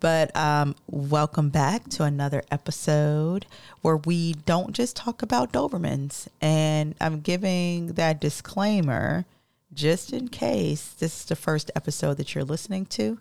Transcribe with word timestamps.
But 0.00 0.34
um, 0.34 0.76
welcome 0.86 1.50
back 1.50 1.86
to 1.90 2.04
another 2.04 2.42
episode 2.50 3.44
where 3.82 3.98
we 3.98 4.32
don't 4.32 4.72
just 4.72 4.96
talk 4.96 5.20
about 5.20 5.52
Dobermans. 5.52 6.26
And 6.40 6.94
I'm 7.02 7.20
giving 7.20 7.88
that 7.94 8.18
disclaimer 8.18 9.26
just 9.74 10.14
in 10.14 10.28
case 10.28 10.94
this 10.98 11.20
is 11.20 11.24
the 11.26 11.36
first 11.36 11.70
episode 11.76 12.16
that 12.16 12.34
you're 12.34 12.44
listening 12.44 12.86
to. 12.86 13.20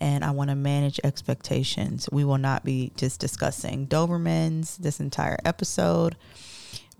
And 0.00 0.24
I 0.24 0.30
want 0.30 0.48
to 0.48 0.56
manage 0.56 0.98
expectations. 1.04 2.08
We 2.10 2.24
will 2.24 2.38
not 2.38 2.64
be 2.64 2.90
just 2.96 3.20
discussing 3.20 3.86
Dobermans 3.86 4.78
this 4.78 5.00
entire 5.00 5.38
episode, 5.44 6.16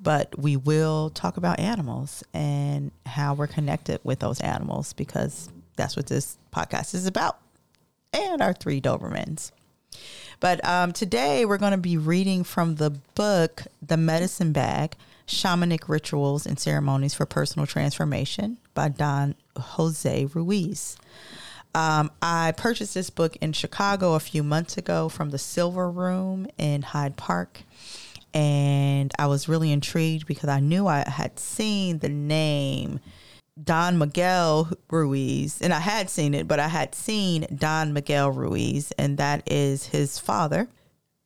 but 0.00 0.38
we 0.38 0.58
will 0.58 1.08
talk 1.08 1.38
about 1.38 1.58
animals 1.58 2.22
and 2.34 2.90
how 3.06 3.32
we're 3.32 3.46
connected 3.46 4.00
with 4.04 4.18
those 4.18 4.40
animals 4.42 4.92
because 4.92 5.48
that's 5.76 5.96
what 5.96 6.08
this 6.08 6.36
podcast 6.52 6.94
is 6.94 7.06
about 7.06 7.38
and 8.14 8.40
our 8.40 8.52
three 8.52 8.80
Dobermans. 8.80 9.50
But 10.40 10.64
um, 10.66 10.92
today 10.92 11.44
we're 11.44 11.58
going 11.58 11.72
to 11.72 11.78
be 11.78 11.96
reading 11.96 12.44
from 12.44 12.76
the 12.76 12.90
book, 13.14 13.64
The 13.86 13.96
Medicine 13.96 14.52
Bag 14.52 14.96
Shamanic 15.26 15.88
Rituals 15.88 16.46
and 16.46 16.58
Ceremonies 16.58 17.14
for 17.14 17.26
Personal 17.26 17.66
Transformation 17.66 18.58
by 18.74 18.88
Don 18.88 19.34
Jose 19.56 20.26
Ruiz. 20.34 20.96
Um, 21.74 22.10
I 22.22 22.52
purchased 22.56 22.94
this 22.94 23.10
book 23.10 23.36
in 23.36 23.52
Chicago 23.52 24.14
a 24.14 24.20
few 24.20 24.42
months 24.42 24.76
ago 24.76 25.08
from 25.08 25.30
the 25.30 25.38
Silver 25.38 25.90
Room 25.90 26.46
in 26.56 26.82
Hyde 26.82 27.16
Park. 27.16 27.62
And 28.32 29.12
I 29.18 29.26
was 29.26 29.48
really 29.48 29.72
intrigued 29.72 30.26
because 30.26 30.48
I 30.48 30.60
knew 30.60 30.86
I 30.86 31.08
had 31.08 31.38
seen 31.38 31.98
the 31.98 32.08
name 32.08 33.00
Don 33.62 33.98
Miguel 33.98 34.70
Ruiz, 34.90 35.60
and 35.62 35.72
I 35.72 35.78
had 35.78 36.10
seen 36.10 36.34
it, 36.34 36.48
but 36.48 36.58
I 36.58 36.68
had 36.68 36.94
seen 36.94 37.46
Don 37.54 37.92
Miguel 37.92 38.30
Ruiz, 38.30 38.92
and 38.98 39.16
that 39.18 39.42
is 39.50 39.86
his 39.86 40.18
father. 40.18 40.68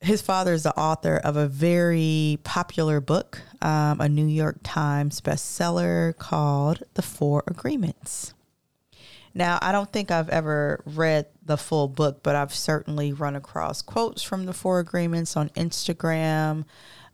His 0.01 0.21
father 0.21 0.53
is 0.53 0.63
the 0.63 0.77
author 0.77 1.17
of 1.17 1.35
a 1.35 1.47
very 1.47 2.39
popular 2.43 3.01
book, 3.01 3.41
um, 3.61 3.99
a 3.99 4.07
New 4.07 4.27
York 4.27 4.59
Times 4.63 5.19
bestseller 5.21 6.15
called 6.17 6.83
The 6.93 7.01
Four 7.01 7.43
Agreements. 7.47 8.33
Now, 9.33 9.59
I 9.61 9.71
don't 9.71 9.91
think 9.91 10.09
I've 10.09 10.29
ever 10.29 10.81
read 10.85 11.27
the 11.43 11.57
full 11.57 11.87
book, 11.87 12.23
but 12.23 12.35
I've 12.35 12.53
certainly 12.53 13.11
run 13.13 13.35
across 13.35 13.81
quotes 13.81 14.23
from 14.23 14.45
the 14.45 14.53
Four 14.53 14.79
Agreements 14.79 15.35
on 15.35 15.49
Instagram. 15.49 16.65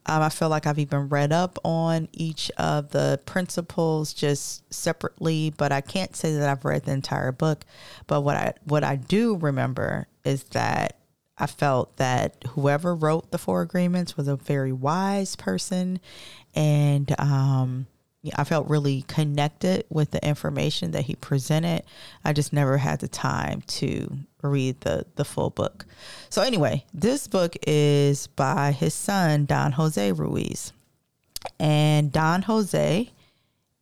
Um, 0.07 0.21
I 0.21 0.29
feel 0.29 0.49
like 0.49 0.67
I've 0.67 0.79
even 0.79 1.09
read 1.09 1.31
up 1.31 1.57
on 1.63 2.07
each 2.11 2.51
of 2.57 2.91
the 2.91 3.19
principles 3.25 4.13
just 4.13 4.71
separately, 4.73 5.53
but 5.57 5.71
I 5.71 5.81
can't 5.81 6.15
say 6.15 6.35
that 6.35 6.47
I've 6.47 6.63
read 6.65 6.83
the 6.85 6.91
entire 6.91 7.31
book. 7.31 7.65
But 8.07 8.21
what 8.21 8.35
I 8.35 8.53
what 8.65 8.83
I 8.83 8.97
do 8.97 9.35
remember 9.35 10.07
is 10.23 10.43
that 10.45 10.99
I 11.37 11.47
felt 11.47 11.97
that 11.97 12.35
whoever 12.49 12.95
wrote 12.95 13.31
the 13.31 13.37
Four 13.37 13.61
Agreements 13.61 14.15
was 14.15 14.27
a 14.27 14.35
very 14.35 14.71
wise 14.71 15.35
person, 15.35 15.99
and 16.53 17.13
um, 17.19 17.87
I 18.35 18.43
felt 18.43 18.67
really 18.67 19.03
connected 19.03 19.85
with 19.89 20.11
the 20.11 20.25
information 20.25 20.91
that 20.91 21.05
he 21.05 21.15
presented. 21.15 21.83
I 22.23 22.33
just 22.33 22.53
never 22.53 22.77
had 22.77 22.99
the 22.99 23.07
time 23.07 23.61
to 23.67 24.17
read 24.41 24.81
the 24.81 25.05
the 25.15 25.25
full 25.25 25.49
book. 25.49 25.85
So 26.29 26.41
anyway, 26.41 26.85
this 26.93 27.27
book 27.27 27.55
is 27.67 28.27
by 28.27 28.71
his 28.71 28.93
son 28.93 29.45
Don 29.45 29.73
Jose 29.73 30.11
Ruiz. 30.11 30.71
And 31.59 32.11
Don 32.11 32.43
Jose 32.43 33.11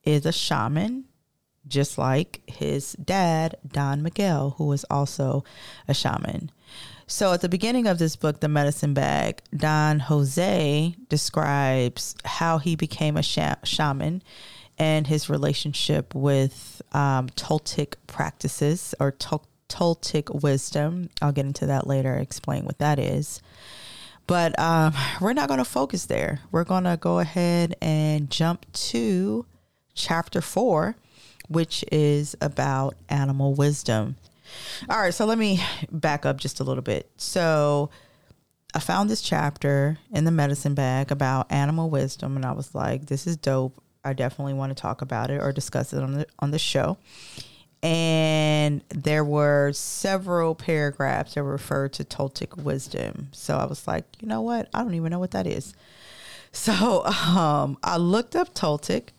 is 0.04 0.26
a 0.26 0.32
shaman 0.32 1.06
just 1.68 1.98
like 1.98 2.42
his 2.46 2.94
dad 2.94 3.56
Don 3.66 4.04
Miguel 4.04 4.56
who 4.58 4.66
was 4.66 4.84
also 4.90 5.44
a 5.88 5.94
shaman. 5.94 6.52
So 7.08 7.34
at 7.34 7.42
the 7.42 7.50
beginning 7.50 7.88
of 7.88 8.00
this 8.00 8.16
book, 8.16 8.40
The 8.40 8.48
Medicine 8.48 8.94
Bag, 8.94 9.42
Don 9.56 10.00
Jose 10.00 10.96
describes 11.10 12.16
how 12.24 12.58
he 12.58 12.76
became 12.76 13.18
a 13.18 13.24
shaman 13.24 14.24
and 14.78 15.08
his 15.08 15.30
relationship 15.30 16.16
with 16.16 16.82
um, 16.94 17.28
Toltec 17.30 17.96
practices 18.08 18.96
or 19.00 19.12
Tol- 19.12 19.46
Toltec 19.70 20.42
wisdom. 20.42 21.10
I'll 21.22 21.32
get 21.32 21.46
into 21.46 21.66
that 21.68 21.88
later, 21.88 22.16
explain 22.16 22.66
what 22.66 22.80
that 22.80 23.00
is. 23.00 23.42
But 24.26 24.58
um, 24.58 24.94
we're 25.20 25.34
not 25.34 25.50
going 25.50 25.58
to 25.58 25.66
focus 25.66 26.06
there. 26.06 26.40
We're 26.52 26.64
going 26.64 26.86
to 26.86 26.98
go 27.00 27.20
ahead 27.20 27.76
and 27.82 28.30
jump 28.30 28.72
to 28.74 29.46
chapter 29.94 30.42
four, 30.42 30.96
which 31.50 31.84
is 31.92 32.36
about 32.40 32.96
animal 33.10 33.54
wisdom. 33.54 34.16
All 34.90 35.00
right, 35.00 35.14
so 35.14 35.26
let 35.26 35.38
me 35.38 35.62
back 35.92 36.26
up 36.26 36.38
just 36.38 36.60
a 36.60 36.64
little 36.64 36.84
bit. 36.84 37.10
So 37.18 37.90
I 38.74 38.80
found 38.80 39.10
this 39.10 39.22
chapter 39.22 40.00
in 40.12 40.26
the 40.26 40.32
medicine 40.32 40.74
bag 40.74 41.12
about 41.12 41.52
animal 41.52 41.90
wisdom, 41.90 42.36
and 42.36 42.46
I 42.46 42.54
was 42.54 42.74
like, 42.74 43.06
this 43.06 43.28
is 43.28 43.38
dope. 43.38 43.82
I 44.04 44.14
definitely 44.14 44.54
want 44.54 44.76
to 44.76 44.82
talk 44.82 45.02
about 45.02 45.30
it 45.30 45.42
or 45.42 45.52
discuss 45.52 45.94
it 45.94 46.04
on 46.04 46.14
the 46.14 46.28
on 46.40 46.52
the 46.52 46.60
show. 46.60 46.98
And 47.82 48.82
there 48.90 49.24
were 49.26 49.74
several 49.74 50.56
paragraphs 50.56 51.34
that 51.34 51.44
referred 51.44 51.94
to 51.94 52.06
Toltec 52.06 52.58
wisdom. 52.58 53.28
So 53.34 53.58
I 53.58 53.66
was 53.66 53.86
like, 53.88 54.06
you 54.22 54.28
know 54.28 54.42
what? 54.42 54.70
I 54.74 54.84
don't 54.84 54.96
even 54.96 55.12
know 55.12 55.20
what 55.20 55.32
that 55.32 55.46
is. 55.46 55.74
So 56.54 57.04
um, 57.06 57.78
I 57.84 57.98
looked 57.98 58.36
up 58.36 58.54
Toltec, 58.54 59.10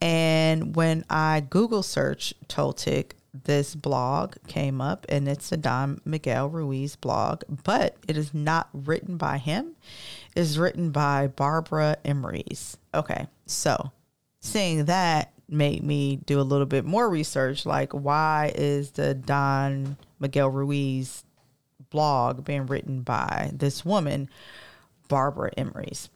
and 0.00 0.76
when 0.76 1.04
I 1.10 1.40
Google 1.48 1.82
search 1.82 2.32
Toltec, 2.48 3.12
this 3.44 3.74
blog 3.74 4.36
came 4.46 4.80
up 4.80 5.06
and 5.08 5.28
it's 5.28 5.52
a 5.52 5.56
Don 5.56 6.00
Miguel 6.04 6.48
Ruiz 6.48 6.96
blog, 6.96 7.42
but 7.64 7.96
it 8.08 8.16
is 8.16 8.34
not 8.34 8.68
written 8.72 9.16
by 9.16 9.38
him. 9.38 9.76
It's 10.34 10.56
written 10.56 10.90
by 10.90 11.28
Barbara 11.28 11.96
Emrys. 12.04 12.76
Okay, 12.94 13.26
so 13.46 13.90
seeing 14.40 14.84
that 14.86 15.32
made 15.48 15.82
me 15.82 16.16
do 16.26 16.40
a 16.40 16.42
little 16.42 16.66
bit 16.66 16.84
more 16.84 17.08
research 17.08 17.64
like 17.66 17.92
why 17.92 18.52
is 18.54 18.92
the 18.92 19.14
Don 19.14 19.96
Miguel 20.18 20.50
Ruiz 20.50 21.24
blog 21.90 22.44
being 22.44 22.66
written 22.66 23.02
by 23.02 23.50
this 23.52 23.84
woman, 23.84 24.28
Barbara 25.08 25.50
Emrys? 25.56 26.08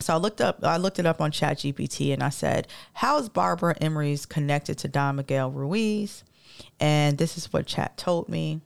So 0.00 0.14
I 0.14 0.16
looked 0.16 0.40
up 0.40 0.64
I 0.64 0.78
looked 0.78 0.98
it 0.98 1.06
up 1.06 1.20
on 1.20 1.30
ChatGPT 1.30 2.12
and 2.12 2.22
I 2.22 2.30
said, 2.30 2.68
How 2.94 3.18
is 3.18 3.28
Barbara 3.28 3.74
Emrys 3.80 4.26
connected 4.28 4.78
to 4.78 4.88
Don 4.88 5.16
Miguel 5.16 5.50
Ruiz? 5.50 6.24
And 6.78 7.18
this 7.18 7.36
is 7.36 7.52
what 7.52 7.66
chat 7.66 7.96
told 7.96 8.28
me. 8.28 8.60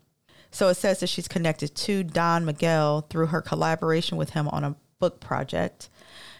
So 0.51 0.69
it 0.69 0.75
says 0.75 1.01
that 1.01 1.09
she's 1.09 1.27
connected 1.27 1.75
to 1.75 2.05
Don 2.05 2.45
Miguel 2.45 3.07
through 3.11 3.27
her 3.27 3.41
collaboration 3.41 4.17
with 4.17 4.31
him 4.31 4.49
on 4.49 4.63
a 4.63 4.77
book 5.01 5.19
project. 5.21 5.89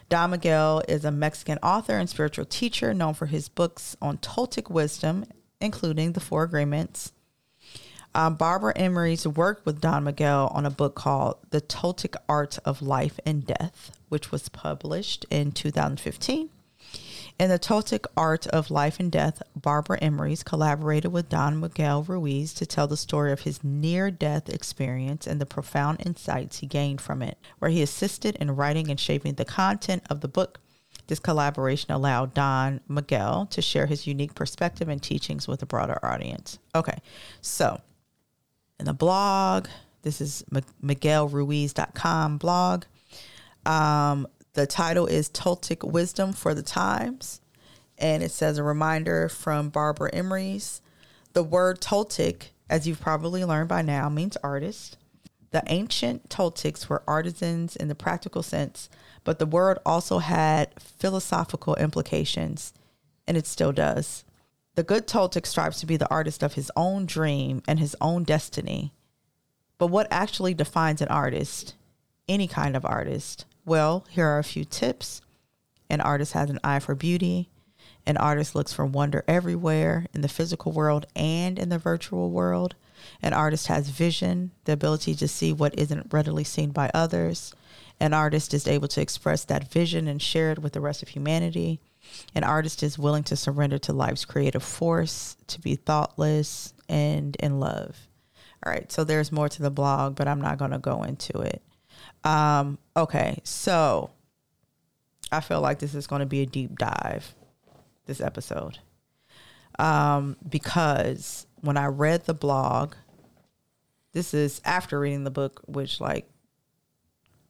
Don 0.07 0.31
Miguel 0.31 0.83
is 0.87 1.03
a 1.03 1.11
Mexican 1.11 1.57
author 1.61 1.97
and 1.97 2.09
spiritual 2.09 2.45
teacher 2.45 2.93
known 2.93 3.13
for 3.13 3.25
his 3.25 3.49
books 3.49 3.97
on 4.01 4.17
Toltec 4.19 4.69
wisdom, 4.69 5.25
including 5.59 6.13
The 6.13 6.19
Four 6.19 6.43
Agreements. 6.43 7.11
Um, 8.13 8.35
Barbara 8.35 8.73
Emrys 8.75 9.25
worked 9.25 9.65
with 9.65 9.81
Don 9.81 10.05
Miguel 10.05 10.49
on 10.53 10.65
a 10.65 10.69
book 10.69 10.95
called 10.95 11.37
The 11.49 11.59
Toltec 11.59 12.15
Art 12.29 12.57
of 12.63 12.81
Life 12.81 13.19
and 13.25 13.45
Death, 13.45 13.91
which 14.07 14.31
was 14.31 14.47
published 14.47 15.25
in 15.29 15.51
2015. 15.51 16.49
In 17.37 17.49
the 17.49 17.59
Toltec 17.59 18.05
Art 18.15 18.47
of 18.47 18.71
Life 18.71 18.97
and 18.97 19.11
Death, 19.11 19.43
Barbara 19.57 19.99
Emrys 19.99 20.45
collaborated 20.45 21.11
with 21.11 21.27
Don 21.27 21.59
Miguel 21.59 22.01
Ruiz 22.01 22.53
to 22.53 22.65
tell 22.65 22.87
the 22.87 22.95
story 22.95 23.33
of 23.33 23.41
his 23.41 23.61
near 23.61 24.09
death 24.09 24.47
experience 24.47 25.27
and 25.27 25.41
the 25.41 25.45
profound 25.45 26.01
insights 26.05 26.59
he 26.59 26.65
gained 26.65 27.01
from 27.01 27.21
it, 27.21 27.37
where 27.59 27.71
he 27.71 27.81
assisted 27.81 28.37
in 28.37 28.55
writing 28.55 28.89
and 28.89 28.97
shaping 28.97 29.33
the 29.33 29.43
content 29.43 30.03
of 30.09 30.21
the 30.21 30.29
book. 30.29 30.61
This 31.07 31.19
collaboration 31.19 31.91
allowed 31.91 32.33
Don 32.33 32.79
Miguel 32.87 33.47
to 33.47 33.61
share 33.61 33.85
his 33.85 34.07
unique 34.07 34.33
perspective 34.33 34.87
and 34.87 35.03
teachings 35.03 35.45
with 35.45 35.61
a 35.61 35.65
broader 35.65 35.99
audience. 36.05 36.57
Okay, 36.73 36.97
so 37.41 37.81
in 38.79 38.85
the 38.85 38.93
blog, 38.93 39.67
this 40.03 40.21
is 40.21 40.45
miguelruiz.com 40.81 42.37
blog. 42.37 42.85
Um, 43.65 44.27
the 44.55 44.65
title 44.65 45.05
is 45.05 45.29
Toltec 45.29 45.83
Wisdom 45.83 46.31
for 46.31 46.53
the 46.53 46.63
Times, 46.63 47.41
and 47.97 48.23
it 48.23 48.31
says 48.31 48.57
a 48.57 48.63
reminder 48.63 49.27
from 49.27 49.69
Barbara 49.69 50.09
Emrys. 50.11 50.79
The 51.33 51.43
word 51.43 51.81
Toltec, 51.81 52.51
as 52.69 52.87
you've 52.87 53.01
probably 53.01 53.43
learned 53.43 53.67
by 53.67 53.81
now, 53.81 54.07
means 54.07 54.37
artist. 54.37 54.97
The 55.51 55.61
ancient 55.67 56.29
Toltecs 56.29 56.87
were 56.87 57.03
artisans 57.05 57.75
in 57.75 57.89
the 57.89 57.95
practical 57.95 58.41
sense, 58.41 58.89
but 59.25 59.39
the 59.39 59.45
word 59.45 59.77
also 59.85 60.19
had 60.19 60.69
philosophical 60.79 61.75
implications, 61.75 62.73
and 63.27 63.35
it 63.35 63.45
still 63.45 63.73
does. 63.73 64.23
The 64.75 64.83
good 64.83 65.05
Toltec 65.05 65.45
strives 65.45 65.81
to 65.81 65.85
be 65.85 65.97
the 65.97 66.09
artist 66.09 66.43
of 66.43 66.53
his 66.53 66.71
own 66.77 67.05
dream 67.05 67.61
and 67.67 67.77
his 67.77 67.95
own 67.99 68.23
destiny. 68.23 68.93
But 69.77 69.87
what 69.87 70.07
actually 70.09 70.53
defines 70.53 71.01
an 71.01 71.09
artist? 71.09 71.75
Any 72.29 72.47
kind 72.47 72.77
of 72.77 72.85
artist. 72.85 73.45
Well, 73.65 74.05
here 74.11 74.27
are 74.27 74.37
a 74.37 74.43
few 74.43 74.63
tips. 74.63 75.21
An 75.89 75.99
artist 75.99 76.33
has 76.33 76.51
an 76.51 76.59
eye 76.63 76.77
for 76.77 76.93
beauty. 76.93 77.49
An 78.05 78.15
artist 78.15 78.53
looks 78.53 78.71
for 78.71 78.85
wonder 78.85 79.23
everywhere 79.27 80.05
in 80.13 80.21
the 80.21 80.27
physical 80.27 80.71
world 80.71 81.07
and 81.15 81.57
in 81.57 81.69
the 81.69 81.79
virtual 81.79 82.29
world. 82.29 82.75
An 83.23 83.33
artist 83.33 83.65
has 83.65 83.89
vision, 83.89 84.51
the 84.65 84.73
ability 84.73 85.15
to 85.15 85.27
see 85.27 85.51
what 85.51 85.77
isn't 85.79 86.13
readily 86.13 86.43
seen 86.43 86.69
by 86.69 86.91
others. 86.93 87.55
An 87.99 88.13
artist 88.13 88.53
is 88.53 88.67
able 88.67 88.87
to 88.89 89.01
express 89.01 89.43
that 89.45 89.71
vision 89.71 90.07
and 90.07 90.21
share 90.21 90.51
it 90.51 90.59
with 90.59 90.73
the 90.73 90.81
rest 90.81 91.01
of 91.01 91.09
humanity. 91.09 91.79
An 92.35 92.43
artist 92.43 92.83
is 92.83 92.99
willing 92.99 93.23
to 93.23 93.35
surrender 93.35 93.79
to 93.79 93.93
life's 93.93 94.25
creative 94.25 94.63
force, 94.63 95.37
to 95.47 95.59
be 95.59 95.75
thoughtless 95.75 96.75
and 96.87 97.35
in 97.37 97.59
love. 97.59 97.97
All 98.63 98.71
right, 98.71 98.91
so 98.91 99.03
there's 99.03 99.31
more 99.31 99.49
to 99.49 99.61
the 99.63 99.71
blog, 99.71 100.15
but 100.15 100.27
I'm 100.27 100.41
not 100.41 100.59
going 100.59 100.71
to 100.71 100.77
go 100.77 101.01
into 101.01 101.39
it. 101.39 101.63
Um, 102.25 102.79
okay, 102.97 103.39
so 103.43 104.09
I 105.31 105.39
feel 105.41 105.61
like 105.61 105.79
this 105.79 105.93
is 105.93 106.07
going 106.07 106.21
to 106.21 106.25
be 106.25 106.41
a 106.41 106.45
deep 106.45 106.77
dive 106.77 107.35
this 108.07 108.19
episode. 108.19 108.79
Um, 109.77 110.35
because 110.47 111.45
when 111.61 111.77
I 111.77 111.85
read 111.85 112.25
the 112.25 112.33
blog, 112.33 112.95
this 114.13 114.33
is 114.33 114.59
after 114.65 114.99
reading 114.99 115.23
the 115.23 115.31
book, 115.31 115.61
which 115.67 116.01
like 116.01 116.27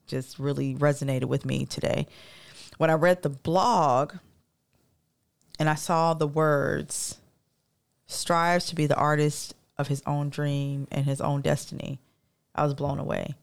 just 0.08 0.40
really 0.40 0.76
resonated 0.76 1.26
with 1.26 1.46
me 1.46 1.66
today. 1.66 2.08
When 2.78 2.90
I 2.90 2.94
read 2.94 3.22
the 3.22 3.30
blog 3.30 4.14
and 5.58 5.70
I 5.70 5.76
saw 5.76 6.14
the 6.14 6.28
words, 6.28 7.20
strives 8.08 8.66
to 8.68 8.76
be 8.76 8.88
the 8.88 8.96
artist 8.96 9.56
of 9.78 9.88
his 9.88 10.04
own 10.06 10.30
dream 10.30 10.88
and 10.92 11.06
his 11.06 11.22
own 11.22 11.42
destiny, 11.42 12.00
I 12.54 12.64
was 12.64 12.74
blown 12.74 13.00
away. 13.00 13.36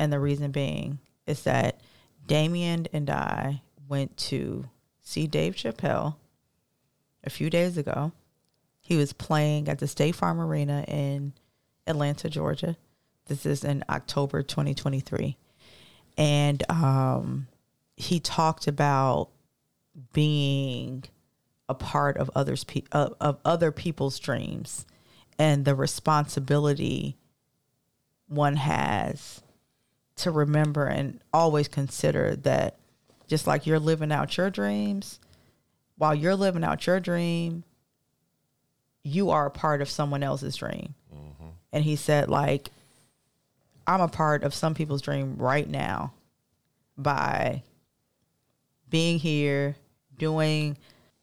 And 0.00 0.10
the 0.10 0.18
reason 0.18 0.50
being 0.50 0.98
is 1.26 1.42
that 1.42 1.82
Damion 2.26 2.86
and 2.90 3.10
I 3.10 3.60
went 3.86 4.16
to 4.16 4.64
see 5.02 5.26
Dave 5.26 5.56
Chappelle 5.56 6.16
a 7.22 7.28
few 7.28 7.50
days 7.50 7.76
ago. 7.76 8.12
He 8.80 8.96
was 8.96 9.12
playing 9.12 9.68
at 9.68 9.78
the 9.78 9.86
State 9.86 10.14
Farm 10.14 10.40
Arena 10.40 10.86
in 10.88 11.34
Atlanta, 11.86 12.30
Georgia. 12.30 12.78
This 13.26 13.44
is 13.44 13.62
in 13.62 13.84
October 13.90 14.42
2023 14.42 15.36
and 16.16 16.70
um, 16.70 17.46
he 17.94 18.20
talked 18.20 18.66
about 18.66 19.28
being 20.14 21.04
a 21.68 21.74
part 21.74 22.16
of 22.16 22.30
others 22.34 22.64
pe- 22.64 22.84
of, 22.90 23.14
of 23.20 23.38
other 23.44 23.70
people's 23.70 24.18
dreams 24.18 24.86
and 25.38 25.66
the 25.66 25.74
responsibility 25.74 27.18
one 28.28 28.56
has 28.56 29.42
to 30.20 30.30
remember 30.30 30.86
and 30.86 31.20
always 31.32 31.68
consider 31.68 32.36
that 32.36 32.76
just 33.26 33.46
like 33.46 33.66
you're 33.66 33.78
living 33.78 34.12
out 34.12 34.36
your 34.36 34.50
dreams 34.50 35.20
while 35.96 36.14
you're 36.14 36.36
living 36.36 36.64
out 36.64 36.86
your 36.86 37.00
dream 37.00 37.64
you 39.02 39.30
are 39.30 39.46
a 39.46 39.50
part 39.50 39.80
of 39.80 39.88
someone 39.88 40.22
else's 40.22 40.56
dream 40.56 40.94
mm-hmm. 41.14 41.48
and 41.72 41.84
he 41.84 41.96
said 41.96 42.28
like 42.28 42.70
I'm 43.86 44.00
a 44.00 44.08
part 44.08 44.44
of 44.44 44.54
some 44.54 44.74
people's 44.74 45.02
dream 45.02 45.36
right 45.36 45.68
now 45.68 46.12
by 46.96 47.62
being 48.88 49.18
here 49.18 49.76
doing 50.16 50.76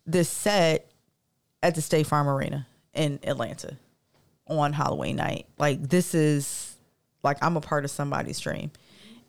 this 0.06 0.30
set 0.30 0.92
at 1.64 1.76
the 1.76 1.82
State 1.82 2.08
Farm 2.08 2.28
Arena 2.28 2.68
in 2.94 3.20
Atlanta 3.24 3.78
on 4.48 4.74
Halloween 4.74 5.18
night. 5.18 5.46
Like 5.58 5.82
this 5.82 6.14
is 6.14 6.76
like 7.24 7.38
I'm 7.42 7.58
a 7.58 7.62
part 7.62 7.86
of 7.86 7.92
somebody's 7.92 8.40
dream. 8.40 8.72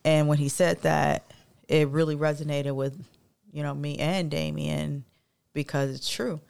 And 0.09 0.27
when 0.27 0.39
he 0.39 0.49
said 0.49 0.81
that, 0.83 1.23
it 1.69 1.89
really 1.89 2.17
resonated 2.17 2.75
with, 2.75 2.99
you 3.53 3.63
know, 3.63 3.75
me 3.75 3.99
and 3.99 4.31
Damion 4.31 5.03
because 5.53 5.95
it's 5.95 6.09
true. 6.09 6.41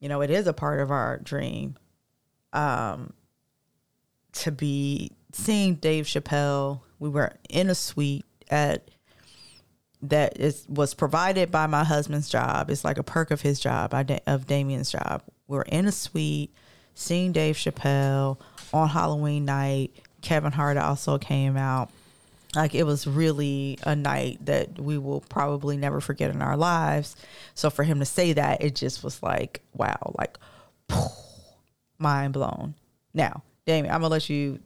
You 0.00 0.10
know, 0.10 0.20
it 0.20 0.28
is 0.28 0.46
a 0.46 0.52
part 0.52 0.80
of 0.80 0.90
our 0.90 1.16
dream. 1.16 1.76
Um 2.52 3.14
to 4.32 4.52
be 4.52 5.12
seeing 5.32 5.76
Dave 5.76 6.04
Chappelle. 6.04 6.80
We 6.98 7.08
were 7.08 7.32
in 7.48 7.70
a 7.70 7.74
suite 7.74 8.26
at 8.50 8.90
that 10.02 10.38
is 10.38 10.66
was 10.68 10.92
provided 10.92 11.50
by 11.50 11.66
my 11.66 11.84
husband's 11.84 12.28
job. 12.28 12.68
It's 12.68 12.84
like 12.84 12.98
a 12.98 13.02
perk 13.02 13.30
of 13.30 13.40
his 13.40 13.60
job, 13.60 13.94
of 13.94 14.46
Damion's 14.46 14.92
job. 14.92 15.22
We 15.48 15.56
are 15.56 15.62
in 15.62 15.86
a 15.86 15.92
suite, 15.92 16.52
seeing 16.92 17.32
Dave 17.32 17.56
Chappelle 17.56 18.38
on 18.74 18.90
Halloween 18.90 19.46
night. 19.46 19.90
Kevin 20.20 20.52
Hart 20.52 20.76
also 20.76 21.16
came 21.16 21.56
out. 21.56 21.90
Like 22.56 22.74
it 22.74 22.84
was 22.84 23.06
really 23.06 23.78
a 23.82 23.96
night 23.96 24.44
that 24.46 24.78
we 24.78 24.98
will 24.98 25.20
probably 25.22 25.76
never 25.76 26.00
forget 26.00 26.30
in 26.30 26.42
our 26.42 26.56
lives. 26.56 27.16
So 27.54 27.70
for 27.70 27.82
him 27.82 27.98
to 28.00 28.04
say 28.04 28.32
that, 28.34 28.62
it 28.62 28.74
just 28.74 29.02
was 29.02 29.22
like, 29.22 29.60
wow, 29.74 30.14
like 30.18 30.38
mind 31.98 32.32
blown. 32.32 32.74
Now, 33.12 33.42
Damion, 33.66 33.90
I'm 33.90 34.00
gonna 34.00 34.08
let 34.08 34.28
you 34.28 34.60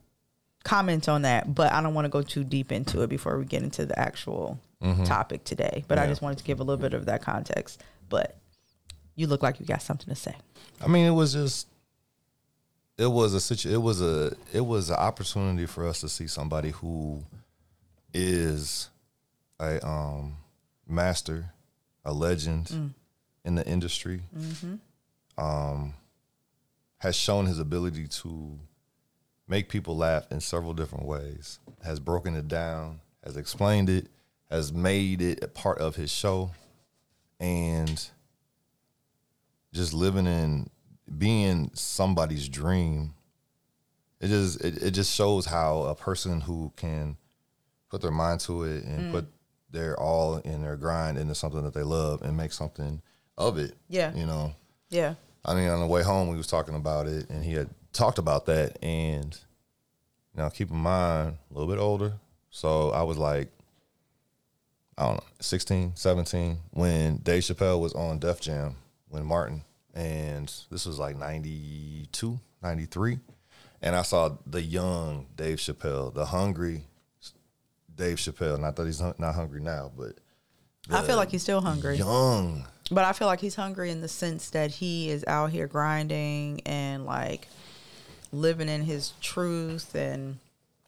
comment 0.65 1.09
on 1.09 1.23
that, 1.23 1.55
but 1.55 1.73
I 1.73 1.81
don't 1.81 1.95
want 1.95 2.05
to 2.05 2.11
go 2.11 2.23
too 2.23 2.45
deep 2.45 2.73
into 2.73 3.03
it 3.03 3.09
before 3.09 3.39
we 3.39 3.45
get 3.45 3.63
into 3.63 3.87
the 3.87 3.99
actual 3.99 4.59
mm-hmm. 4.83 5.05
topic 5.05 5.45
today. 5.45 5.85
But 5.89 5.99
yeah. 5.99 6.05
I 6.05 6.07
just 6.07 6.23
wanted 6.23 6.39
to 6.39 6.45
give 6.45 6.61
a 6.61 6.65
little 6.65 6.81
bit 6.81 6.95
of 6.95 7.07
that 7.07 7.23
context. 7.23 7.83
But 8.09 8.37
you 9.15 9.27
look 9.27 9.43
like 9.43 9.61
you 9.61 9.67
got 9.67 9.83
something 9.83 10.09
to 10.09 10.15
say. 10.15 10.35
I 10.81 10.89
mean, 10.89 11.07
it 11.07 11.11
was 11.11 11.33
just 11.33 11.69
it 12.99 13.07
was 13.07 13.35
a 13.35 13.41
situ- 13.41 13.73
it 13.73 13.83
was 13.83 14.03
a 14.03 14.33
it 14.53 14.61
was 14.61 14.91
an 14.91 14.97
opportunity 14.97 15.67
for 15.67 15.87
us 15.87 16.01
to 16.01 16.09
see 16.09 16.27
somebody 16.27 16.71
who 16.71 17.23
is 18.19 18.91
a 19.61 19.87
um 19.87 20.37
master, 20.87 21.53
a 22.05 22.13
legend 22.13 22.67
mm. 22.67 22.91
in 23.45 23.55
the 23.55 23.67
industry. 23.67 24.23
Mm-hmm. 24.37 24.75
Um 25.43 25.95
has 26.99 27.15
shown 27.15 27.47
his 27.47 27.61
ability 27.61 28.09
to 28.09 28.59
make 29.47 29.69
people 29.69 29.97
laugh 29.97 30.27
in 30.33 30.41
several 30.41 30.75
different 30.75 31.07
ways. 31.07 31.61
Has 31.85 32.01
broken 32.01 32.35
it 32.35 32.49
down, 32.49 33.01
has 33.25 33.37
explained 33.37 33.89
it, 33.89 34.09
has 34.51 34.73
made 34.73 35.23
it 35.23 35.43
a 35.45 35.49
part 35.49 35.79
of 35.79 35.95
his 35.95 36.11
show, 36.11 36.51
and 37.39 38.09
just 39.73 39.95
living 39.95 40.27
in 40.27 40.71
being 41.17 41.71
somebody's 41.75 42.49
dream. 42.49 43.15
It 44.21 44.27
just 44.27 44.61
it, 44.61 44.83
it 44.83 44.91
just 44.91 45.15
shows 45.15 45.47
how 45.47 45.83
a 45.83 45.95
person 45.95 46.41
who 46.41 46.73
can 46.75 47.17
put 47.91 48.03
their 48.03 48.11
mind 48.11 48.41
to 48.41 48.65
it 48.65 48.85
and 48.85 49.01
mm. 49.01 49.13
put 49.13 49.27
their 49.71 49.99
all 49.99 50.37
in 50.39 50.63
their 50.63 50.77
grind 50.77 51.19
into 51.19 51.35
something 51.35 51.63
that 51.65 51.75
they 51.75 51.83
love 51.83 52.23
and 52.23 52.37
make 52.37 52.53
something 52.53 53.03
of 53.37 53.59
it. 53.59 53.75
Yeah. 53.89 54.15
You 54.15 54.27
know. 54.27 54.55
Yeah. 54.91 55.15
I 55.45 55.55
mean, 55.55 55.69
on 55.69 55.81
the 55.81 55.87
way 55.87 56.03
home, 56.03 56.29
we 56.29 56.37
was 56.37 56.47
talking 56.47 56.75
about 56.75 57.07
it, 57.07 57.31
and 57.31 57.45
he 57.45 57.53
had 57.53 57.71
talked 57.93 58.19
about 58.19 58.47
that. 58.47 58.83
And 58.83 59.39
now, 60.35 60.49
keep 60.49 60.71
in 60.71 60.77
mind, 60.77 61.39
a 61.51 61.55
little 61.55 61.73
bit 61.73 61.81
older, 61.81 62.15
so 62.51 62.91
I 62.91 63.03
was 63.03 63.17
like, 63.17 63.49
I 64.97 65.05
don't 65.05 65.15
know, 65.17 65.25
16, 65.41 65.93
17, 65.95 66.59
when 66.71 67.19
Dave 67.19 67.45
Chappelle 67.45 67.81
was 67.81 67.95
on 67.95 68.19
Def 68.19 68.41
Jam, 68.41 68.77
when 69.09 69.25
Martin, 69.25 69.63
and 69.95 70.53
this 70.71 70.87
was 70.87 70.99
like 70.99 71.17
92, 71.17 72.39
93. 72.63 73.19
And 73.81 73.95
I 73.95 74.03
saw 74.03 74.37
the 74.45 74.61
young 74.61 75.27
Dave 75.37 75.59
Chappelle, 75.59 76.13
the 76.13 76.27
hungry 76.27 76.83
Dave 77.99 78.17
Chappelle. 78.17 78.59
Not 78.59 78.77
that 78.77 78.87
he's 78.87 79.01
not 79.01 79.35
hungry 79.35 79.61
now, 79.61 79.93
but 79.97 80.15
I 80.91 81.03
feel 81.03 81.17
like 81.17 81.31
he's 81.31 81.43
still 81.43 81.61
hungry. 81.61 81.97
Young. 81.97 82.65
But 82.91 83.05
I 83.05 83.13
feel 83.13 83.27
like 83.27 83.41
he's 83.41 83.55
hungry 83.55 83.91
in 83.91 84.01
the 84.01 84.09
sense 84.09 84.51
that 84.51 84.71
he 84.71 85.11
is 85.11 85.25
out 85.27 85.51
here 85.51 85.67
grinding 85.67 86.63
and 86.65 87.05
like 87.05 87.49
living 88.33 88.69
in 88.69 88.83
his 88.83 89.13
truth 89.21 89.95
and 89.95 90.39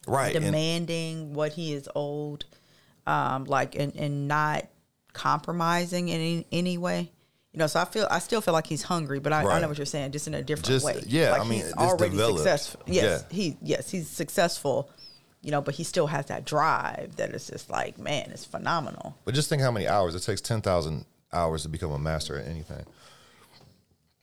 right 0.07 0.33
demanding 0.33 1.19
and, 1.19 1.35
what 1.35 1.53
he 1.53 1.73
is 1.73 1.87
owed 1.95 2.45
um, 3.05 3.45
like 3.45 3.75
and, 3.75 3.95
and 3.95 4.27
not 4.27 4.65
compromising 5.13 6.07
in 6.07 6.15
any, 6.15 6.47
any 6.51 6.77
way. 6.79 7.11
You 7.53 7.59
know, 7.59 7.67
so 7.67 7.81
I 7.81 7.85
feel 7.85 8.07
I 8.09 8.19
still 8.19 8.41
feel 8.41 8.53
like 8.53 8.65
he's 8.65 8.83
hungry, 8.83 9.19
but 9.19 9.33
I, 9.33 9.43
right. 9.43 9.57
I 9.57 9.59
know 9.59 9.67
what 9.67 9.77
you're 9.77 9.85
saying, 9.85 10.13
just 10.13 10.25
in 10.25 10.33
a 10.33 10.41
different 10.41 10.67
just, 10.67 10.85
way. 10.85 11.03
Yeah, 11.05 11.31
like 11.31 11.41
I 11.41 11.43
mean, 11.43 11.61
he's 11.61 11.73
already 11.73 12.11
developed. 12.11 12.39
successful. 12.39 12.81
Yes, 12.87 13.25
yeah. 13.29 13.35
he 13.35 13.57
yes 13.61 13.91
he's 13.91 14.07
successful. 14.07 14.89
You 15.41 15.49
know, 15.51 15.61
but 15.61 15.75
he 15.75 15.83
still 15.83 16.07
has 16.07 16.27
that 16.27 16.45
drive 16.45 17.15
that 17.15 17.31
is 17.31 17.47
just 17.47 17.69
like, 17.69 17.97
man, 17.97 18.29
it's 18.29 18.45
phenomenal. 18.45 19.17
But 19.25 19.33
just 19.33 19.49
think 19.49 19.61
how 19.61 19.71
many 19.71 19.87
hours 19.87 20.13
it 20.13 20.21
takes 20.21 20.41
ten 20.41 20.61
thousand 20.61 21.05
hours 21.33 21.63
to 21.63 21.69
become 21.69 21.91
a 21.91 21.99
master 21.99 22.37
at 22.37 22.47
anything. 22.47 22.85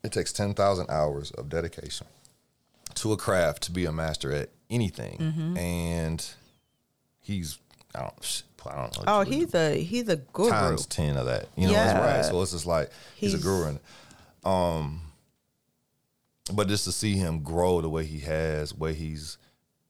It 0.04 0.12
takes 0.12 0.32
ten 0.32 0.54
thousand 0.54 0.90
hours 0.90 1.32
of 1.32 1.48
dedication 1.48 2.06
to 2.94 3.12
a 3.12 3.16
craft 3.16 3.64
to 3.64 3.72
be 3.72 3.84
a 3.84 3.92
master 3.92 4.32
at 4.32 4.50
anything, 4.70 5.18
mm-hmm. 5.18 5.56
and 5.56 6.34
he's 7.20 7.58
I 7.94 8.02
don't, 8.02 8.42
I 8.66 8.76
don't 8.76 8.96
know. 8.98 9.04
Oh, 9.06 9.20
he's 9.22 9.54
a 9.54 9.82
he's 9.82 10.08
a 10.08 10.16
guru. 10.16 10.50
Times 10.50 10.86
ten 10.86 11.16
of 11.16 11.26
that. 11.26 11.48
You 11.56 11.66
know, 11.66 11.72
yeah. 11.72 11.94
that's 11.94 12.16
right. 12.16 12.24
So 12.30 12.42
it's 12.42 12.52
just 12.52 12.66
like 12.66 12.90
he's, 13.16 13.32
he's 13.32 13.40
a 13.40 13.42
guru. 13.42 13.68
And, 13.68 13.80
um, 14.44 15.00
but 16.52 16.68
just 16.68 16.84
to 16.84 16.92
see 16.92 17.14
him 17.14 17.42
grow 17.42 17.80
the 17.80 17.88
way 17.88 18.04
he 18.04 18.20
has, 18.20 18.74
where 18.74 18.92
he's 18.92 19.38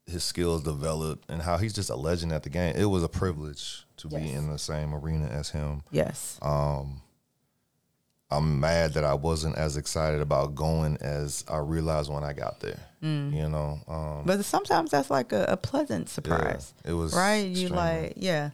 his 0.09 0.25
skills 0.25 0.63
developed, 0.63 1.31
and 1.31 1.43
how 1.43 1.59
he's 1.59 1.73
just 1.73 1.91
a 1.91 1.97
legend 1.97 2.33
at 2.33 2.43
the 2.43 2.51
game. 2.51 2.75
It 2.77 2.87
was 2.87 3.03
a 3.03 3.09
privilege 3.09 3.85
to 3.99 4.09
yes. 4.09 4.23
be 4.23 4.33
in 4.33 4.51
the 4.51 4.59
same 4.59 4.95
arena 4.95 5.27
as 5.27 5.51
him. 5.51 5.83
Yes. 5.91 6.39
Um, 6.41 7.03
I'm 8.31 8.61
mad 8.61 8.95
that 8.95 9.05
I 9.05 9.15
wasn't 9.15 9.57
as 9.57 9.77
excited 9.77 10.21
about 10.21 10.55
going 10.55 10.99
as 11.01 11.45
I 11.49 11.59
realized 11.59 12.13
when 12.13 12.25
I 12.25 12.33
got 12.35 12.61
there. 12.61 12.79
Mm. 13.03 13.35
You 13.35 13.49
know, 13.49 13.81
um, 13.89 14.23
But 14.27 14.45
sometimes 14.45 14.91
that's 14.91 15.11
like 15.11 15.33
a, 15.33 15.45
a 15.49 15.57
pleasant 15.57 16.09
surprise. 16.09 16.75
it 16.85 16.93
was 16.93 17.15
right. 17.15 17.47
You 17.47 17.69
like, 17.69 18.15
yeah, 18.17 18.51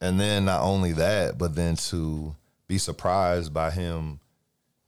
and 0.00 0.18
then 0.18 0.44
not 0.44 0.62
only 0.62 0.92
that, 0.92 1.38
but 1.38 1.54
then 1.54 1.76
to 1.76 2.34
be 2.66 2.76
surprised 2.76 3.54
by 3.54 3.70
him 3.70 4.20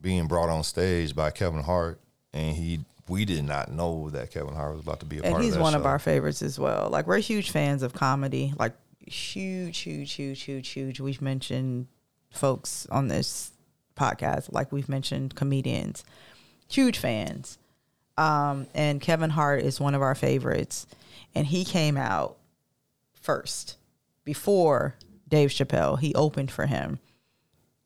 being 0.00 0.26
brought 0.26 0.48
on 0.48 0.64
stage 0.64 1.14
by 1.14 1.30
Kevin 1.30 1.62
Hart, 1.62 2.00
and 2.32 2.56
he 2.56 2.80
we 3.08 3.24
did 3.24 3.44
not 3.44 3.70
know 3.70 4.10
that 4.10 4.30
Kevin 4.30 4.54
Hart 4.54 4.72
was 4.72 4.82
about 4.82 5.00
to 5.00 5.06
be 5.06 5.16
a 5.18 5.22
and 5.22 5.32
part 5.32 5.34
of 5.34 5.40
that 5.40 5.54
He's 5.54 5.58
one 5.58 5.74
of 5.74 5.84
our 5.86 5.98
favorites 5.98 6.42
as 6.42 6.58
well. 6.58 6.88
Like 6.90 7.06
we're 7.06 7.18
huge 7.18 7.50
fans 7.50 7.82
of 7.82 7.92
comedy. 7.92 8.52
Like 8.58 8.72
huge, 9.06 9.78
huge, 9.78 10.12
huge, 10.12 10.42
huge, 10.42 10.68
huge. 10.68 11.00
We've 11.00 11.20
mentioned 11.22 11.86
folks 12.30 12.86
on 12.90 13.08
this 13.08 13.52
podcast. 13.96 14.52
Like 14.52 14.72
we've 14.72 14.88
mentioned 14.88 15.34
comedians. 15.34 16.04
Huge 16.68 16.98
fans. 16.98 17.58
Um, 18.16 18.68
and 18.74 19.00
Kevin 19.00 19.30
Hart 19.30 19.62
is 19.62 19.80
one 19.80 19.94
of 19.94 20.00
our 20.00 20.14
favorites, 20.14 20.86
and 21.34 21.46
he 21.46 21.64
came 21.64 21.96
out 21.96 22.36
first 23.20 23.76
before 24.24 24.94
Dave 25.28 25.50
Chappelle. 25.50 25.98
He 25.98 26.14
opened 26.14 26.50
for 26.52 26.66
him 26.66 27.00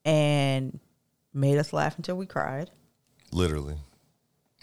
and 0.05 0.79
made 1.33 1.57
us 1.59 1.73
laugh 1.73 1.97
until 1.97 2.17
we 2.17 2.27
cried. 2.27 2.71
literally. 3.33 3.77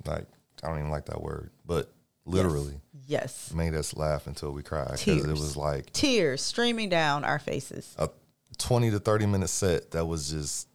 Like 0.06 0.26
I 0.65 0.69
don't 0.69 0.79
even 0.79 0.91
like 0.91 1.05
that 1.05 1.22
word, 1.22 1.51
but 1.65 1.91
literally 2.25 2.81
Yes. 3.07 3.53
made 3.53 3.75
us 3.75 3.95
laugh 3.95 4.25
until 4.25 4.51
we 4.51 4.63
cried 4.63 4.91
because 4.98 5.24
it 5.25 5.29
was 5.31 5.55
like 5.55 5.91
Tears 5.93 6.41
streaming 6.41 6.89
down 6.89 7.24
our 7.24 7.38
faces. 7.39 7.93
a 8.00 8.10
20 8.57 8.89
to 8.91 9.00
30 9.00 9.25
minute 9.27 9.50
set 9.50 9.91
that 9.91 10.05
was 10.05 10.31
just 10.31 10.67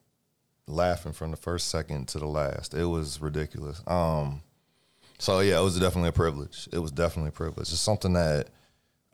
laughing 0.68 1.12
from 1.12 1.30
the 1.32 1.37
first 1.37 1.68
second 1.68 2.06
to 2.09 2.18
the 2.20 2.26
last. 2.26 2.73
It 2.75 2.85
was 2.85 3.20
ridiculous. 3.20 3.82
Um 3.87 4.42
so 5.18 5.40
yeah, 5.40 5.59
it 5.59 5.62
was 5.64 5.78
definitely 5.78 6.11
a 6.11 6.12
privilege. 6.12 6.68
It 6.73 6.78
was 6.78 6.92
definitely 6.92 7.30
a 7.30 7.32
privilege. 7.32 7.70
It's 7.73 7.80
something 7.80 8.12
that 8.12 8.49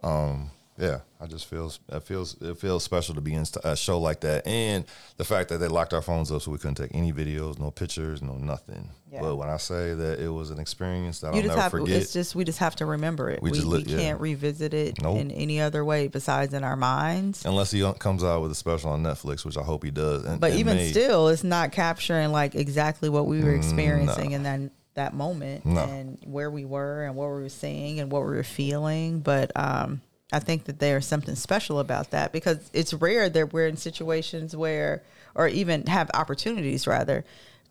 um 0.02 0.50
yeah, 0.78 1.00
I 1.21 1.26
just 1.26 1.47
feels 1.47 1.80
it 1.88 2.02
feels 2.02 2.37
it 2.40 2.59
feels 2.59 2.85
special 2.85 3.14
to 3.14 3.21
be 3.21 3.35
in 3.35 3.45
a 3.64 3.76
show 3.76 3.99
like 3.99 4.21
that, 4.21 4.47
and 4.47 4.85
the 5.16 5.25
fact 5.25 5.49
that 5.49 5.59
they 5.59 5.68
locked 5.68 5.95
our 5.95 6.02
phones 6.02 6.30
up 6.30 6.42
so 6.42 6.50
we 6.50 6.59
couldn't 6.59 6.75
take 6.76 6.95
any 6.95 7.12
videos, 7.12 7.59
no 7.59 7.71
pictures, 7.71 8.23
no 8.23 8.35
nothing. 8.35 8.90
Yeah. 9.11 9.21
But 9.23 9.37
when 9.37 9.49
I 9.49 9.56
say 9.56 9.95
that 9.95 10.18
it 10.21 10.28
was 10.28 10.50
an 10.50 10.59
experience 10.59 11.21
that 11.21 11.28
you 11.33 11.37
I'll 11.37 11.42
just 11.42 11.49
never 11.49 11.61
have 11.62 11.71
forget, 11.71 11.97
it's 12.02 12.12
just 12.12 12.35
we 12.35 12.45
just 12.45 12.59
have 12.59 12.76
to 12.76 12.87
remember 12.87 13.30
it. 13.30 13.40
We 13.40 13.50
We, 13.52 13.56
just 13.59 13.68
we 13.68 13.78
yeah. 13.85 13.97
can't 13.97 14.21
revisit 14.21 14.75
it 14.75 15.00
Nope. 15.00 15.18
in 15.18 15.30
any 15.30 15.61
other 15.61 15.85
way 15.85 16.09
besides 16.09 16.52
in 16.52 16.64
our 16.64 16.76
minds. 16.76 17.45
unless 17.45 17.71
he 17.71 17.80
comes 17.99 18.23
out 18.25 18.42
with 18.42 18.50
a 18.50 18.54
special 18.56 18.90
on 18.90 19.02
Netflix, 19.02 19.45
which 19.45 19.56
I 19.56 19.62
hope 19.62 19.85
he 19.85 19.90
does. 19.90 20.25
And, 20.25 20.40
But 20.40 20.50
and 20.50 20.61
even 20.61 20.76
may- 20.76 20.90
still, 20.90 21.28
it's 21.28 21.45
not 21.45 21.73
capturing 21.73 22.33
like 22.33 22.54
exactly 22.54 23.09
what 23.09 23.26
we 23.26 23.42
were 23.42 23.54
experiencing 23.54 24.33
in 24.33 24.42
that 24.42 24.61
that 24.95 25.12
moment 25.14 25.66
No. 25.66 25.80
and 25.83 26.18
where 26.25 26.50
we 26.50 26.64
were 26.64 27.04
and 27.04 27.14
what 27.14 27.26
we 27.28 27.42
were 27.42 27.49
seeing 27.50 28.00
and 28.00 28.11
what 28.11 28.23
we 28.23 28.28
were 28.35 28.42
feeling. 28.42 29.21
But 29.21 29.52
um, 29.54 30.00
I 30.33 30.40
think 30.40 30.64
that 30.64 30.78
there's 30.80 31.06
something 31.06 31.37
special 31.37 31.78
about 31.78 32.11
that 32.11 32.33
because 32.33 32.71
it's 32.73 32.92
rare 32.92 33.28
that 33.28 33.52
we're 33.52 33.68
in 33.68 33.76
situations 33.76 34.56
where, 34.56 35.02
or 35.35 35.47
even 35.49 35.87
have 35.87 36.11
opportunities 36.14 36.87
rather, 36.87 37.25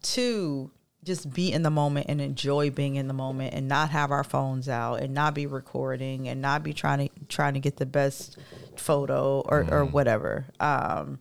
to 0.04 0.72
just 1.04 1.32
be 1.32 1.52
in 1.52 1.62
the 1.64 1.70
moment 1.70 2.08
and 2.10 2.20
enjoy 2.20 2.70
being 2.72 2.96
in 2.96 3.08
the 3.08 3.14
moment 3.14 3.54
and 3.54 3.68
not 3.68 3.90
have 3.90 4.12
our 4.12 4.24
phones 4.24 4.68
out 4.70 4.96
and 5.02 5.14
not 5.14 5.34
be 5.34 5.46
recording 5.46 6.28
and 6.28 6.42
not 6.42 6.64
be 6.64 6.74
trying 6.74 7.10
to 7.10 7.26
trying 7.28 7.54
to 7.54 7.60
get 7.60 7.78
the 7.78 7.86
best 7.86 8.38
photo 8.76 9.42
or, 9.42 9.68
or 9.70 9.86
whatever. 9.86 10.46
Um, 10.60 11.20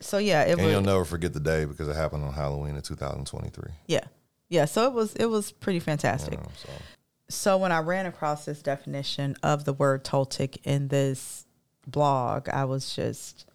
so 0.00 0.18
yeah, 0.18 0.42
it 0.44 0.52
and 0.52 0.62
was 0.62 0.70
you'll 0.70 0.80
never 0.80 1.04
forget 1.04 1.32
the 1.32 1.40
day 1.40 1.64
because 1.64 1.88
it 1.88 1.94
happened 1.94 2.24
on 2.24 2.32
Halloween 2.32 2.74
in 2.76 2.82
2023. 2.82 3.70
yeah. 3.86 4.04
Yeah, 4.50 4.66
so 4.66 4.86
it 4.86 4.92
was 4.92 5.14
it 5.14 5.26
was 5.26 5.52
pretty 5.52 5.80
fantastic. 5.80 6.38
Know, 6.38 6.48
so 6.54 6.68
So 7.34 7.56
when 7.56 7.72
I 7.72 7.80
ran 7.80 8.06
across 8.06 8.44
this 8.44 8.62
definition 8.62 9.36
of 9.42 9.64
the 9.64 9.72
word 9.72 10.04
Toltec 10.04 10.58
in 10.64 10.88
this 10.88 11.46
blog, 11.86 12.48
I 12.48 12.64
was 12.64 12.94
just 12.94 13.46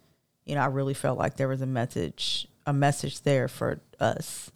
you 0.44 0.54
know, 0.54 0.62
I 0.62 0.66
really 0.66 0.94
felt 0.94 1.18
like 1.18 1.36
there 1.36 1.48
was 1.48 1.60
a 1.60 1.66
message 1.66 2.46
a 2.66 2.72
message 2.72 3.22
there 3.22 3.48
for 3.48 3.80
us. 3.98 4.50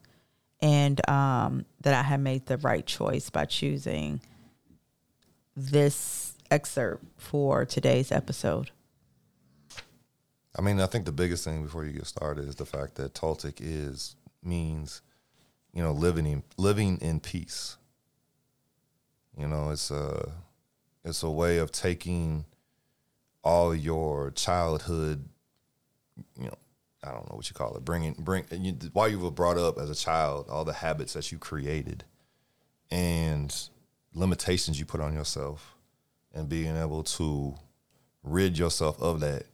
And 0.61 1.09
um 1.09 1.65
that 1.81 1.95
I 1.95 2.03
had 2.03 2.21
made 2.21 2.47
the 2.47 2.59
right 2.59 2.87
choice 2.87 3.31
by 3.31 3.45
choosing 3.47 4.21
this 5.57 6.35
excerpt 6.51 7.05
for 7.17 7.65
today's 7.65 8.13
episode. 8.13 8.71
I 10.57 10.63
mean, 10.63 10.81
I 10.81 10.87
think 10.87 11.05
the 11.05 11.13
biggest 11.13 11.45
thing 11.45 11.65
before 11.65 11.85
you 11.85 11.93
get 11.93 12.07
started 12.07 12.49
is 12.49 12.57
the 12.57 12.67
fact 12.67 12.95
that 12.97 13.15
Toltec 13.15 13.55
is 13.61 14.15
means, 14.43 15.03
you 15.73 15.83
know, 15.83 15.93
living 15.93 16.27
in 16.27 16.43
living 16.57 16.99
in 16.99 17.21
peace. 17.21 17.77
You 19.39 19.49
know, 19.49 19.71
it's 19.71 19.91
a 19.91 20.33
it's 21.05 21.23
a 21.23 21.31
way 21.31 21.59
of 21.59 21.71
taking 21.73 22.45
all 23.43 23.75
your 23.75 24.31
childhood, 24.31 25.29
you 26.39 26.47
know, 26.47 26.55
I 27.03 27.11
don't 27.11 27.29
know 27.31 27.37
what 27.37 27.51
you 27.51 27.55
call 27.55 27.77
it, 27.77 27.85
bringing 27.85 28.15
bring 28.15 28.45
you, 28.51 28.73
while 28.93 29.09
you 29.09 29.19
were 29.19 29.31
brought 29.31 29.59
up 29.59 29.79
as 29.79 29.91
a 29.91 29.95
child, 29.95 30.47
all 30.49 30.65
the 30.65 30.73
habits 30.73 31.13
that 31.13 31.31
you 31.31 31.39
created, 31.39 32.05
and 32.91 33.55
limitations 34.15 34.79
you 34.79 34.87
put 34.87 35.01
on 35.01 35.13
yourself, 35.15 35.75
and 36.33 36.49
being 36.49 36.77
able 36.77 37.03
to 37.03 37.55
rid 38.23 38.57
yourself 38.59 39.01
of 39.03 39.21
that 39.21 39.45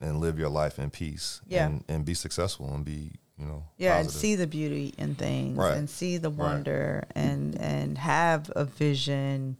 and 0.00 0.20
live 0.20 0.38
your 0.38 0.48
life 0.48 0.78
in 0.78 0.88
peace 0.90 1.40
Yeah. 1.46 1.66
and, 1.66 1.84
and 1.88 2.04
be 2.04 2.14
successful 2.14 2.72
and 2.74 2.84
be 2.84 3.12
you 3.38 3.44
know 3.46 3.64
yeah 3.76 3.98
and 3.98 4.10
see 4.10 4.34
the 4.34 4.46
beauty 4.46 4.94
in 4.98 5.14
things 5.14 5.58
Right. 5.58 5.76
and 5.76 5.88
see 5.90 6.16
the 6.16 6.30
Right. 6.30 6.38
wonder 6.38 7.04
and 7.14 7.54
and 7.60 7.98
have 7.98 8.50
a 8.56 8.64
vision 8.64 9.56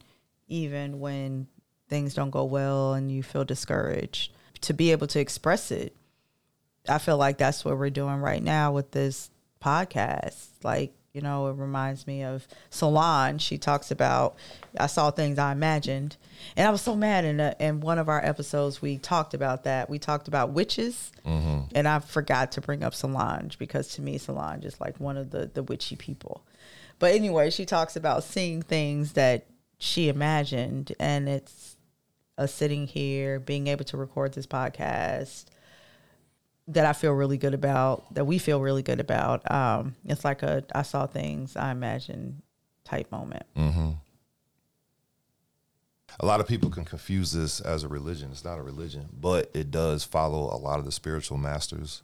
even 0.47 0.99
when 0.99 1.47
things 1.89 2.13
don't 2.13 2.31
go 2.31 2.43
well 2.43 2.93
and 2.93 3.11
you 3.11 3.21
feel 3.23 3.43
discouraged 3.45 4.31
to 4.61 4.73
be 4.73 4.91
able 4.91 5.07
to 5.07 5.19
express 5.19 5.71
it 5.71 5.95
i 6.89 6.97
feel 6.97 7.17
like 7.17 7.37
that's 7.37 7.63
what 7.63 7.77
we're 7.77 7.89
doing 7.89 8.17
right 8.17 8.41
now 8.43 8.71
with 8.71 8.91
this 8.91 9.29
podcast 9.63 10.47
like 10.63 10.93
you 11.17 11.21
know 11.23 11.47
it 11.47 11.53
reminds 11.53 12.05
me 12.05 12.23
of 12.23 12.47
Solange. 12.69 13.41
She 13.41 13.57
talks 13.57 13.89
about 13.89 14.35
i 14.79 14.85
saw 14.85 15.09
things 15.09 15.39
i 15.39 15.51
imagined. 15.51 16.15
And 16.55 16.67
i 16.67 16.71
was 16.71 16.81
so 16.81 16.95
mad 16.95 17.25
in, 17.25 17.39
a, 17.39 17.55
in 17.59 17.79
one 17.79 17.97
of 17.97 18.07
our 18.07 18.23
episodes 18.23 18.83
we 18.83 18.99
talked 18.99 19.33
about 19.33 19.63
that. 19.63 19.89
We 19.89 19.97
talked 19.97 20.27
about 20.27 20.51
witches. 20.51 21.11
Mm-hmm. 21.25 21.61
And 21.73 21.87
I 21.87 21.97
forgot 21.97 22.51
to 22.51 22.61
bring 22.61 22.83
up 22.83 22.93
Solange 22.93 23.57
because 23.57 23.87
to 23.95 24.03
me 24.03 24.19
Solange 24.19 24.63
is 24.63 24.79
like 24.79 24.99
one 24.99 25.17
of 25.17 25.31
the 25.31 25.49
the 25.51 25.63
witchy 25.63 25.95
people. 25.95 26.45
But 26.99 27.15
anyway, 27.15 27.49
she 27.49 27.65
talks 27.65 27.95
about 27.95 28.23
seeing 28.23 28.61
things 28.61 29.13
that 29.13 29.47
she 29.79 30.09
imagined, 30.09 30.93
and 30.99 31.27
it's 31.27 31.77
us 32.37 32.53
sitting 32.53 32.85
here 32.85 33.39
being 33.39 33.65
able 33.67 33.85
to 33.85 33.97
record 33.97 34.33
this 34.33 34.45
podcast 34.45 35.45
that 36.69 36.85
I 36.85 36.93
feel 36.93 37.13
really 37.13 37.37
good 37.37 37.53
about, 37.53 38.13
that 38.13 38.25
we 38.25 38.37
feel 38.37 38.59
really 38.59 38.83
good 38.83 38.99
about. 38.99 39.49
Um, 39.49 39.95
it's 40.05 40.25
like 40.25 40.43
a 40.43 40.63
I 40.75 40.81
saw 40.81 41.07
things 41.07 41.55
I 41.55 41.71
imagine 41.71 42.41
type 42.83 43.11
moment. 43.11 43.43
a 46.19 46.25
lot 46.25 46.39
of 46.39 46.47
people 46.47 46.69
can 46.69 46.85
confuse 46.85 47.31
this 47.31 47.59
as 47.59 47.83
a 47.83 47.87
religion 47.87 48.29
it's 48.31 48.43
not 48.43 48.57
a 48.57 48.61
religion 48.63 49.07
but 49.19 49.51
it 49.53 49.69
does 49.69 50.03
follow 50.03 50.43
a 50.53 50.57
lot 50.57 50.79
of 50.79 50.85
the 50.85 50.91
spiritual 50.91 51.37
masters 51.37 52.01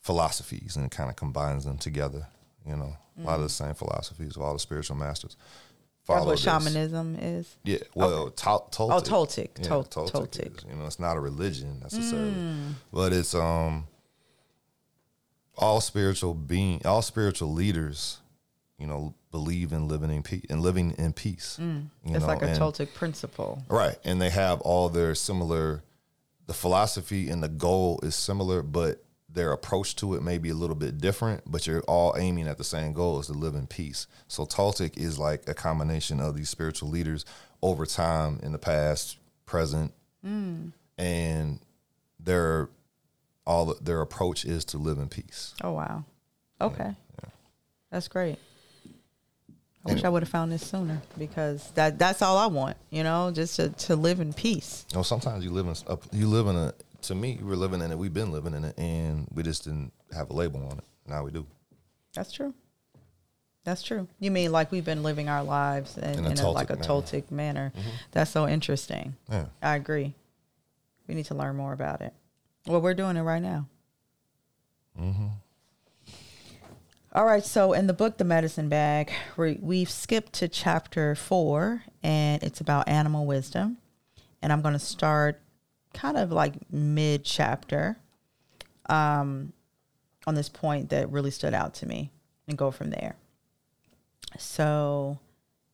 philosophies 0.00 0.76
and 0.76 0.84
it 0.84 0.90
kind 0.90 1.10
of 1.10 1.16
combines 1.16 1.64
them 1.64 1.78
together 1.78 2.26
you 2.66 2.76
know 2.76 2.96
a 3.18 3.22
lot 3.26 3.36
of 3.36 3.42
the 3.42 3.48
same 3.48 3.74
philosophies 3.74 4.36
of 4.36 4.42
all 4.42 4.52
the 4.52 4.58
spiritual 4.58 4.96
masters 4.96 5.36
Mm. 6.08 6.14
That's 6.14 6.26
what 6.26 6.32
this. 6.32 6.40
shamanism 6.40 7.16
is. 7.16 7.56
Yeah, 7.64 7.78
well, 7.94 8.30
Tol- 8.30 8.68
Toltec. 8.72 8.90
Oh, 8.92 9.00
Toltec. 9.00 9.48
Yeah, 9.58 9.64
Tol- 9.68 9.84
Toltec 9.84 10.10
Toltec. 10.10 10.50
Mm. 10.50 10.58
is, 10.58 10.64
you 10.70 10.76
know, 10.76 10.86
it's 10.86 10.98
not 11.00 11.16
a 11.16 11.20
religion 11.20 11.78
necessarily, 11.80 12.34
but 12.92 13.12
it's 13.12 13.34
um 13.34 13.86
all 15.56 15.80
spiritual 15.80 16.34
being, 16.34 16.84
all 16.84 17.02
spiritual 17.02 17.52
leaders, 17.52 18.18
you 18.78 18.86
know, 18.86 19.14
believe 19.30 19.72
in 19.72 19.86
living 19.86 20.10
in 20.10 20.22
peace 20.22 20.44
and 20.50 20.60
living 20.60 20.92
in 20.98 21.12
peace. 21.12 21.56
You 21.58 21.64
Mm. 21.64 21.88
It's 22.06 22.20
know, 22.20 22.26
like 22.26 22.42
a 22.42 22.46
and- 22.46 22.58
Toltec 22.58 22.94
principle. 22.94 23.62
Right. 23.68 23.96
And 24.04 24.20
they 24.20 24.30
have 24.30 24.60
all 24.62 24.88
their 24.88 25.14
similar 25.14 25.82
the 26.46 26.54
philosophy 26.54 27.28
and 27.30 27.40
the 27.42 27.48
goal 27.48 28.00
is 28.02 28.16
similar, 28.16 28.62
but 28.62 29.02
their 29.34 29.52
approach 29.52 29.96
to 29.96 30.14
it 30.14 30.22
may 30.22 30.38
be 30.38 30.50
a 30.50 30.54
little 30.54 30.76
bit 30.76 30.98
different, 30.98 31.42
but 31.46 31.66
you're 31.66 31.82
all 31.82 32.14
aiming 32.18 32.48
at 32.48 32.58
the 32.58 32.64
same 32.64 32.92
goal 32.92 33.20
is 33.20 33.26
to 33.28 33.32
live 33.32 33.54
in 33.54 33.66
peace. 33.66 34.06
So 34.28 34.44
Toltec 34.44 34.96
is 34.96 35.18
like 35.18 35.48
a 35.48 35.54
combination 35.54 36.20
of 36.20 36.36
these 36.36 36.50
spiritual 36.50 36.88
leaders 36.88 37.24
over 37.62 37.86
time 37.86 38.40
in 38.42 38.52
the 38.52 38.58
past, 38.58 39.18
present, 39.46 39.92
mm. 40.26 40.72
and 40.98 41.60
their 42.20 42.68
all 43.46 43.74
their 43.80 44.00
approach 44.00 44.44
is 44.44 44.64
to 44.66 44.78
live 44.78 44.98
in 44.98 45.08
peace. 45.08 45.54
Oh 45.62 45.72
wow. 45.72 46.04
Okay. 46.60 46.94
That's 47.90 48.08
great. 48.08 48.38
I 49.84 49.92
wish 49.92 50.04
I 50.04 50.08
would 50.08 50.22
have 50.22 50.28
found 50.28 50.52
this 50.52 50.66
sooner 50.66 51.02
because 51.18 51.70
that 51.72 51.98
that's 51.98 52.22
all 52.22 52.38
I 52.38 52.46
want, 52.46 52.76
you 52.90 53.02
know, 53.02 53.32
just 53.32 53.56
to, 53.56 53.68
to 53.68 53.96
live 53.96 54.20
in 54.20 54.32
peace. 54.32 54.86
You 54.90 54.98
know, 54.98 55.02
sometimes 55.02 55.44
you 55.44 55.50
live 55.50 55.66
in 55.66 55.74
you 56.18 56.28
live 56.28 56.46
in 56.46 56.56
a. 56.56 56.72
To 57.02 57.14
me, 57.14 57.38
we're 57.42 57.56
living 57.56 57.80
in 57.80 57.90
it. 57.90 57.98
We've 57.98 58.14
been 58.14 58.32
living 58.32 58.54
in 58.54 58.64
it, 58.64 58.78
and 58.78 59.26
we 59.34 59.42
just 59.42 59.64
didn't 59.64 59.92
have 60.14 60.30
a 60.30 60.32
label 60.32 60.64
on 60.66 60.78
it. 60.78 60.84
Now 61.06 61.24
we 61.24 61.30
do. 61.30 61.46
That's 62.14 62.32
true. 62.32 62.54
That's 63.64 63.82
true. 63.82 64.08
You 64.18 64.30
mean 64.30 64.52
like 64.52 64.72
we've 64.72 64.84
been 64.84 65.02
living 65.02 65.28
our 65.28 65.42
lives 65.42 65.96
in, 65.96 66.18
In 66.18 66.26
a 66.26 66.30
in 66.30 66.38
a, 66.38 66.50
like 66.50 66.70
a 66.70 66.76
Toltec 66.76 67.26
Toltec 67.26 67.30
manner? 67.30 67.72
Mm-hmm. 67.76 67.88
That's 68.12 68.30
so 68.30 68.48
interesting. 68.48 69.16
Yeah. 69.30 69.46
I 69.62 69.76
agree. 69.76 70.14
We 71.06 71.14
need 71.14 71.26
to 71.26 71.34
learn 71.34 71.56
more 71.56 71.72
about 71.72 72.00
it. 72.00 72.12
Well, 72.66 72.80
we're 72.80 72.94
doing 72.94 73.16
it 73.16 73.22
right 73.22 73.42
now. 73.42 73.66
Mm-hmm. 75.00 75.26
All 77.14 77.24
right. 77.26 77.44
So 77.44 77.72
in 77.72 77.86
the 77.86 77.92
book, 77.92 78.16
The 78.18 78.24
Medicine 78.24 78.68
Bag, 78.68 79.12
we, 79.36 79.58
we've 79.60 79.90
skipped 79.90 80.32
to 80.34 80.48
chapter 80.48 81.14
four, 81.14 81.82
and 82.02 82.42
it's 82.42 82.60
about 82.60 82.88
animal 82.88 83.26
wisdom. 83.26 83.78
And 84.40 84.52
I'm 84.52 84.62
going 84.62 84.74
to 84.74 84.78
start 84.78 85.40
kind 85.94 86.16
of 86.16 86.32
like 86.32 86.54
mid 86.70 87.24
chapter 87.24 87.96
um, 88.88 89.52
on 90.26 90.34
this 90.34 90.48
point 90.48 90.90
that 90.90 91.10
really 91.10 91.30
stood 91.30 91.54
out 91.54 91.74
to 91.74 91.86
me 91.86 92.10
and 92.48 92.58
go 92.58 92.70
from 92.70 92.90
there. 92.90 93.16
So 94.38 95.18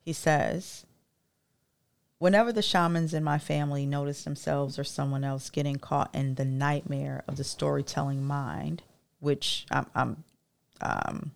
he 0.05 0.13
says, 0.13 0.85
Whenever 2.19 2.53
the 2.53 2.63
shamans 2.63 3.15
in 3.15 3.23
my 3.23 3.39
family 3.39 3.87
notice 3.87 4.25
themselves 4.25 4.77
or 4.77 4.83
someone 4.83 5.23
else 5.23 5.51
getting 5.51 5.77
caught 5.77 6.13
in 6.13 6.35
the 6.35 6.45
nightmare 6.45 7.23
of 7.29 7.37
the 7.37 7.45
storytelling 7.45 8.25
mind, 8.25 8.83
which 9.21 9.67
I'm, 9.71 9.87
I'm 9.95 10.25
um, 10.81 11.31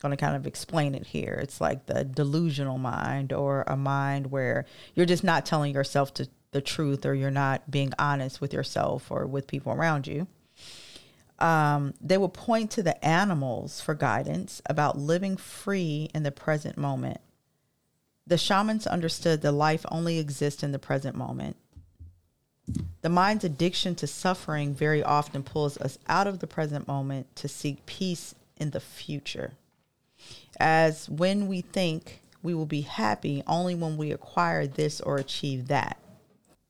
going 0.00 0.10
to 0.10 0.16
kind 0.16 0.36
of 0.36 0.46
explain 0.46 0.94
it 0.94 1.08
here. 1.08 1.36
It's 1.42 1.60
like 1.60 1.86
the 1.86 2.04
delusional 2.04 2.78
mind 2.78 3.32
or 3.32 3.64
a 3.66 3.76
mind 3.76 4.30
where 4.30 4.66
you're 4.94 5.06
just 5.06 5.24
not 5.24 5.44
telling 5.44 5.74
yourself 5.74 6.14
to, 6.14 6.28
the 6.54 6.62
truth 6.62 7.04
or 7.04 7.14
you're 7.14 7.32
not 7.32 7.68
being 7.68 7.92
honest 7.98 8.40
with 8.40 8.54
yourself 8.54 9.10
or 9.10 9.26
with 9.26 9.48
people 9.48 9.72
around 9.72 10.06
you. 10.06 10.28
Um, 11.40 11.94
they 12.00 12.16
will 12.16 12.28
point 12.28 12.70
to 12.72 12.82
the 12.82 13.04
animals 13.04 13.80
for 13.80 13.92
guidance 13.92 14.62
about 14.66 14.96
living 14.96 15.36
free 15.36 16.08
in 16.14 16.22
the 16.22 16.30
present 16.30 16.78
moment. 16.78 17.20
The 18.24 18.38
shamans 18.38 18.86
understood 18.86 19.42
that 19.42 19.50
life 19.50 19.84
only 19.90 20.20
exists 20.20 20.62
in 20.62 20.70
the 20.70 20.78
present 20.78 21.16
moment. 21.16 21.56
The 23.02 23.08
mind's 23.08 23.44
addiction 23.44 23.96
to 23.96 24.06
suffering 24.06 24.74
very 24.74 25.02
often 25.02 25.42
pulls 25.42 25.76
us 25.78 25.98
out 26.08 26.28
of 26.28 26.38
the 26.38 26.46
present 26.46 26.86
moment 26.86 27.34
to 27.34 27.48
seek 27.48 27.84
peace 27.84 28.36
in 28.56 28.70
the 28.70 28.80
future. 28.80 29.54
As 30.60 31.10
when 31.10 31.48
we 31.48 31.62
think 31.62 32.22
we 32.44 32.54
will 32.54 32.64
be 32.64 32.82
happy 32.82 33.42
only 33.48 33.74
when 33.74 33.96
we 33.96 34.12
acquire 34.12 34.68
this 34.68 35.00
or 35.00 35.16
achieve 35.16 35.66
that. 35.66 35.98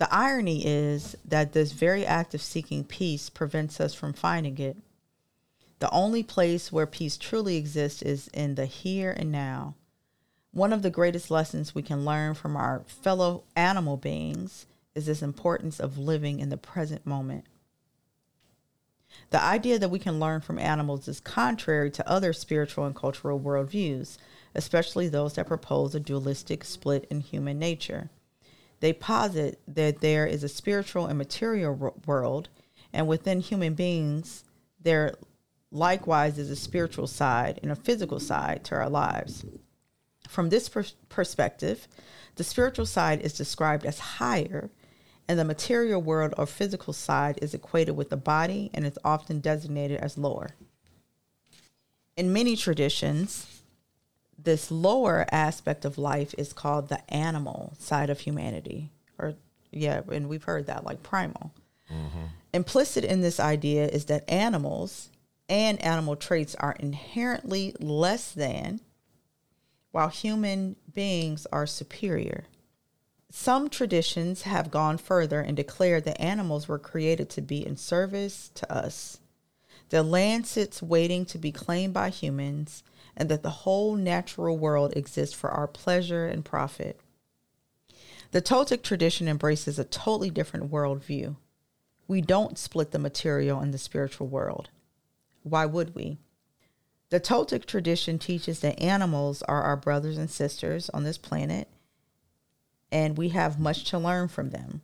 The 0.05 0.15
irony 0.15 0.67
is 0.67 1.17
that 1.25 1.55
this 1.55 1.73
very 1.73 2.05
act 2.05 2.35
of 2.35 2.43
seeking 2.43 2.85
peace 2.85 3.31
prevents 3.31 3.81
us 3.81 3.95
from 3.95 4.13
finding 4.13 4.59
it. 4.59 4.77
The 5.79 5.89
only 5.89 6.23
place 6.23 6.71
where 6.71 6.85
peace 6.85 7.17
truly 7.17 7.57
exists 7.57 8.03
is 8.03 8.29
in 8.35 8.55
the 8.55 8.67
here 8.67 9.13
and 9.13 9.33
now. 9.33 9.77
One 10.51 10.75
of 10.75 10.83
the 10.83 10.91
greatest 10.91 11.31
lessons 11.31 11.75
we 11.75 11.81
can 11.81 12.05
learn 12.05 12.35
from 12.35 12.55
our 12.55 12.83
fellow 12.87 13.45
animal 13.57 13.97
beings 13.97 14.67
is 14.95 15.07
this 15.07 15.23
importance 15.23 15.81
of 15.81 15.97
living 15.97 16.39
in 16.39 16.51
the 16.51 16.59
present 16.59 17.07
moment. 17.07 17.47
The 19.31 19.43
idea 19.43 19.79
that 19.79 19.91
we 19.91 19.99
can 19.99 20.21
learn 20.21 20.43
from 20.43 20.59
animals 20.59 21.09
is 21.09 21.19
contrary 21.19 21.91
to 21.93 22.07
other 22.07 22.35
spiritual 22.35 22.85
and 22.85 22.95
cultural 22.95 23.41
worldviews, 23.41 24.19
especially 24.55 25.09
those 25.09 25.33
that 25.37 25.47
propose 25.47 25.95
a 25.95 25.99
dualistic 25.99 26.63
split 26.63 27.07
in 27.09 27.21
human 27.21 27.59
nature. 27.59 28.11
They 28.81 28.93
posit 28.93 29.61
that 29.69 30.01
there 30.01 30.27
is 30.27 30.45
a 30.45 30.49
spiritual 30.49 31.07
and 31.07 31.19
material 31.19 31.95
world, 32.07 32.49
and 32.93 33.07
within 33.09 33.41
human 33.41 33.75
beings, 33.75 34.45
there 34.81 35.15
likewise 35.71 36.39
is 36.39 36.51
a 36.51 36.57
spiritual 36.57 37.07
side 37.07 37.59
and 37.63 37.73
a 37.73 37.77
physical 37.77 38.21
side 38.21 38.65
to 38.65 38.75
our 38.77 38.89
lives. 38.89 39.45
From 40.29 40.49
this 40.49 40.69
per- 40.69 40.85
perspective, 41.09 41.89
the 42.37 42.45
spiritual 42.45 42.87
side 42.87 43.21
is 43.23 43.33
described 43.33 43.85
as 43.85 43.99
higher, 43.99 44.71
and 45.29 45.39
the 45.39 45.45
material 45.45 46.03
world 46.03 46.35
or 46.37 46.47
physical 46.47 46.93
side 46.93 47.39
is 47.41 47.55
equated 47.55 47.97
with 47.97 48.11
the 48.11 48.17
body 48.17 48.71
and 48.75 48.85
is 48.85 48.99
often 49.05 49.41
designated 49.41 49.99
as 49.99 50.19
lower. 50.19 50.51
In 52.17 52.33
many 52.33 52.57
traditions, 52.57 53.63
this 54.39 54.71
lower 54.71 55.27
aspect 55.31 55.85
of 55.85 55.99
life 55.99 56.35
is 56.37 56.53
called 56.53 56.89
the 56.89 57.09
animal 57.13 57.75
side 57.79 58.11
of 58.11 58.21
humanity. 58.21 58.91
Or, 59.19 59.35
yeah, 59.71 60.03
and 60.11 60.29
we've 60.29 60.45
heard 60.45 60.67
that 60.67 60.85
like 60.85 61.03
primal. 61.03 61.53
Mm-hmm. 61.91 62.27
Implicit 62.53 63.05
in 63.05 63.21
this 63.21 63.41
idea 63.41 63.87
is 63.87 64.07
that 64.07 64.29
animals 64.31 65.11
and 65.49 65.81
animal 65.83 66.17
traits 66.17 66.55
are 66.57 66.77
inherently 66.79 67.75
less 67.79 68.33
than, 68.33 68.81
while 69.91 70.09
human 70.09 70.77
beings 70.93 71.47
are 71.53 71.67
superior. 71.67 72.45
Some 73.31 73.69
traditions 73.69 74.43
have 74.43 74.71
gone 74.71 74.97
further 74.97 75.41
and 75.41 75.57
declared 75.57 76.05
that 76.05 76.21
animals 76.21 76.69
were 76.69 76.79
created 76.79 77.29
to 77.31 77.43
be 77.43 77.67
in 77.67 77.77
service 77.77 78.51
to 78.55 78.73
us. 78.73 79.19
The 79.91 80.03
land 80.03 80.47
sits 80.47 80.83
waiting 80.83 81.25
to 81.27 81.39
be 81.39 81.53
claimed 81.53 81.95
by 81.95 82.11
humans, 82.11 82.83
and 83.17 83.29
that 83.29 83.43
the 83.43 83.51
whole 83.51 83.97
natural 83.97 84.59
world 84.59 84.93
exists 84.97 85.35
for 85.35 85.51
our 85.51 85.67
pleasure 85.67 86.27
and 86.27 86.45
profit. 86.45 87.01
The 88.33 88.43
Toltec 88.43 88.83
tradition 88.83 89.29
embraces 89.29 89.79
a 89.79 89.85
totally 89.85 90.31
different 90.31 90.71
worldview. 90.71 91.37
We 92.09 92.21
don't 92.21 92.59
split 92.59 92.91
the 92.91 92.99
material 92.99 93.61
and 93.61 93.73
the 93.73 93.79
spiritual 93.79 94.27
world. 94.27 94.71
Why 95.43 95.67
would 95.67 95.95
we? 95.95 96.19
The 97.11 97.21
Toltec 97.21 97.67
tradition 97.67 98.19
teaches 98.19 98.61
that 98.61 98.81
animals 98.81 99.43
are 99.43 99.63
our 99.63 99.77
brothers 99.77 100.19
and 100.19 100.29
sisters 100.29 100.91
on 100.91 101.05
this 101.05 101.19
planet, 101.19 101.69
and 102.91 103.17
we 103.17 103.29
have 103.29 103.61
much 103.61 103.85
to 103.91 103.99
learn 103.99 104.29
from 104.29 104.51
them. 104.51 104.83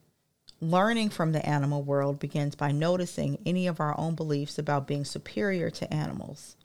Learning 0.60 1.08
from 1.08 1.32
the 1.32 1.44
animal 1.44 1.82
world 1.82 2.18
begins 2.18 2.54
by 2.54 2.70
noticing 2.70 3.38
any 3.44 3.66
of 3.66 3.80
our 3.80 3.98
own 3.98 4.14
beliefs 4.14 4.58
about 4.58 4.86
being 4.86 5.04
superior 5.04 5.70
to 5.70 5.92
animals. 5.92 6.56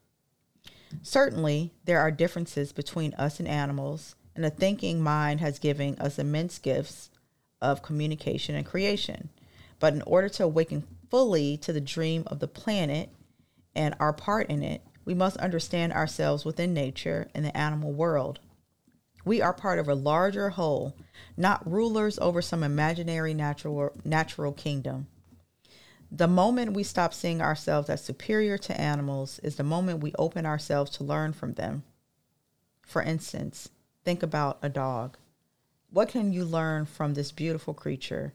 Certainly, 1.01 1.73
there 1.85 1.99
are 1.99 2.11
differences 2.11 2.71
between 2.71 3.13
us 3.15 3.39
and 3.39 3.47
animals, 3.47 4.15
and 4.35 4.43
the 4.43 4.49
thinking 4.49 5.01
mind 5.01 5.39
has 5.39 5.59
given 5.59 5.97
us 5.99 6.19
immense 6.19 6.59
gifts 6.59 7.09
of 7.61 7.81
communication 7.81 8.55
and 8.55 8.65
creation. 8.65 9.29
But 9.79 9.93
in 9.93 10.01
order 10.03 10.29
to 10.29 10.43
awaken 10.43 10.83
fully 11.09 11.57
to 11.57 11.73
the 11.73 11.81
dream 11.81 12.23
of 12.27 12.39
the 12.39 12.47
planet 12.47 13.09
and 13.75 13.95
our 13.99 14.13
part 14.13 14.49
in 14.49 14.63
it, 14.63 14.81
we 15.05 15.13
must 15.13 15.37
understand 15.37 15.93
ourselves 15.93 16.45
within 16.45 16.73
nature 16.73 17.29
and 17.35 17.45
the 17.45 17.55
animal 17.55 17.91
world. 17.91 18.39
We 19.23 19.41
are 19.41 19.53
part 19.53 19.79
of 19.79 19.87
a 19.87 19.95
larger 19.95 20.49
whole, 20.49 20.95
not 21.37 21.69
rulers 21.69 22.19
over 22.19 22.41
some 22.41 22.63
imaginary 22.63 23.33
natural 23.33 23.91
natural 24.03 24.51
kingdom. 24.51 25.07
The 26.11 26.27
moment 26.27 26.73
we 26.73 26.83
stop 26.83 27.13
seeing 27.13 27.41
ourselves 27.41 27.89
as 27.89 28.03
superior 28.03 28.57
to 28.59 28.79
animals 28.79 29.39
is 29.39 29.55
the 29.55 29.63
moment 29.63 30.01
we 30.01 30.13
open 30.17 30.45
ourselves 30.45 30.91
to 30.91 31.03
learn 31.03 31.33
from 31.33 31.53
them. 31.53 31.83
For 32.83 33.01
instance, 33.01 33.69
think 34.03 34.23
about 34.23 34.59
a 34.61 34.69
dog. 34.69 35.17
What 35.89 36.09
can 36.09 36.31
you 36.31 36.45
learn 36.45 36.85
from 36.85 37.13
this 37.13 37.31
beautiful 37.31 37.73
creature? 37.73 38.33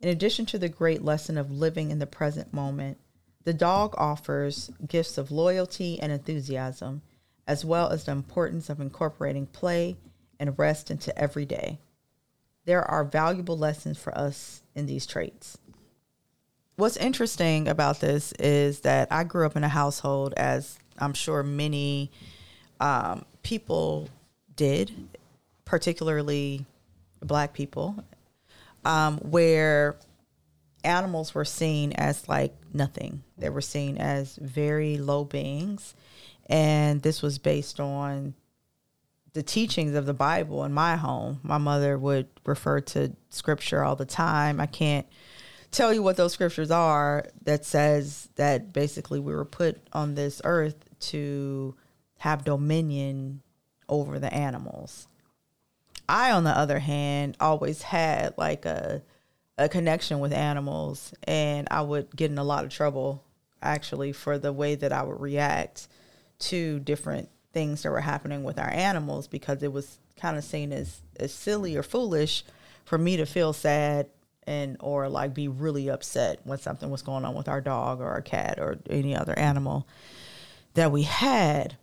In 0.00 0.08
addition 0.08 0.46
to 0.46 0.58
the 0.58 0.68
great 0.68 1.02
lesson 1.02 1.36
of 1.38 1.50
living 1.50 1.90
in 1.90 1.98
the 1.98 2.06
present 2.06 2.52
moment, 2.52 2.98
the 3.44 3.54
dog 3.54 3.94
offers 3.96 4.70
gifts 4.86 5.18
of 5.18 5.30
loyalty 5.30 6.00
and 6.00 6.10
enthusiasm, 6.10 7.02
as 7.46 7.64
well 7.64 7.90
as 7.90 8.04
the 8.04 8.12
importance 8.12 8.68
of 8.68 8.80
incorporating 8.80 9.46
play 9.46 9.96
and 10.40 10.58
rest 10.58 10.90
into 10.90 11.16
every 11.16 11.46
day. 11.46 11.78
There 12.64 12.84
are 12.84 13.04
valuable 13.04 13.56
lessons 13.56 13.98
for 13.98 14.16
us 14.18 14.62
in 14.74 14.86
these 14.86 15.06
traits. 15.06 15.58
What's 16.76 16.98
interesting 16.98 17.68
about 17.68 18.00
this 18.00 18.32
is 18.32 18.80
that 18.80 19.08
I 19.10 19.24
grew 19.24 19.46
up 19.46 19.56
in 19.56 19.64
a 19.64 19.68
household, 19.68 20.34
as 20.36 20.78
I'm 20.98 21.14
sure 21.14 21.42
many 21.42 22.10
um, 22.80 23.24
people 23.42 24.10
did, 24.56 24.92
particularly 25.64 26.66
black 27.20 27.54
people, 27.54 28.04
um, 28.84 29.16
where 29.18 29.96
animals 30.84 31.34
were 31.34 31.46
seen 31.46 31.92
as 31.94 32.28
like 32.28 32.54
nothing. 32.74 33.22
They 33.38 33.48
were 33.48 33.62
seen 33.62 33.96
as 33.96 34.36
very 34.36 34.98
low 34.98 35.24
beings. 35.24 35.94
And 36.44 37.00
this 37.00 37.22
was 37.22 37.38
based 37.38 37.80
on 37.80 38.34
the 39.32 39.42
teachings 39.42 39.94
of 39.94 40.04
the 40.04 40.14
Bible 40.14 40.62
in 40.64 40.74
my 40.74 40.96
home. 40.96 41.40
My 41.42 41.58
mother 41.58 41.96
would 41.96 42.28
refer 42.44 42.80
to 42.80 43.16
scripture 43.30 43.82
all 43.82 43.96
the 43.96 44.04
time. 44.04 44.60
I 44.60 44.66
can't 44.66 45.06
tell 45.70 45.92
you 45.92 46.02
what 46.02 46.16
those 46.16 46.32
scriptures 46.32 46.70
are 46.70 47.26
that 47.44 47.64
says 47.64 48.28
that 48.36 48.72
basically 48.72 49.20
we 49.20 49.34
were 49.34 49.44
put 49.44 49.78
on 49.92 50.14
this 50.14 50.40
earth 50.44 50.76
to 50.98 51.74
have 52.18 52.44
dominion 52.44 53.42
over 53.88 54.18
the 54.18 54.32
animals. 54.32 55.06
I, 56.08 56.30
on 56.32 56.44
the 56.44 56.56
other 56.56 56.78
hand, 56.78 57.36
always 57.40 57.82
had 57.82 58.34
like 58.36 58.64
a 58.64 59.02
a 59.58 59.68
connection 59.68 60.20
with 60.20 60.32
animals, 60.32 61.14
and 61.24 61.66
I 61.70 61.80
would 61.80 62.14
get 62.14 62.30
in 62.30 62.38
a 62.38 62.44
lot 62.44 62.64
of 62.64 62.70
trouble. 62.70 63.22
actually 63.62 64.12
for 64.12 64.38
the 64.38 64.52
way 64.52 64.74
that 64.74 64.92
I 64.92 65.02
would 65.02 65.20
react 65.20 65.88
to 66.38 66.78
different 66.80 67.30
things 67.52 67.82
that 67.82 67.90
were 67.90 68.02
happening 68.02 68.44
with 68.44 68.58
our 68.58 68.68
animals 68.68 69.26
because 69.26 69.62
it 69.62 69.72
was 69.72 69.98
kind 70.20 70.36
of 70.36 70.44
seen 70.44 70.72
as, 70.72 71.00
as 71.18 71.32
silly 71.32 71.74
or 71.74 71.82
foolish 71.82 72.44
for 72.84 72.98
me 72.98 73.16
to 73.16 73.24
feel 73.24 73.54
sad 73.54 74.08
and 74.46 74.76
or 74.80 75.08
like 75.08 75.34
be 75.34 75.48
really 75.48 75.88
upset 75.88 76.40
when 76.44 76.58
something 76.58 76.90
was 76.90 77.02
going 77.02 77.24
on 77.24 77.34
with 77.34 77.48
our 77.48 77.60
dog 77.60 78.00
or 78.00 78.08
our 78.08 78.22
cat 78.22 78.58
or 78.58 78.78
any 78.88 79.14
other 79.16 79.36
animal 79.38 79.86
that 80.74 80.92
we 80.92 81.02
had. 81.02 81.76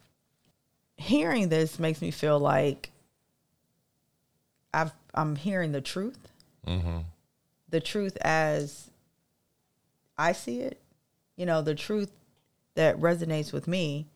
Hearing 0.97 1.49
this 1.49 1.79
makes 1.79 2.01
me 2.01 2.11
feel 2.11 2.39
like 2.39 2.91
I've, 4.73 4.91
I'm 5.13 5.35
hearing 5.35 5.71
the 5.71 5.81
truth. 5.81 6.29
Mm-hmm. 6.65 6.99
The 7.69 7.81
truth 7.81 8.17
as 8.21 8.89
I 10.17 10.31
see 10.31 10.59
it, 10.59 10.79
you 11.35 11.45
know, 11.45 11.61
the 11.61 11.75
truth 11.75 12.11
that 12.75 12.99
resonates 12.99 13.51
with 13.51 13.67
me 13.67 14.07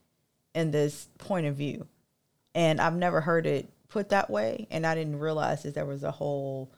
in 0.53 0.71
this 0.71 1.07
point 1.17 1.47
of 1.47 1.55
view. 1.55 1.87
And 2.55 2.79
I've 2.79 2.95
never 2.95 3.21
heard 3.21 3.45
it 3.45 3.69
put 3.89 4.09
that 4.09 4.29
way. 4.29 4.67
And 4.71 4.85
I 4.85 4.95
didn't 4.95 5.19
realize 5.19 5.63
that 5.63 5.75
there 5.75 5.85
was 5.85 6.03
a 6.03 6.11
whole 6.11 6.71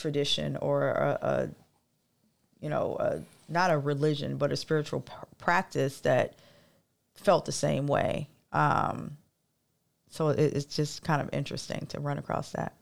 tradition 0.00 0.56
or 0.56 0.88
a, 0.88 1.18
a 1.22 1.48
you 2.60 2.68
know, 2.68 2.96
a, 3.00 3.20
not 3.48 3.70
a 3.70 3.78
religion, 3.78 4.36
but 4.36 4.52
a 4.52 4.56
spiritual 4.56 5.04
practice 5.38 6.00
that 6.00 6.34
felt 7.14 7.44
the 7.44 7.52
same 7.52 7.86
way. 7.86 8.28
Um, 8.52 9.16
so 10.10 10.28
it, 10.28 10.38
it's 10.38 10.76
just 10.76 11.02
kind 11.02 11.22
of 11.22 11.30
interesting 11.32 11.86
to 11.86 12.00
run 12.00 12.18
across 12.18 12.52
that. 12.52 12.74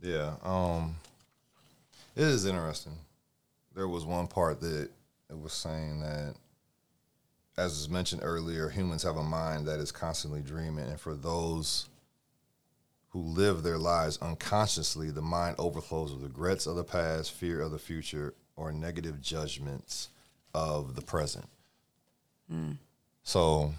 Yeah. 0.00 0.34
Um, 0.44 0.96
it 2.14 2.24
is 2.24 2.46
interesting. 2.46 2.96
There 3.74 3.88
was 3.88 4.04
one 4.04 4.26
part 4.26 4.60
that 4.60 4.88
it 5.28 5.38
was 5.38 5.52
saying 5.52 6.00
that, 6.00 6.34
as 7.58 7.72
was 7.72 7.88
mentioned 7.88 8.22
earlier, 8.24 8.68
humans 8.68 9.02
have 9.02 9.16
a 9.16 9.22
mind 9.22 9.66
that 9.66 9.80
is 9.80 9.90
constantly 9.90 10.42
dreaming, 10.42 10.86
and 10.86 11.00
for 11.00 11.14
those 11.14 11.86
who 13.08 13.20
live 13.20 13.62
their 13.62 13.78
lives 13.78 14.18
unconsciously, 14.18 15.10
the 15.10 15.22
mind 15.22 15.56
overflows 15.58 16.12
with 16.12 16.22
regrets 16.22 16.66
of 16.66 16.76
the 16.76 16.84
past, 16.84 17.32
fear 17.32 17.60
of 17.60 17.70
the 17.70 17.78
future, 17.78 18.34
or 18.56 18.72
negative 18.72 19.20
judgments 19.20 20.08
of 20.54 20.94
the 20.94 21.02
present. 21.02 21.46
Hmm. 22.50 22.72
So, 23.22 23.74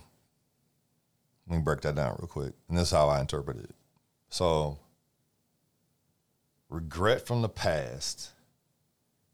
let 1.48 1.58
me 1.58 1.64
break 1.64 1.82
that 1.82 1.96
down 1.96 2.18
real 2.20 2.28
quick. 2.28 2.54
And 2.68 2.78
this 2.78 2.88
is 2.88 2.94
how 2.94 3.10
I 3.10 3.22
interpret 3.22 3.58
it. 3.58 3.72
So, 4.30 4.78
regret 6.70 7.26
from 7.26 7.42
the 7.42 7.50
past, 7.50 8.32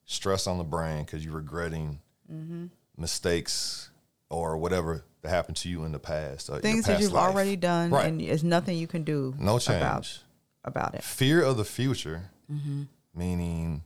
stress 0.06 0.48
on 0.48 0.58
the 0.58 0.64
brain 0.64 1.04
because 1.04 1.26
you're 1.26 1.36
regretting 1.36 2.00
mm-hmm. 2.32 2.66
mistakes 2.98 3.90
or 4.30 4.58
whatever 4.58 5.04
that 5.24 5.30
happened 5.30 5.58
to 5.58 5.70
you 5.70 5.84
in 5.86 5.92
the 5.92 6.00
past. 6.00 6.50
uh, 6.50 6.60
Things 6.60 6.86
that 6.86 7.02
you've 7.02 7.14
life. 7.14 7.30
already 7.32 7.56
done, 7.56 7.90
Right. 7.90 8.06
and 8.08 8.22
there's 8.22 8.44
nothing 8.44 8.78
you 8.78 8.88
can 8.88 9.04
do 9.04 9.34
No 9.40 9.58
change. 9.58 9.78
about 9.82 10.20
about 10.66 10.94
it. 10.96 11.04
Fear 11.04 11.42
of 11.44 11.58
the 11.58 11.66
future, 11.66 12.30
Mm-hmm. 12.52 12.84
meaning 13.16 13.84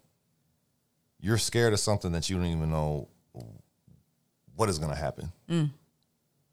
you're 1.19 1.37
scared 1.37 1.73
of 1.73 1.79
something 1.79 2.11
that 2.11 2.29
you 2.29 2.37
don't 2.37 2.45
even 2.47 2.69
know 2.71 3.07
what 4.55 4.67
is 4.69 4.79
going 4.79 4.91
to 4.91 4.97
happen. 4.97 5.31
Mm. 5.49 5.69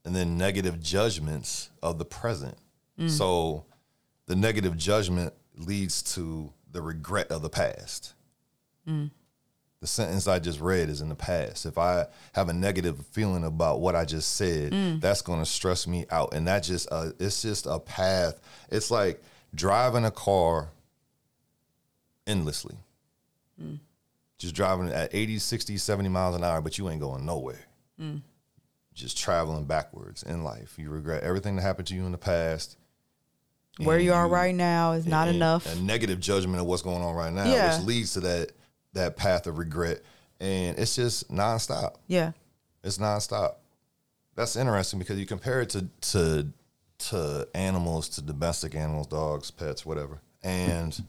And 0.05 0.15
then 0.17 0.37
negative 0.37 0.81
judgments 0.83 1.71
of 1.83 1.99
the 1.99 2.05
present. 2.05 2.57
Mm. 2.99 3.11
So 3.11 3.65
the 4.27 4.37
negative 4.37 4.77
judgment 4.77 5.33
leads 5.57 6.03
to 6.15 6.53
the 6.71 6.83
regret 6.83 7.31
of 7.31 7.41
the 7.43 7.49
past. 7.49 8.13
Mm. 8.87 9.11
The 9.85 9.89
sentence 9.89 10.27
I 10.27 10.39
just 10.39 10.61
read 10.63 10.89
is 10.89 11.03
in 11.03 11.11
the 11.11 11.15
past. 11.15 11.67
If 11.67 11.77
I 11.77 12.07
have 12.33 12.49
a 12.49 12.55
negative 12.55 13.05
feeling 13.13 13.45
about 13.45 13.81
what 13.83 13.95
I 13.95 14.07
just 14.07 14.33
said, 14.35 14.73
Mm. 14.73 14.99
that's 14.99 15.21
going 15.21 15.41
to 15.41 15.45
stress 15.45 15.87
me 15.87 16.07
out. 16.11 16.33
And 16.33 16.49
that 16.49 16.61
just, 16.63 16.89
uh, 16.91 17.11
it's 17.19 17.43
just 17.43 17.67
a 17.67 17.79
path. 17.79 18.41
It's 18.71 18.91
like 18.91 19.23
driving 19.55 20.07
a 20.07 20.11
car 20.11 20.71
endlessly. 22.27 22.77
Just 24.39 24.55
driving 24.55 24.89
at 24.89 25.15
80, 25.15 25.39
60, 25.39 25.77
70 25.77 26.09
miles 26.09 26.35
an 26.35 26.43
hour, 26.45 26.63
but 26.63 26.79
you 26.79 26.89
ain't 26.89 27.03
going 27.03 27.27
nowhere. 27.27 27.61
Just 28.95 29.19
traveling 29.19 29.67
backwards 29.67 30.23
in 30.23 30.45
life. 30.45 30.77
You 30.79 30.89
regret 30.89 31.25
everything 31.25 31.57
that 31.57 31.63
happened 31.63 31.89
to 31.89 31.95
you 31.95 32.07
in 32.07 32.13
the 32.13 32.17
past. 32.17 32.79
Where 33.77 33.99
you 33.99 34.15
are 34.15 34.27
right 34.29 34.55
now 34.55 34.93
is 34.93 35.05
not 35.05 35.29
and 35.29 35.37
enough. 35.37 35.71
A 35.71 35.79
negative 35.79 36.21
judgment 36.21 36.59
of 36.61 36.65
what's 36.67 36.81
going 36.81 37.03
on 37.03 37.15
right 37.15 37.35
now, 37.35 37.45
Yeah. 37.45 37.77
which 37.77 37.87
leads 37.87 38.15
to 38.15 38.21
that 38.21 38.53
that 38.95 39.17
path 39.17 39.47
of 39.47 39.59
regret. 39.59 40.01
And 40.41 40.79
it's 40.79 40.97
just 40.97 41.31
nonstop. 41.31 41.97
yeah, 42.07 42.33
It's 42.83 42.99
nonstop. 42.99 43.57
That's 44.35 44.57
interesting 44.57 44.99
because 44.99 45.19
you 45.19 45.27
compare 45.27 45.61
it 45.61 45.71
to 45.71 45.87
to 46.13 46.49
to 47.11 47.49
animals, 47.55 48.09
to 48.11 48.23
domestic 48.23 48.75
animals, 48.75 49.07
dogs, 49.07 49.51
pets, 49.51 49.87
whatever. 49.87 50.21
And 50.43 51.01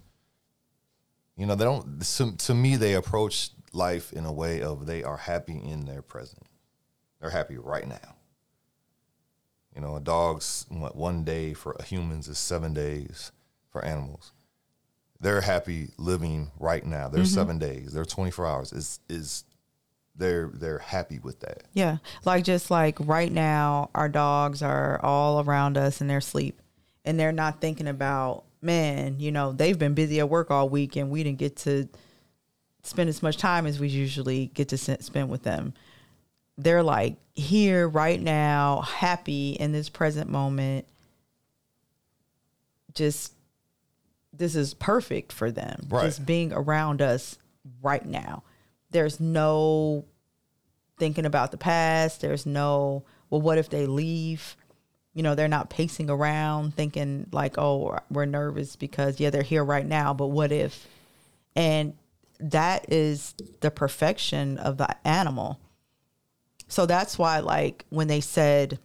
you 1.36 1.45
know, 1.45 1.56
they 1.56 1.65
don't 1.65 2.02
to, 2.02 2.36
to 2.38 2.54
me 2.54 2.76
they 2.76 2.93
approach 2.93 3.50
life 3.74 4.13
in 4.13 4.26
a 4.26 4.32
way 4.32 4.62
of 4.62 4.86
they 4.86 5.04
are 5.04 5.17
happy 5.17 5.58
in 5.58 5.86
their 5.86 6.02
present. 6.02 6.43
They're 7.19 7.30
happy 7.32 7.58
right 7.58 7.88
now. 7.88 8.15
You 9.76 9.82
know, 9.82 9.95
a 9.95 10.00
dog's 10.00 10.65
what, 10.69 10.95
one 10.95 11.24
day 11.24 11.54
for 11.54 11.76
humans 11.86 12.28
is 12.28 12.38
seven 12.38 12.74
days 12.74 13.32
for 13.69 13.84
animals. 13.84 14.32
They're 15.19 15.41
happy 15.41 15.89
living 15.97 16.51
right 16.60 16.86
now. 16.86 17.08
They're 17.08 17.23
mm-hmm. 17.23 17.34
seven 17.34 17.60
days. 17.60 17.93
They're 17.93 18.06
twenty 18.06 18.32
four 18.32 18.45
hours. 18.45 18.73
Is 18.73 18.99
is 19.10 19.45
they're 20.15 20.49
they're 20.54 20.80
happy 20.80 21.19
with 21.19 21.39
that. 21.41 21.63
yeah. 21.73 21.97
Like 22.23 22.43
just 22.43 22.71
like 22.71 22.97
right 22.99 23.32
now, 23.32 23.89
our 23.95 24.10
dogs 24.10 24.62
are 24.62 24.99
all 25.04 25.41
around 25.43 25.78
us 25.78 26.01
in 26.01 26.08
their 26.08 26.21
sleep, 26.21 26.62
and 27.04 27.19
they're 27.19 27.32
not 27.32 27.62
thinking 27.62 27.88
about 27.88 28.43
man. 28.62 29.19
You 29.19 29.32
know, 29.32 29.51
they've 29.51 29.78
been 29.78 29.93
busy 29.93 30.19
at 30.19 30.30
work 30.30 30.51
all 30.51 30.69
week, 30.69 30.95
and 30.95 31.10
we 31.10 31.23
didn't 31.23 31.39
get 31.39 31.58
to 31.58 31.88
spend 32.84 33.10
as 33.10 33.23
much 33.23 33.38
time 33.38 33.65
as 33.65 33.80
we 33.80 33.88
usually 33.88 34.47
get 34.47 34.69
to 34.69 34.78
spend 34.78 35.30
with 35.30 35.43
them. 35.43 35.73
They're 36.58 36.84
like 36.84 37.17
here 37.34 37.88
right 37.88 38.21
now, 38.21 38.82
happy 38.82 39.51
in 39.51 39.71
this 39.71 39.89
present 39.89 40.30
moment. 40.30 40.86
Just 42.93 43.34
this 44.38 44.56
is 44.56 44.74
perfect 44.74 45.32
for 45.32 45.52
them. 45.52 45.88
Right. 45.89 46.06
Just 46.06 46.26
being 46.26 46.54
around 46.54 47.02
us 47.02 47.38
right 47.82 48.06
now. 48.06 48.43
There's 48.91 49.19
no 49.19 50.06
thinking 50.98 51.26
about 51.26 51.52
the 51.52 51.58
past. 51.58 52.21
There's 52.21 52.45
no, 52.45 53.04
well, 53.30 53.41
what 53.41 53.58
if 53.58 53.69
they 53.69 53.86
leave? 53.86 54.56
You 55.13 55.24
know, 55.24 55.36
they're 55.36 55.48
not 55.48 55.69
pacing 55.69 56.10
around 56.10 56.76
thinking 56.76 57.28
like, 57.32 57.58
oh, 57.58 57.98
we're 58.10 58.26
nervous 58.26 58.76
because, 58.76 59.19
yeah, 59.19 59.30
they're 59.30 59.43
here 59.43 59.63
right 59.63 59.86
now, 59.86 60.13
but 60.13 60.28
what 60.28 60.52
if? 60.52 60.88
And 61.56 61.93
that 62.39 62.91
is 62.91 63.34
the 63.62 63.71
perfection 63.71 64.58
of 64.58 64.78
the 64.78 64.95
animal. 65.08 65.60
So 66.67 66.86
that's 66.86 67.17
why, 67.17 67.39
like, 67.39 67.86
when 67.89 68.08
they 68.08 68.21
said 68.21 68.80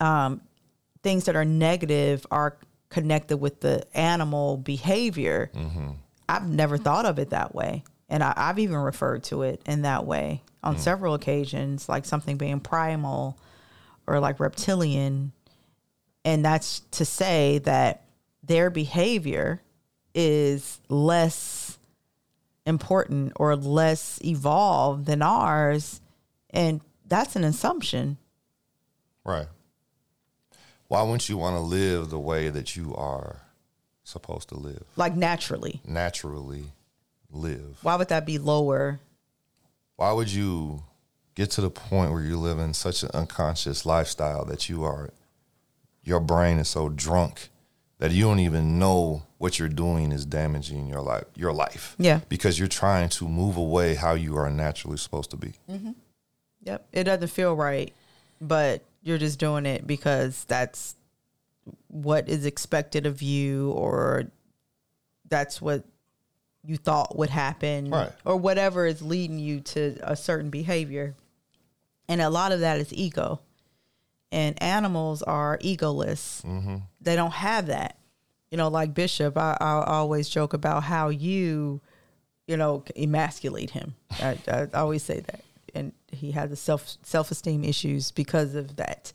um, 0.00 0.42
things 1.02 1.24
that 1.24 1.36
are 1.36 1.44
negative 1.44 2.26
are 2.30 2.56
connected 2.90 3.38
with 3.38 3.60
the 3.60 3.84
animal 3.96 4.56
behavior, 4.56 5.50
mm-hmm. 5.54 5.92
I've 6.28 6.48
never 6.48 6.76
thought 6.76 7.06
of 7.06 7.18
it 7.18 7.30
that 7.30 7.54
way. 7.54 7.84
And 8.08 8.22
I, 8.22 8.34
I've 8.36 8.58
even 8.58 8.76
referred 8.76 9.24
to 9.24 9.42
it 9.42 9.62
in 9.66 9.82
that 9.82 10.04
way 10.04 10.42
on 10.62 10.76
mm. 10.76 10.78
several 10.78 11.14
occasions, 11.14 11.88
like 11.88 12.04
something 12.04 12.36
being 12.36 12.60
primal 12.60 13.38
or 14.06 14.20
like 14.20 14.40
reptilian. 14.40 15.32
And 16.24 16.44
that's 16.44 16.80
to 16.92 17.04
say 17.04 17.58
that 17.58 18.04
their 18.42 18.68
behavior 18.68 19.62
is 20.14 20.80
less 20.88 21.78
important 22.66 23.32
or 23.36 23.56
less 23.56 24.20
evolved 24.24 25.06
than 25.06 25.22
ours. 25.22 26.00
And 26.50 26.80
that's 27.06 27.36
an 27.36 27.44
assumption. 27.44 28.18
Right. 29.24 29.46
Why 30.90 31.02
wouldn't 31.04 31.28
you 31.28 31.36
want 31.36 31.54
to 31.54 31.60
live 31.60 32.10
the 32.10 32.18
way 32.18 32.48
that 32.48 32.74
you 32.74 32.96
are 32.96 33.42
supposed 34.02 34.48
to 34.48 34.56
live? 34.56 34.82
Like 34.96 35.14
naturally. 35.14 35.80
Naturally 35.86 36.64
live. 37.30 37.78
Why 37.82 37.94
would 37.94 38.08
that 38.08 38.26
be 38.26 38.38
lower? 38.38 38.98
Why 39.94 40.10
would 40.10 40.32
you 40.32 40.82
get 41.36 41.52
to 41.52 41.60
the 41.60 41.70
point 41.70 42.10
where 42.10 42.24
you 42.24 42.36
live 42.36 42.58
in 42.58 42.74
such 42.74 43.04
an 43.04 43.10
unconscious 43.14 43.86
lifestyle 43.86 44.44
that 44.46 44.68
you 44.68 44.82
are 44.82 45.10
your 46.02 46.18
brain 46.18 46.58
is 46.58 46.68
so 46.68 46.88
drunk 46.88 47.50
that 47.98 48.10
you 48.10 48.24
don't 48.24 48.40
even 48.40 48.80
know 48.80 49.22
what 49.38 49.60
you're 49.60 49.68
doing 49.68 50.10
is 50.10 50.26
damaging 50.26 50.88
your 50.88 51.02
life 51.02 51.26
your 51.36 51.52
life. 51.52 51.94
Yeah. 52.00 52.18
Because 52.28 52.58
you're 52.58 52.66
trying 52.66 53.10
to 53.10 53.28
move 53.28 53.56
away 53.56 53.94
how 53.94 54.14
you 54.14 54.36
are 54.36 54.50
naturally 54.50 54.96
supposed 54.96 55.30
to 55.30 55.36
be. 55.36 55.52
Mm-hmm. 55.70 55.92
Yep. 56.64 56.88
It 56.92 57.04
doesn't 57.04 57.28
feel 57.28 57.54
right, 57.54 57.94
but 58.40 58.82
you're 59.02 59.18
just 59.18 59.38
doing 59.38 59.66
it 59.66 59.86
because 59.86 60.44
that's 60.44 60.94
what 61.88 62.28
is 62.28 62.44
expected 62.46 63.06
of 63.06 63.22
you 63.22 63.70
or 63.72 64.24
that's 65.28 65.60
what 65.60 65.84
you 66.64 66.76
thought 66.76 67.16
would 67.16 67.30
happen 67.30 67.90
Right. 67.90 68.12
or 68.24 68.36
whatever 68.36 68.86
is 68.86 69.00
leading 69.00 69.38
you 69.38 69.60
to 69.60 69.96
a 70.02 70.16
certain 70.16 70.50
behavior. 70.50 71.14
And 72.08 72.20
a 72.20 72.28
lot 72.28 72.52
of 72.52 72.60
that 72.60 72.78
is 72.80 72.92
ego. 72.92 73.40
And 74.32 74.60
animals 74.62 75.22
are 75.22 75.58
egoless. 75.58 76.42
Mm-hmm. 76.44 76.76
They 77.00 77.16
don't 77.16 77.32
have 77.32 77.66
that. 77.68 77.96
You 78.50 78.58
know, 78.58 78.68
like 78.68 78.94
Bishop, 78.94 79.36
I, 79.38 79.56
I 79.60 79.84
always 79.86 80.28
joke 80.28 80.52
about 80.52 80.82
how 80.82 81.08
you, 81.08 81.80
you 82.46 82.56
know, 82.56 82.84
emasculate 82.96 83.70
him. 83.70 83.94
I, 84.20 84.36
I 84.48 84.66
always 84.74 85.02
say 85.04 85.20
that. 85.20 85.40
And 85.74 85.92
he 86.08 86.32
has 86.32 86.50
a 86.50 86.56
self 86.56 86.96
self 87.02 87.30
esteem 87.30 87.64
issues 87.64 88.10
because 88.10 88.54
of 88.54 88.76
that. 88.76 89.12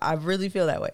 I 0.00 0.14
really 0.14 0.48
feel 0.48 0.66
that 0.66 0.80
way. 0.80 0.90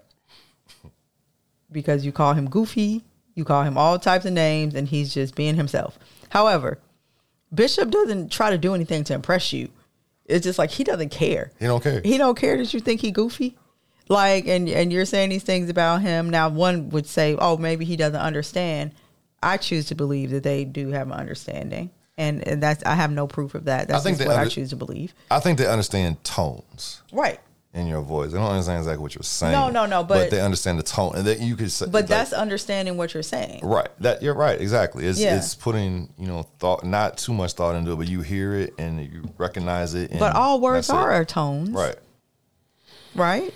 Because 1.71 2.07
you 2.07 2.13
call 2.13 2.35
him 2.35 2.49
goofy, 2.49 3.05
you 3.35 3.45
call 3.45 3.63
him 3.63 3.77
all 3.77 3.99
types 3.99 4.25
of 4.25 4.33
names, 4.33 4.75
and 4.75 4.89
he's 4.89 5.13
just 5.13 5.35
being 5.35 5.57
himself. 5.57 5.99
However, 6.31 6.79
Bishop 7.55 7.91
doesn't 7.91 8.31
try 8.31 8.51
to 8.51 8.59
do 8.59 8.75
anything 8.75 9.05
to 9.05 9.15
impress 9.15 9.53
you. 9.53 9.69
It's 10.25 10.45
just 10.45 10.59
like 10.59 10.71
he 10.71 10.85
doesn't 10.85 11.11
care. 11.11 11.53
He 11.59 11.67
don't 11.67 11.83
care. 11.83 12.01
He 12.05 12.19
don't 12.19 12.37
care 12.37 12.57
that 12.57 12.73
you 12.75 12.81
think 12.81 13.01
he 13.01 13.11
goofy. 13.11 13.57
Like 14.09 14.47
and 14.47 14.69
and 14.69 14.93
you're 14.93 15.05
saying 15.05 15.31
these 15.31 15.43
things 15.43 15.69
about 15.69 16.03
him. 16.03 16.31
Now 16.31 16.49
one 16.49 16.91
would 16.91 17.07
say, 17.07 17.37
"Oh, 17.39 17.57
maybe 17.57 17.85
he 17.85 17.97
doesn't 17.97 18.21
understand." 18.21 18.93
I 19.43 19.57
choose 19.57 19.87
to 19.87 19.95
believe 19.95 20.31
that 20.31 20.43
they 20.43 20.65
do 20.65 20.89
have 20.89 21.09
an 21.09 21.13
understanding. 21.13 21.91
And, 22.19 22.47
and 22.49 22.63
that's 22.63 22.83
I 22.85 22.95
have 22.95 23.11
no 23.11 23.27
proof 23.27 23.55
of 23.55 23.67
that. 23.67 23.89
That's 23.89 24.03
think 24.03 24.17
just 24.17 24.27
they 24.29 24.35
what 24.35 24.45
I 24.45 24.49
choose 24.49 24.71
to 24.71 24.77
believe. 24.77 25.13
I 25.31 25.39
think 25.41 25.59
they 25.59 25.67
understand 25.67 26.23
tones 26.25 27.03
Right. 27.13 27.39
in 27.75 27.87
your 27.87 28.01
voice. 28.01 28.33
They 28.33 28.39
don't 28.39 28.49
understand 28.51 28.79
exactly 28.79 29.03
what 29.03 29.15
you're 29.15 29.23
saying. 29.23 29.53
No, 29.53 29.69
no, 29.69 29.85
no, 29.85 30.03
but- 30.03 30.31
they 30.31 30.41
understand 30.41 30.79
the 30.79 30.83
tone, 30.83 31.13
and 31.15 31.27
that 31.27 31.41
you 31.41 31.57
could 31.57 31.71
say. 31.71 31.85
But 31.85 31.93
like, 31.93 32.07
that's 32.07 32.33
understanding 32.33 32.97
what 32.97 33.13
you're 33.13 33.23
saying. 33.23 33.61
right. 33.65 33.89
That 34.01 34.23
you're 34.23 34.35
right. 34.35 34.59
Exactly. 34.59 35.05
It's 35.07 35.19
Yeah. 35.21 35.37
it's 35.37 35.55
putting 35.55 36.09
you 36.19 36.27
know 36.27 36.45
thought, 36.59 36.85
not 36.85 37.19
too 37.19 37.35
much 37.35 37.53
thought 37.53 37.75
into 37.77 37.93
it, 37.93 37.97
but 37.97 38.09
you 38.09 38.23
hear 38.23 38.55
it 38.55 38.73
and 38.79 38.99
you 39.05 39.29
recognize 39.37 39.93
it. 39.95 40.11
And 40.11 40.19
But 40.19 40.35
all 40.35 40.59
words 40.61 40.87
that's 40.87 40.99
it. 40.99 41.03
are 41.03 41.25
tones. 41.27 41.69
right. 41.71 41.97
Right? 43.15 43.53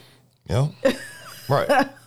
Yeah. 0.48 0.68
right. 1.50 1.88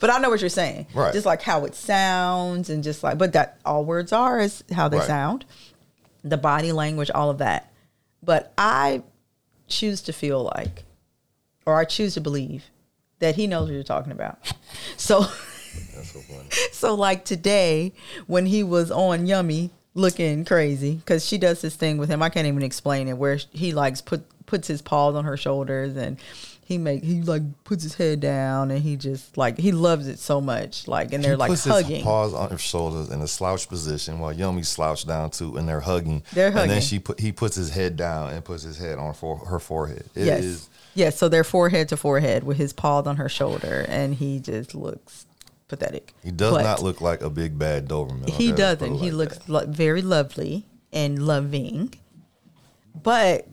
But 0.00 0.10
I 0.10 0.18
know 0.18 0.30
what 0.30 0.40
you're 0.40 0.48
saying. 0.50 0.86
Right. 0.94 1.12
Just 1.12 1.26
like 1.26 1.42
how 1.42 1.64
it 1.64 1.74
sounds 1.74 2.70
and 2.70 2.82
just 2.84 3.02
like 3.02 3.18
but 3.18 3.32
that 3.34 3.58
all 3.64 3.84
words 3.84 4.12
are 4.12 4.38
is 4.40 4.62
how 4.72 4.88
they 4.88 4.98
Right. 4.98 5.06
sound. 5.06 5.44
The 6.24 6.36
body 6.36 6.72
language, 6.72 7.10
all 7.14 7.30
of 7.30 7.38
that. 7.38 7.72
But 8.22 8.52
I 8.58 9.02
choose 9.68 10.00
to 10.02 10.12
feel 10.12 10.42
like 10.56 10.84
or 11.66 11.74
I 11.76 11.84
choose 11.84 12.14
to 12.14 12.20
believe 12.20 12.64
that 13.18 13.34
he 13.36 13.46
knows 13.46 13.68
what 13.68 13.74
you're 13.74 13.82
talking 13.82 14.12
about. 14.12 14.38
So 14.96 15.20
That's 15.94 16.12
so 16.12 16.20
so 16.72 16.94
like 16.94 17.24
today 17.24 17.92
when 18.26 18.46
he 18.46 18.62
was 18.62 18.90
on 18.90 19.26
Yummy 19.26 19.70
looking 19.94 20.44
crazy 20.44 20.94
because 20.96 21.24
she 21.24 21.38
does 21.38 21.62
this 21.62 21.74
thing 21.74 21.96
with 21.98 22.08
him. 22.10 22.22
I 22.22 22.28
can't 22.28 22.46
even 22.46 22.62
explain 22.62 23.08
it 23.08 23.14
where 23.16 23.38
he 23.52 23.72
likes 23.72 24.00
put 24.02 24.22
puts 24.46 24.68
his 24.68 24.82
paws 24.82 25.14
on 25.16 25.24
her 25.24 25.36
shoulders 25.36 25.96
and 25.96 26.18
he 26.66 26.78
make 26.78 27.04
he 27.04 27.22
like 27.22 27.42
puts 27.62 27.84
his 27.84 27.94
head 27.94 28.18
down 28.18 28.72
and 28.72 28.82
he 28.82 28.96
just 28.96 29.36
like 29.38 29.56
he 29.56 29.70
loves 29.70 30.08
it 30.08 30.18
so 30.18 30.40
much 30.40 30.88
like 30.88 31.12
and 31.12 31.22
they're 31.22 31.32
he 31.32 31.36
like 31.36 31.50
puts 31.50 31.64
hugging. 31.64 31.96
his 31.98 32.04
paws 32.04 32.34
on 32.34 32.50
her 32.50 32.58
shoulders 32.58 33.08
in 33.08 33.20
a 33.22 33.28
slouch 33.28 33.68
position 33.68 34.18
while 34.18 34.32
Yummy 34.32 34.64
slouched 34.64 35.06
down 35.06 35.30
too, 35.30 35.56
and 35.56 35.68
they're 35.68 35.78
hugging. 35.80 36.24
They're 36.32 36.50
hugging. 36.50 36.62
And 36.64 36.70
then 36.72 36.80
she 36.82 36.98
put 36.98 37.20
he 37.20 37.30
puts 37.30 37.54
his 37.54 37.70
head 37.70 37.96
down 37.96 38.32
and 38.34 38.44
puts 38.44 38.64
his 38.64 38.76
head 38.78 38.98
on 38.98 39.14
for 39.14 39.38
her 39.38 39.60
forehead. 39.60 40.06
It 40.16 40.26
yes. 40.26 40.44
is- 40.44 40.68
Yes, 40.94 41.16
so 41.18 41.28
they're 41.28 41.44
forehead 41.44 41.90
to 41.90 41.96
forehead 41.96 42.42
with 42.42 42.56
his 42.56 42.72
paws 42.72 43.06
on 43.06 43.16
her 43.16 43.28
shoulder 43.28 43.84
and 43.88 44.14
he 44.14 44.40
just 44.40 44.74
looks 44.74 45.26
pathetic. 45.68 46.14
he 46.24 46.30
does 46.32 46.52
But- 46.54 46.62
not 46.64 46.82
look 46.82 47.00
like 47.00 47.20
a 47.22 47.30
big 47.30 47.56
bad 47.58 47.86
Doberman. 47.86 48.28
He 48.30 48.32
okay? 48.32 48.46
Let's 48.48 48.50
put 48.50 48.56
doesn't. 48.56 48.94
it 48.96 48.98
He 49.04 49.10
looks 49.12 49.38
very 49.68 50.02
lovely 50.02 50.66
and 50.92 51.24
loving. 51.26 51.94
But 53.00 53.46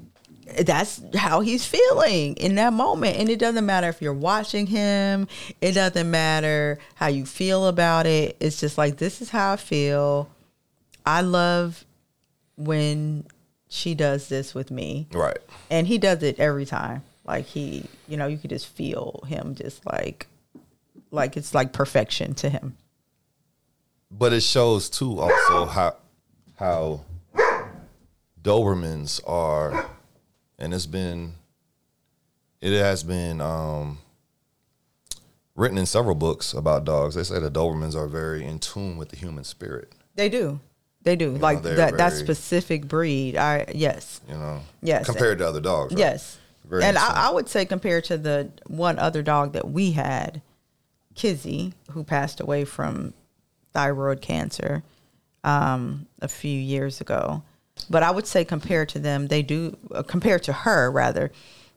that's 0.66 1.02
how 1.16 1.42
he's 1.42 1.66
feeling 1.66 2.36
in 2.36 2.56
that 2.56 2.74
moment. 2.74 3.18
And 3.18 3.30
it 3.30 3.40
doesn't 3.40 3.66
matter 3.66 3.88
if 3.88 4.02
you're 4.02 4.14
watching 4.14 4.68
him, 4.68 5.28
it 5.62 5.74
doesn't 5.74 6.10
matter 6.10 6.80
how 6.96 7.08
you 7.08 7.26
feel 7.26 7.68
about 7.68 8.06
it. 8.06 8.38
It's 8.40 8.60
just 8.60 8.78
like, 8.78 8.98
this 8.98 9.22
is 9.22 9.30
how 9.30 9.54
I 9.54 9.56
feel. 9.58 10.30
I 11.06 11.22
love 11.22 11.86
when 12.56 13.26
she 13.68 13.96
does 13.96 14.30
this 14.30 14.54
with 14.54 14.72
me. 14.72 15.08
right. 15.12 15.40
And 15.70 15.88
he 15.88 15.98
does 15.98 16.24
it 16.24 16.40
every 16.40 16.66
time. 16.66 17.04
Like 17.26 17.46
he, 17.46 17.86
you 18.08 18.18
know, 18.18 18.28
you 18.28 18.38
could 18.38 18.50
just 18.50 18.68
feel 18.68 19.24
him 19.28 19.56
just 19.56 19.86
like, 19.86 20.28
like 21.12 21.38
it's 21.38 21.54
like 21.54 21.74
perfection 21.74 22.34
to 22.36 22.50
him. 22.50 22.78
But 24.12 24.34
it 24.34 24.42
shows 24.42 24.90
too 24.90 25.20
also 25.20 25.66
how 25.66 25.96
how 26.58 27.02
Dobermans 28.42 29.22
are, 29.26 29.90
and 30.60 30.74
it's 30.74 30.86
been 30.86 31.34
it 32.62 32.78
has 32.80 33.04
been 33.04 33.42
um, 33.42 33.98
written 35.56 35.78
in 35.78 35.86
several 35.86 36.16
books 36.16 36.54
about 36.54 36.86
dogs. 36.86 37.16
They 37.16 37.24
say 37.24 37.40
the 37.40 37.52
Dobermans 37.52 37.96
are 37.96 38.08
very 38.08 38.46
in 38.46 38.60
tune 38.60 38.98
with 38.98 39.10
the 39.10 39.18
human 39.18 39.44
spirit. 39.44 39.92
They 40.16 40.30
do. 40.30 40.60
They 41.02 41.16
do. 41.18 41.32
like 41.32 41.62
they're 41.64 41.76
that 41.76 41.98
that 41.98 42.14
specific 42.14 42.88
breed. 42.88 43.36
I 43.36 43.66
yes. 43.74 44.22
You 44.30 44.36
know, 44.36 44.62
Yes. 44.82 45.06
compared 45.06 45.40
to 45.40 45.48
other 45.48 45.60
dogs. 45.60 45.94
right? 45.94 46.00
Yes. 46.00 46.38
Very 46.64 46.84
and. 46.86 46.98
I, 46.98 47.28
I 47.28 47.32
would 47.32 47.50
say 47.50 47.66
compared 47.66 48.06
to 48.06 48.18
the 48.18 48.50
one 48.68 48.98
other 48.98 49.22
dog 49.22 49.52
that 49.54 49.70
we 49.70 49.92
had, 49.92 50.42
Kizzy, 51.16 51.74
who 51.92 52.06
passed 52.06 52.40
away 52.40 52.64
from 52.64 53.14
thyroid 53.74 54.22
cancer 54.22 54.82
um, 55.44 56.08
a 56.22 56.30
few 56.30 56.58
years 56.58 57.02
ago. 57.02 57.44
But 57.90 58.04
I 58.04 58.12
would 58.12 58.28
say 58.28 58.46
compared 58.46 58.90
to 58.90 59.00
them, 59.00 59.28
they 59.28 59.42
do 59.42 59.78
uh, 59.92 60.04
compared 60.04 60.44
to 60.44 60.54
her 60.54 60.90
rather, 60.92 61.32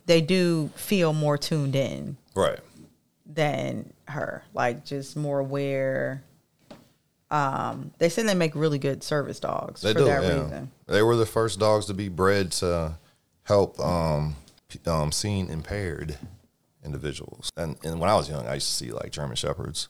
they 0.07 0.21
do 0.21 0.71
feel 0.77 1.13
more 1.13 1.37
tuned 1.39 1.75
in 1.75 2.17
right. 2.35 2.61
than 3.27 3.93
her. 4.09 4.45
Like 4.55 4.85
just 4.85 5.17
more 5.17 5.39
aware. 5.41 6.23
Um, 7.31 7.91
they 7.99 8.09
say 8.09 8.23
they 8.23 8.35
make 8.35 8.55
really 8.55 8.79
good 8.79 9.03
service 9.03 9.41
dogs 9.41 9.83
They 9.83 9.93
for 9.93 9.99
do. 10.01 10.05
that 10.05 10.23
yeah. 10.23 10.43
reason. 10.43 10.71
They 10.87 11.03
were 11.03 11.17
the 11.17 11.27
first 11.27 11.59
dogs 11.59 11.87
to 11.87 11.95
be 11.95 12.09
bred 12.09 12.53
to 12.53 12.93
help 13.43 13.81
um, 13.81 14.37
um, 14.87 15.11
seeing 15.11 15.49
impaired 15.49 16.19
individuals. 16.85 17.51
And 17.57 17.77
and 17.83 17.99
when 17.99 18.09
I 18.09 18.15
was 18.15 18.29
young, 18.29 18.47
I 18.47 18.55
used 18.55 18.69
to 18.69 18.75
see 18.75 18.93
like 18.93 19.11
German 19.11 19.35
shepherds 19.35 19.89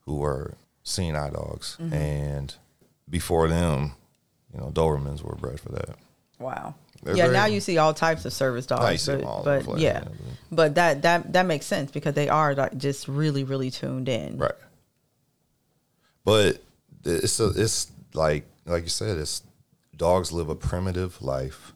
who 0.00 0.16
were 0.16 0.54
seeing 0.82 1.14
eye 1.14 1.30
dogs, 1.30 1.76
Mm-hmm. 1.80 1.92
and 1.94 2.54
before 3.08 3.46
them, 3.48 3.92
you 4.56 4.62
know, 4.62 4.70
Dobermans 4.70 5.22
were 5.22 5.34
bred 5.34 5.60
for 5.60 5.70
that. 5.70 5.96
Wow. 6.38 6.74
They're 7.02 7.16
yeah, 7.16 7.26
now 7.28 7.46
you 7.46 7.60
see 7.60 7.78
all 7.78 7.94
types 7.94 8.24
of 8.24 8.32
service 8.32 8.66
dogs. 8.66 9.06
But, 9.06 9.18
them 9.18 9.26
all 9.26 9.40
over 9.40 9.58
the 9.60 9.70
but 9.70 9.78
yeah, 9.78 10.04
yeah, 10.04 10.08
but 10.50 10.74
that 10.74 11.02
that 11.02 11.32
that 11.34 11.46
makes 11.46 11.66
sense 11.66 11.90
because 11.90 12.14
they 12.14 12.28
are 12.28 12.54
like 12.54 12.76
just 12.78 13.06
really 13.06 13.44
really 13.44 13.70
tuned 13.70 14.08
in. 14.08 14.38
Right. 14.38 14.52
But 16.24 16.62
it's 17.04 17.38
a, 17.38 17.50
it's 17.50 17.92
like 18.14 18.44
like 18.64 18.82
you 18.84 18.88
said, 18.88 19.18
it's 19.18 19.42
dogs 19.94 20.32
live 20.32 20.48
a 20.48 20.56
primitive 20.56 21.22
life. 21.22 21.74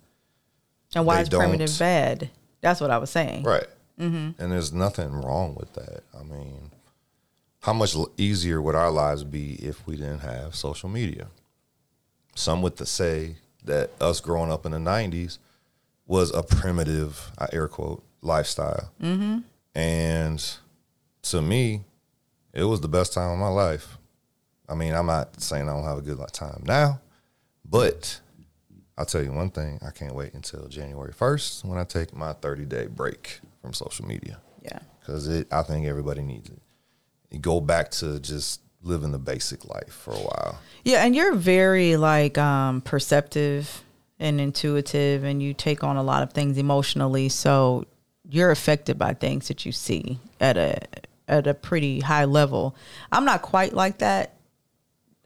And 0.94 1.06
why 1.06 1.16
They 1.16 1.22
is 1.22 1.28
primitive 1.28 1.78
bad? 1.78 2.30
That's 2.60 2.80
what 2.80 2.90
I 2.90 2.98
was 2.98 3.10
saying. 3.10 3.44
Right. 3.44 3.66
Mm-hmm. 4.00 4.42
And 4.42 4.52
there's 4.52 4.72
nothing 4.72 5.12
wrong 5.12 5.54
with 5.54 5.74
that. 5.74 6.02
I 6.18 6.22
mean, 6.22 6.70
how 7.60 7.74
much 7.74 7.94
easier 8.16 8.60
would 8.60 8.74
our 8.74 8.90
lives 8.90 9.22
be 9.22 9.54
if 9.54 9.86
we 9.86 9.96
didn't 9.96 10.20
have 10.20 10.54
social 10.54 10.88
media? 10.88 11.28
Some 12.34 12.62
would 12.62 12.78
say 12.86 13.36
that 13.64 13.90
us 14.00 14.20
growing 14.20 14.50
up 14.50 14.64
in 14.66 14.72
the 14.72 14.78
90s 14.78 15.38
was 16.06 16.32
a 16.34 16.42
primitive, 16.42 17.30
I 17.38 17.48
air 17.52 17.68
quote, 17.68 18.02
lifestyle. 18.22 18.90
Mm-hmm. 19.02 19.38
And 19.78 20.44
to 21.22 21.42
me, 21.42 21.82
it 22.52 22.64
was 22.64 22.80
the 22.80 22.88
best 22.88 23.12
time 23.12 23.30
of 23.32 23.38
my 23.38 23.48
life. 23.48 23.98
I 24.68 24.74
mean, 24.74 24.94
I'm 24.94 25.06
not 25.06 25.40
saying 25.40 25.68
I 25.68 25.72
don't 25.72 25.84
have 25.84 25.98
a 25.98 26.02
good 26.02 26.18
time 26.32 26.62
now, 26.66 27.00
but 27.64 28.20
I'll 28.96 29.04
tell 29.06 29.22
you 29.22 29.32
one 29.32 29.50
thing. 29.50 29.78
I 29.86 29.90
can't 29.90 30.14
wait 30.14 30.34
until 30.34 30.66
January 30.68 31.12
1st 31.12 31.64
when 31.64 31.78
I 31.78 31.84
take 31.84 32.14
my 32.14 32.32
30 32.34 32.64
day 32.66 32.86
break 32.86 33.40
from 33.62 33.72
social 33.72 34.06
media 34.06 34.38
Yeah. 34.62 34.78
because 35.00 35.28
it. 35.28 35.52
I 35.52 35.62
think 35.62 35.86
everybody 35.86 36.22
needs 36.22 36.50
it. 36.50 36.60
You 37.30 37.38
go 37.38 37.60
back 37.60 37.90
to 37.92 38.18
just 38.20 38.60
living 38.82 39.12
the 39.12 39.18
basic 39.18 39.64
life 39.68 39.92
for 39.92 40.12
a 40.12 40.18
while. 40.18 40.58
Yeah, 40.84 41.04
and 41.04 41.14
you're 41.14 41.34
very 41.34 41.96
like 41.96 42.38
um 42.38 42.80
perceptive 42.80 43.82
and 44.18 44.40
intuitive 44.40 45.24
and 45.24 45.42
you 45.42 45.54
take 45.54 45.82
on 45.82 45.96
a 45.96 46.02
lot 46.02 46.22
of 46.22 46.32
things 46.32 46.58
emotionally, 46.58 47.28
so 47.28 47.84
you're 48.28 48.50
affected 48.50 48.98
by 48.98 49.14
things 49.14 49.48
that 49.48 49.66
you 49.66 49.72
see 49.72 50.18
at 50.40 50.56
a 50.56 50.78
at 51.28 51.46
a 51.46 51.54
pretty 51.54 52.00
high 52.00 52.24
level. 52.24 52.74
I'm 53.12 53.24
not 53.24 53.42
quite 53.42 53.72
like 53.72 53.98
that. 53.98 54.34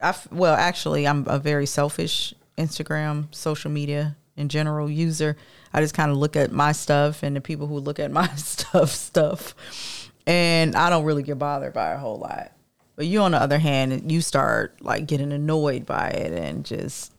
I 0.00 0.10
f- 0.10 0.30
well, 0.30 0.54
actually, 0.54 1.06
I'm 1.06 1.26
a 1.28 1.38
very 1.38 1.66
selfish 1.66 2.34
Instagram, 2.58 3.34
social 3.34 3.70
media 3.70 4.16
in 4.36 4.48
general 4.48 4.90
user. 4.90 5.36
I 5.72 5.80
just 5.80 5.94
kind 5.94 6.10
of 6.10 6.18
look 6.18 6.36
at 6.36 6.52
my 6.52 6.72
stuff 6.72 7.22
and 7.22 7.34
the 7.34 7.40
people 7.40 7.66
who 7.66 7.78
look 7.78 7.98
at 7.98 8.10
my 8.10 8.28
stuff 8.36 8.90
stuff, 8.90 10.10
and 10.26 10.74
I 10.76 10.90
don't 10.90 11.04
really 11.04 11.22
get 11.22 11.38
bothered 11.38 11.72
by 11.72 11.92
a 11.92 11.98
whole 11.98 12.18
lot. 12.18 12.52
But 12.96 13.06
you, 13.06 13.22
on 13.22 13.32
the 13.32 13.40
other 13.40 13.58
hand, 13.58 14.10
you 14.10 14.20
start 14.20 14.80
like 14.80 15.06
getting 15.06 15.32
annoyed 15.32 15.84
by 15.84 16.08
it 16.08 16.32
and 16.32 16.64
just 16.64 17.12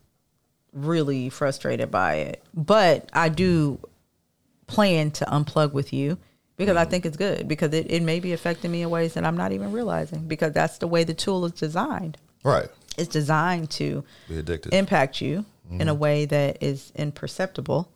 really 0.71 1.29
frustrated 1.29 1.91
by 1.91 2.15
it. 2.15 2.43
But 2.53 3.09
I 3.13 3.29
do 3.29 3.79
plan 4.67 5.11
to 5.11 5.25
unplug 5.25 5.73
with 5.73 5.93
you 5.93 6.17
because 6.57 6.77
I 6.77 6.85
mm. 6.85 6.89
think 6.89 7.05
it's 7.05 7.17
good 7.17 7.47
because 7.47 7.73
it, 7.73 7.91
it 7.91 8.03
may 8.03 8.19
be 8.19 8.33
affecting 8.33 8.71
me 8.71 8.81
in 8.81 8.89
ways 8.89 9.13
that 9.13 9.25
I'm 9.25 9.37
not 9.37 9.51
even 9.51 9.71
realizing 9.71 10.27
because 10.27 10.53
that's 10.53 10.77
the 10.77 10.87
way 10.87 11.03
the 11.03 11.13
tool 11.13 11.45
is 11.45 11.51
designed. 11.51 12.17
Right. 12.43 12.69
It's 12.97 13.09
designed 13.09 13.69
to 13.71 14.03
Be 14.29 14.39
addicted. 14.39 14.73
impact 14.73 15.19
you 15.19 15.45
in 15.69 15.87
a 15.87 15.91
mm-hmm. 15.91 15.99
way 15.99 16.25
that 16.25 16.61
is 16.61 16.91
imperceptible. 16.95 17.89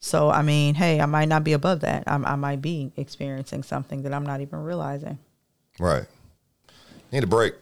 So, 0.00 0.28
I 0.28 0.42
mean, 0.42 0.74
hey, 0.74 1.00
I 1.00 1.06
might 1.06 1.28
not 1.28 1.44
be 1.44 1.54
above 1.54 1.80
that. 1.80 2.04
I, 2.06 2.16
I 2.16 2.34
might 2.34 2.60
be 2.60 2.92
experiencing 2.96 3.62
something 3.62 4.02
that 4.02 4.12
I'm 4.12 4.26
not 4.26 4.40
even 4.40 4.62
realizing. 4.62 5.18
Right. 5.78 6.04
Need 7.14 7.22
a 7.22 7.28
break. 7.28 7.54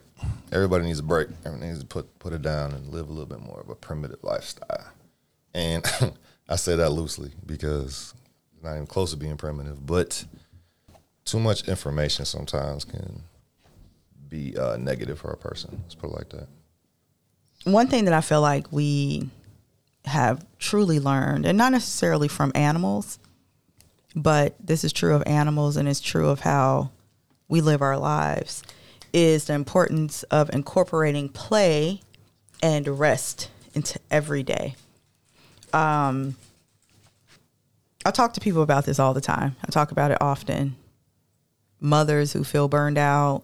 Everybody 0.51 0.85
needs 0.85 0.97
a 0.97 1.03
break. 1.03 1.27
Everybody 1.45 1.67
needs 1.67 1.79
to 1.79 1.85
put 1.85 2.17
put 2.17 2.33
it 2.33 2.41
down 2.41 2.71
and 2.71 2.91
live 2.91 3.07
a 3.07 3.11
little 3.11 3.27
bit 3.27 3.39
more 3.39 3.59
of 3.59 3.69
a 3.69 3.75
primitive 3.75 4.17
lifestyle. 4.23 4.87
And 5.53 5.85
I 6.49 6.55
say 6.55 6.75
that 6.75 6.89
loosely 6.89 7.33
because 7.45 8.15
it's 8.55 8.63
not 8.63 8.73
even 8.73 8.87
close 8.87 9.11
to 9.11 9.17
being 9.17 9.37
primitive, 9.37 9.85
but 9.85 10.25
too 11.23 11.39
much 11.39 11.67
information 11.67 12.25
sometimes 12.25 12.83
can 12.83 13.21
be 14.27 14.57
uh, 14.57 14.77
negative 14.77 15.19
for 15.19 15.29
a 15.29 15.37
person. 15.37 15.79
Let's 15.83 15.93
put 15.93 16.09
it 16.09 16.13
like 16.13 16.29
that. 16.29 16.47
One 17.65 17.85
thing 17.85 18.05
that 18.05 18.15
I 18.15 18.21
feel 18.21 18.41
like 18.41 18.71
we 18.71 19.29
have 20.05 20.43
truly 20.57 20.99
learned, 20.99 21.45
and 21.45 21.59
not 21.59 21.73
necessarily 21.73 22.27
from 22.27 22.51
animals, 22.55 23.19
but 24.15 24.55
this 24.59 24.83
is 24.83 24.91
true 24.91 25.13
of 25.13 25.21
animals 25.27 25.77
and 25.77 25.87
it's 25.87 26.01
true 26.01 26.29
of 26.29 26.39
how 26.39 26.89
we 27.47 27.61
live 27.61 27.83
our 27.83 27.99
lives, 27.99 28.63
is 29.13 29.45
the 29.45 29.53
importance 29.53 30.23
of 30.23 30.49
incorporating 30.53 31.29
play 31.29 32.01
and 32.61 32.99
rest 32.99 33.49
into 33.73 33.99
every 34.11 34.43
day. 34.43 34.75
Um, 35.71 36.35
I 38.05 38.11
talk 38.11 38.33
to 38.33 38.41
people 38.41 38.61
about 38.61 38.85
this 38.85 38.99
all 38.99 39.13
the 39.13 39.21
time. 39.21 39.55
I 39.65 39.71
talk 39.71 39.91
about 39.91 40.11
it 40.11 40.17
often. 40.19 40.75
Mothers 41.79 42.33
who 42.33 42.43
feel 42.43 42.67
burned 42.67 42.97
out, 42.97 43.43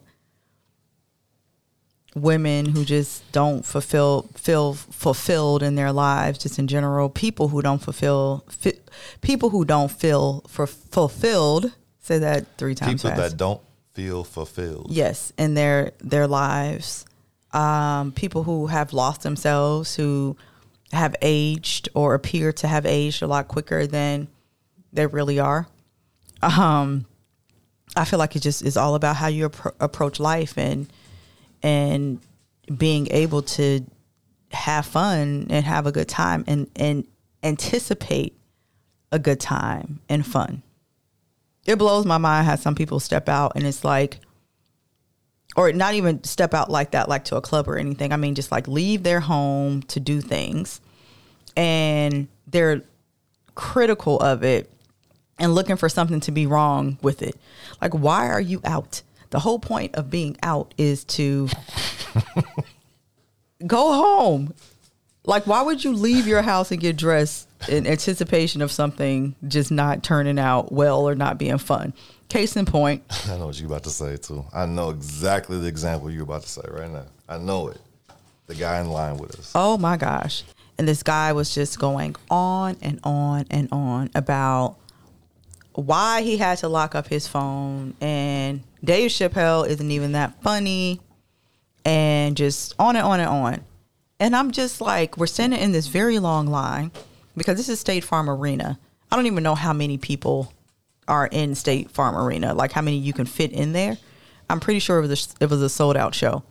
women 2.16 2.66
who 2.66 2.84
just 2.84 3.30
don't 3.32 3.66
fulfill 3.66 4.24
feel 4.36 4.74
fulfilled 4.74 5.62
in 5.62 5.76
their 5.76 5.92
lives 5.92 6.40
just 6.40 6.58
in 6.58 6.68
general 6.68 7.10
people 7.10 7.50
who 7.50 7.62
don't 7.62 7.82
fulfill 7.82 8.44
fi- 8.50 8.80
people 9.22 9.50
who 9.52 9.64
don't 9.64 9.92
feel 9.92 10.42
for 10.48 10.66
fulfilled 10.66 11.72
say 12.02 12.18
that 12.18 12.46
three 12.58 12.74
times 12.74 13.04
People 13.04 13.16
fast 13.16 13.32
that 13.32 13.38
don't 13.38 13.62
feel 14.00 14.24
fulfilled. 14.24 14.88
yes 14.90 15.34
in 15.38 15.54
their 15.54 15.92
their 16.00 16.28
lives. 16.28 17.06
Um, 17.52 18.12
people 18.12 18.44
who 18.44 18.68
have 18.68 18.94
lost 18.94 19.24
themselves 19.24 19.96
who 19.96 20.38
have 20.92 21.16
aged 21.22 21.90
or 21.96 22.14
appear 22.14 22.52
to 22.54 22.68
have 22.68 22.86
aged 22.86 23.24
a 23.24 23.28
lot 23.28 23.48
quicker 23.48 23.88
than 23.88 24.28
they 24.94 25.08
really 25.08 25.40
are. 25.40 25.68
Um, 26.42 27.06
i 27.96 28.06
feel 28.06 28.20
like 28.20 28.36
it 28.36 28.42
just 28.42 28.62
is 28.62 28.78
all 28.78 28.96
about 28.96 29.16
how 29.16 29.28
you 29.28 29.50
appro- 29.50 29.76
approach 29.80 30.20
life 30.20 30.58
and 30.58 30.88
and 31.64 32.20
being 32.78 33.08
able 33.12 33.42
to 33.42 33.84
have 34.52 34.86
fun 34.86 35.48
and 35.50 35.66
have 35.66 35.88
a 35.88 35.92
good 35.92 36.08
time 36.08 36.44
and 36.48 36.70
and 36.76 37.06
anticipate 37.44 38.38
a 39.12 39.20
good 39.20 39.40
time 39.40 40.00
and 40.08 40.26
fun 40.26 40.62
it 41.70 41.78
blows 41.78 42.04
my 42.04 42.18
mind 42.18 42.48
how 42.48 42.56
some 42.56 42.74
people 42.74 43.00
step 43.00 43.30
out 43.30 43.52
and 43.54 43.64
it's 43.64 43.84
like 43.84 44.18
or 45.56 45.72
not 45.72 45.94
even 45.94 46.24
step 46.24 46.56
out 46.56 46.72
like 46.72 46.92
that 46.92 47.08
like 47.08 47.26
to 47.26 47.36
a 47.36 47.42
club 47.42 47.68
or 47.68 47.78
anything. 47.78 48.12
I 48.12 48.18
mean 48.18 48.34
just 48.34 48.52
like 48.52 48.68
leave 48.68 49.04
their 49.04 49.20
home 49.20 49.84
to 49.84 50.00
do 50.00 50.20
things. 50.20 50.82
And 51.56 52.28
they're 52.48 52.82
critical 53.54 54.20
of 54.20 54.44
it 54.44 54.72
and 55.38 55.54
looking 55.54 55.76
for 55.76 55.90
something 55.90 56.22
to 56.22 56.32
be 56.32 56.48
wrong 56.48 56.98
with 57.04 57.22
it. 57.22 57.36
Like 57.80 57.94
why 57.94 58.30
are 58.30 58.42
you 58.42 58.62
out? 58.66 59.04
The 59.30 59.40
whole 59.40 59.60
point 59.60 59.94
of 59.94 60.10
being 60.10 60.38
out 60.42 60.74
is 60.76 61.04
to 61.06 61.50
go 63.68 63.94
home. 63.94 64.56
Like 65.24 65.46
why 65.46 65.62
would 65.62 65.84
you 65.84 65.94
leave 65.94 66.26
your 66.26 66.42
house 66.42 66.72
and 66.72 66.82
get 66.82 66.98
dressed 66.98 67.49
in 67.68 67.86
anticipation 67.86 68.62
of 68.62 68.72
something 68.72 69.36
just 69.48 69.72
not 69.72 70.04
turning 70.04 70.40
out 70.40 70.72
well 70.72 71.08
or 71.08 71.16
not 71.16 71.38
being 71.38 71.58
fun 71.58 71.94
case 72.30 72.56
in 72.56 72.66
point 72.66 73.04
I 73.28 73.38
know 73.38 73.48
what 73.48 73.60
you're 73.60 73.68
about 73.68 73.84
to 73.84 73.90
say 73.90 74.16
too. 74.18 74.46
I 74.54 74.66
know 74.66 74.92
exactly 74.92 75.60
the 75.60 75.68
example 75.68 76.10
you're 76.10 76.24
about 76.24 76.44
to 76.44 76.50
say 76.50 76.62
right 76.70 76.90
now. 76.90 77.06
I 77.28 77.38
know 77.38 77.70
it. 77.70 77.82
The 78.48 78.56
guy 78.56 78.80
in 78.80 78.90
line 78.90 79.18
with 79.18 79.38
us. 79.38 79.52
Oh 79.56 79.78
my 79.78 79.98
gosh. 79.98 80.44
And 80.78 80.88
this 80.88 81.04
guy 81.04 81.34
was 81.34 81.54
just 81.54 81.80
going 81.80 82.16
on 82.30 82.78
and 82.82 83.00
on 83.04 83.46
and 83.50 83.68
on 83.72 84.10
about 84.16 84.78
why 85.74 86.22
he 86.22 86.38
had 86.38 86.58
to 86.60 86.68
lock 86.68 86.96
up 86.96 87.08
his 87.08 87.28
phone 87.28 87.96
and 88.00 88.64
Dave 88.84 89.12
Chappelle 89.12 89.68
isn't 89.68 89.92
even 89.92 90.14
that 90.14 90.42
funny 90.42 91.02
and 91.84 92.38
just 92.38 92.74
on 92.80 92.96
and 92.96 93.06
on 93.06 93.20
and 93.20 93.30
on. 93.30 93.62
And 94.20 94.36
I'm 94.36 94.52
just 94.52 94.82
like, 94.82 95.18
we're 95.18 95.28
standing 95.28 95.60
in 95.60 95.72
this 95.72 95.88
very 95.88 96.20
long 96.20 96.48
line 96.48 96.92
because 97.36 97.58
this 97.58 97.70
is 97.70 97.80
State 97.80 98.04
Farm 98.04 98.30
Arena. 98.30 98.80
I 99.12 99.16
don't 99.16 99.26
even 99.26 99.44
know 99.44 99.56
how 99.56 99.74
many 99.74 99.98
people 99.98 100.54
are 101.08 101.28
in 101.28 101.56
State 101.56 101.90
Farm 101.92 102.16
Arena, 102.16 102.54
like 102.54 102.72
how 102.72 102.82
many 102.82 102.98
you 102.98 103.14
can 103.14 103.26
fit 103.26 103.52
in 103.52 103.74
there. 103.74 103.98
I'm 104.50 104.60
pretty 104.60 104.80
sure 104.80 105.00
it 105.00 105.08
was 105.08 105.36
a, 105.40 105.44
it 105.44 105.50
was 105.50 105.62
a 105.62 105.70
sold 105.70 105.98
out 105.98 106.16
show. 106.16 106.44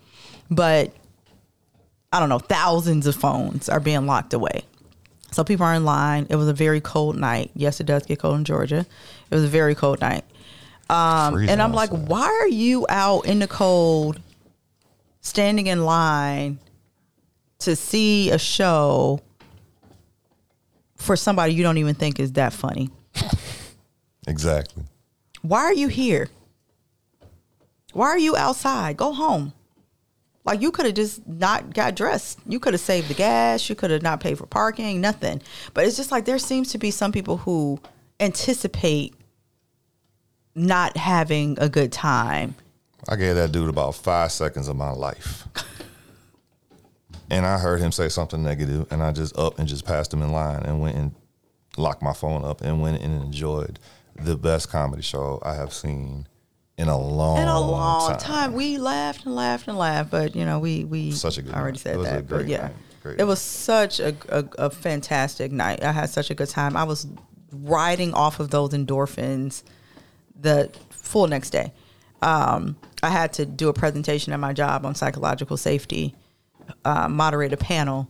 But 0.50 0.92
I 2.12 2.20
don't 2.20 2.28
know, 2.28 2.38
thousands 2.38 3.06
of 3.06 3.16
phones 3.16 3.68
are 3.68 3.80
being 3.80 4.06
locked 4.06 4.34
away. 4.34 4.62
So 5.30 5.44
people 5.44 5.66
are 5.66 5.74
in 5.74 5.84
line. 5.84 6.26
It 6.30 6.36
was 6.36 6.48
a 6.48 6.54
very 6.54 6.80
cold 6.80 7.16
night. 7.16 7.50
Yes, 7.54 7.80
it 7.80 7.84
does 7.84 8.06
get 8.06 8.18
cold 8.18 8.38
in 8.38 8.44
Georgia. 8.44 8.86
It 9.30 9.34
was 9.34 9.44
a 9.44 9.48
very 9.48 9.74
cold 9.74 10.00
night. 10.00 10.24
Um, 10.88 11.36
and 11.36 11.60
I'm 11.60 11.72
like, 11.72 11.90
outside. 11.90 12.08
why 12.08 12.24
are 12.24 12.48
you 12.48 12.86
out 12.88 13.26
in 13.26 13.40
the 13.40 13.46
cold, 13.46 14.20
standing 15.20 15.66
in 15.66 15.84
line 15.84 16.58
to 17.58 17.76
see 17.76 18.30
a 18.30 18.38
show 18.38 19.20
for 20.98 21.16
somebody 21.16 21.54
you 21.54 21.62
don't 21.62 21.78
even 21.78 21.94
think 21.94 22.20
is 22.20 22.32
that 22.32 22.52
funny? 22.52 22.90
Exactly. 24.26 24.84
Why 25.42 25.60
are 25.60 25.72
you 25.72 25.88
here? 25.88 26.28
Why 27.92 28.08
are 28.08 28.18
you 28.18 28.36
outside? 28.36 28.96
Go 28.96 29.12
home. 29.12 29.52
Like 30.44 30.60
you 30.60 30.70
could 30.70 30.86
have 30.86 30.94
just 30.94 31.26
not 31.26 31.74
got 31.74 31.94
dressed. 31.94 32.38
You 32.46 32.60
could 32.60 32.74
have 32.74 32.80
saved 32.80 33.08
the 33.08 33.14
gas. 33.14 33.68
You 33.68 33.74
could 33.74 33.90
have 33.90 34.02
not 34.02 34.20
paid 34.20 34.38
for 34.38 34.46
parking, 34.46 35.00
nothing. 35.00 35.42
But 35.74 35.84
it's 35.84 35.96
just 35.96 36.10
like 36.12 36.24
there 36.24 36.38
seems 36.38 36.72
to 36.72 36.78
be 36.78 36.90
some 36.90 37.12
people 37.12 37.38
who 37.38 37.80
anticipate 38.20 39.14
not 40.54 40.96
having 40.96 41.56
a 41.60 41.68
good 41.68 41.92
time. 41.92 42.54
I 43.08 43.16
gave 43.16 43.36
that 43.36 43.52
dude 43.52 43.68
about 43.68 43.94
five 43.94 44.32
seconds 44.32 44.68
of 44.68 44.76
my 44.76 44.90
life. 44.90 45.46
and 47.30 47.44
I 47.46 47.58
heard 47.58 47.80
him 47.80 47.92
say 47.92 48.08
something 48.08 48.42
negative, 48.42 48.86
and 48.90 49.02
I 49.02 49.12
just 49.12 49.36
up 49.38 49.58
and 49.58 49.68
just 49.68 49.84
passed 49.84 50.12
him 50.12 50.22
in 50.22 50.32
line 50.32 50.62
and 50.64 50.80
went 50.80 50.96
and 50.96 51.14
locked 51.76 52.02
my 52.02 52.12
phone 52.12 52.44
up 52.44 52.60
and 52.60 52.80
went 52.80 53.02
and 53.02 53.22
enjoyed 53.22 53.78
the 54.20 54.36
best 54.36 54.68
comedy 54.68 55.02
show 55.02 55.38
I 55.42 55.54
have 55.54 55.72
seen 55.72 56.26
in 56.76 56.88
a 56.88 56.98
long, 56.98 57.38
In 57.42 57.48
a 57.48 57.60
long 57.60 58.16
time. 58.18 58.52
we 58.52 58.78
laughed 58.78 59.26
and 59.26 59.34
laughed 59.34 59.68
and 59.68 59.76
laughed, 59.78 60.10
but 60.10 60.34
you 60.36 60.44
know, 60.44 60.58
we 60.58 60.84
we 60.84 61.10
Such 61.12 61.38
a 61.38 61.42
good 61.42 61.54
already 61.54 61.72
night. 61.76 61.80
said 61.80 61.94
It 61.94 61.98
was 61.98 62.08
a 62.08 62.10
that. 62.12 62.28
But 62.28 62.46
yeah, 62.48 62.70
it 63.16 63.24
was 63.24 63.40
such 63.40 64.00
a, 64.00 64.14
a 64.28 64.44
a 64.58 64.70
fantastic 64.70 65.52
night. 65.52 65.82
I 65.84 65.92
had 65.92 66.10
such 66.10 66.30
a 66.30 66.34
good 66.34 66.48
time. 66.48 66.76
I 66.76 66.84
was 66.84 67.06
riding 67.52 68.12
off 68.14 68.40
of 68.40 68.50
those 68.50 68.70
endorphins 68.70 69.62
the 70.40 70.70
full 70.90 71.26
next 71.26 71.50
day. 71.50 71.72
Um, 72.22 72.76
I 73.02 73.10
had 73.10 73.32
to 73.34 73.46
do 73.46 73.68
a 73.68 73.72
presentation 73.72 74.32
at 74.32 74.40
my 74.40 74.52
job 74.52 74.84
on 74.84 74.94
psychological 74.94 75.56
safety, 75.56 76.14
uh, 76.84 77.08
moderate 77.08 77.52
a 77.52 77.56
panel. 77.56 78.08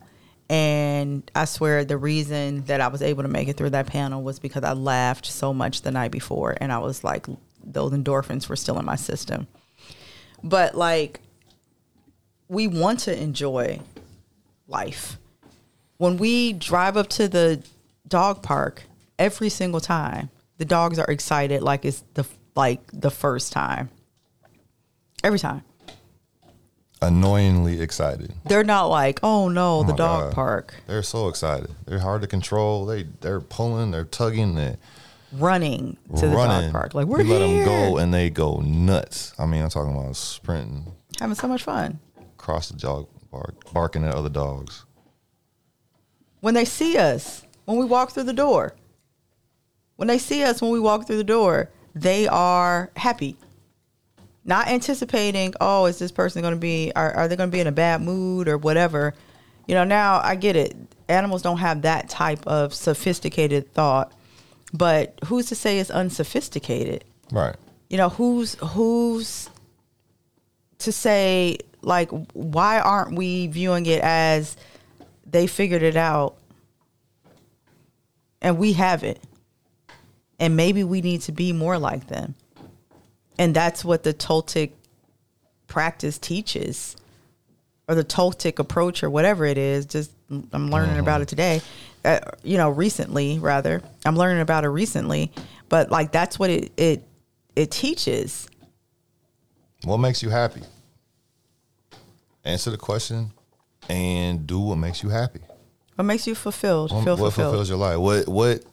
And 0.49 1.29
I 1.35 1.45
swear 1.45 1.85
the 1.85 1.97
reason 1.97 2.63
that 2.65 2.81
I 2.81 2.87
was 2.87 3.01
able 3.01 3.23
to 3.23 3.29
make 3.29 3.47
it 3.47 3.57
through 3.57 3.69
that 3.71 3.87
panel 3.87 4.23
was 4.23 4.39
because 4.39 4.63
I 4.63 4.73
laughed 4.73 5.27
so 5.27 5.53
much 5.53 5.83
the 5.83 5.91
night 5.91 6.11
before. 6.11 6.57
And 6.59 6.71
I 6.71 6.79
was 6.79 7.03
like, 7.03 7.27
those 7.63 7.91
endorphins 7.91 8.49
were 8.49 8.55
still 8.55 8.79
in 8.79 8.85
my 8.85 8.95
system. 8.95 9.47
But 10.43 10.75
like, 10.75 11.19
we 12.47 12.67
want 12.67 13.01
to 13.01 13.21
enjoy 13.21 13.79
life. 14.67 15.17
When 15.97 16.17
we 16.17 16.53
drive 16.53 16.97
up 16.97 17.09
to 17.09 17.27
the 17.27 17.63
dog 18.07 18.41
park 18.41 18.83
every 19.19 19.49
single 19.49 19.81
time, 19.81 20.29
the 20.57 20.65
dogs 20.65 20.97
are 20.97 21.09
excited 21.09 21.61
like 21.61 21.85
it's 21.85 22.03
the 22.15 22.25
like 22.55 22.81
the 22.91 23.11
first 23.11 23.53
time. 23.53 23.89
Every 25.23 25.39
time. 25.39 25.63
Annoyingly 27.01 27.81
excited. 27.81 28.33
They're 28.45 28.63
not 28.63 28.85
like, 28.85 29.19
"Oh 29.23 29.47
no, 29.47 29.79
oh 29.79 29.83
the 29.83 29.93
dog 29.93 30.25
God. 30.25 30.33
park." 30.33 30.75
They're 30.87 31.03
so 31.03 31.29
excited. 31.29 31.71
They're 31.85 31.99
hard 31.99 32.21
to 32.21 32.27
control. 32.27 32.85
They 32.85 33.03
they're 33.21 33.39
pulling. 33.39 33.91
They're 33.91 34.03
tugging. 34.03 34.55
They're 34.55 34.77
Running 35.31 35.95
to 36.17 36.27
the 36.27 36.33
dog 36.33 36.71
park. 36.71 36.95
Like, 36.95 37.05
we're 37.05 37.19
we 37.19 37.23
let 37.25 37.39
them 37.39 37.63
go, 37.63 37.97
and 37.97 38.11
they 38.11 38.31
go 38.31 38.61
nuts. 38.61 39.33
I 39.37 39.45
mean, 39.45 39.61
I'm 39.61 39.69
talking 39.69 39.95
about 39.95 40.15
sprinting. 40.15 40.91
having 41.19 41.35
so 41.35 41.47
much 41.47 41.63
fun. 41.63 41.99
Cross 42.37 42.69
the 42.69 42.77
dog 42.77 43.07
bark, 43.31 43.71
barking 43.71 44.03
at 44.03 44.15
other 44.15 44.29
dogs. 44.29 44.85
When 46.41 46.55
they 46.55 46.65
see 46.65 46.97
us, 46.97 47.43
when 47.65 47.77
we 47.77 47.85
walk 47.85 48.11
through 48.11 48.23
the 48.23 48.33
door, 48.33 48.75
when 49.97 50.07
they 50.07 50.17
see 50.17 50.43
us 50.43 50.61
when 50.61 50.71
we 50.71 50.79
walk 50.79 51.05
through 51.05 51.17
the 51.17 51.23
door, 51.23 51.69
they 51.93 52.27
are 52.27 52.89
happy. 52.95 53.37
Not 54.45 54.67
anticipating, 54.67 55.53
oh, 55.59 55.85
is 55.85 55.99
this 55.99 56.11
person 56.11 56.41
going 56.41 56.53
to 56.53 56.59
be, 56.59 56.91
are, 56.95 57.13
are 57.13 57.27
they 57.27 57.35
going 57.35 57.49
to 57.49 57.55
be 57.55 57.59
in 57.59 57.67
a 57.67 57.71
bad 57.71 58.01
mood 58.01 58.47
or 58.47 58.57
whatever? 58.57 59.13
You 59.67 59.75
know, 59.75 59.83
now 59.83 60.19
I 60.23 60.35
get 60.35 60.55
it. 60.55 60.75
Animals 61.07 61.41
don't 61.41 61.57
have 61.57 61.83
that 61.83 62.09
type 62.09 62.45
of 62.47 62.73
sophisticated 62.73 63.71
thought, 63.71 64.11
but 64.73 65.19
who's 65.25 65.47
to 65.47 65.55
say 65.55 65.79
it's 65.79 65.91
unsophisticated? 65.91 67.03
Right. 67.31 67.55
You 67.89 67.97
know, 67.97 68.09
who's 68.09 68.55
who's 68.55 69.49
to 70.79 70.91
say 70.91 71.57
like 71.81 72.09
why 72.33 72.79
aren't 72.79 73.15
we 73.15 73.47
viewing 73.47 73.85
it 73.85 74.01
as 74.01 74.57
they 75.25 75.47
figured 75.47 75.83
it 75.83 75.95
out 75.95 76.37
and 78.41 78.57
we 78.57 78.73
haven't? 78.73 79.19
And 80.39 80.55
maybe 80.55 80.83
we 80.83 81.01
need 81.01 81.21
to 81.21 81.31
be 81.31 81.51
more 81.51 81.77
like 81.77 82.07
them. 82.07 82.35
And 83.39 83.55
that's 83.55 83.83
what 83.85 84.03
the 84.03 84.13
Toltec 84.13 84.71
practice 85.67 86.19
teaches 86.19 86.95
or 87.87 87.95
the 87.95 88.03
Toltec 88.03 88.59
approach 88.59 89.01
or 89.01 89.09
whatever 89.09 89.45
it 89.45 89.57
is. 89.57 89.85
Just 89.87 90.11
I'm 90.29 90.69
learning 90.69 90.91
Mm-hmm. 90.91 90.99
about 90.99 91.21
it 91.21 91.27
today. 91.29 91.61
Uh, 92.05 92.19
you 92.43 92.57
know, 92.57 92.69
recently 92.69 93.39
rather. 93.39 93.81
I'm 94.05 94.15
learning 94.15 94.41
about 94.41 94.63
it 94.63 94.69
recently, 94.69 95.31
but 95.69 95.89
like 95.89 96.11
that's 96.11 96.37
what 96.37 96.49
it 96.49 96.71
it 96.77 97.03
it 97.55 97.71
teaches. 97.71 98.47
What 99.83 99.97
makes 99.97 100.21
you 100.21 100.29
happy? 100.29 100.61
Answer 102.43 102.71
the 102.71 102.77
question 102.77 103.31
and 103.89 104.45
do 104.47 104.59
what 104.59 104.75
makes 104.77 105.01
you 105.03 105.09
happy. 105.09 105.39
What 105.95 106.03
makes 106.05 106.27
you 106.27 106.35
fulfilled? 106.35 106.91
What, 106.91 107.03
Feel 107.03 107.17
what 107.17 107.33
fulfills 107.33 107.69
your 107.69 107.77
life? 107.77 107.97
What 107.97 108.27
what 108.27 108.63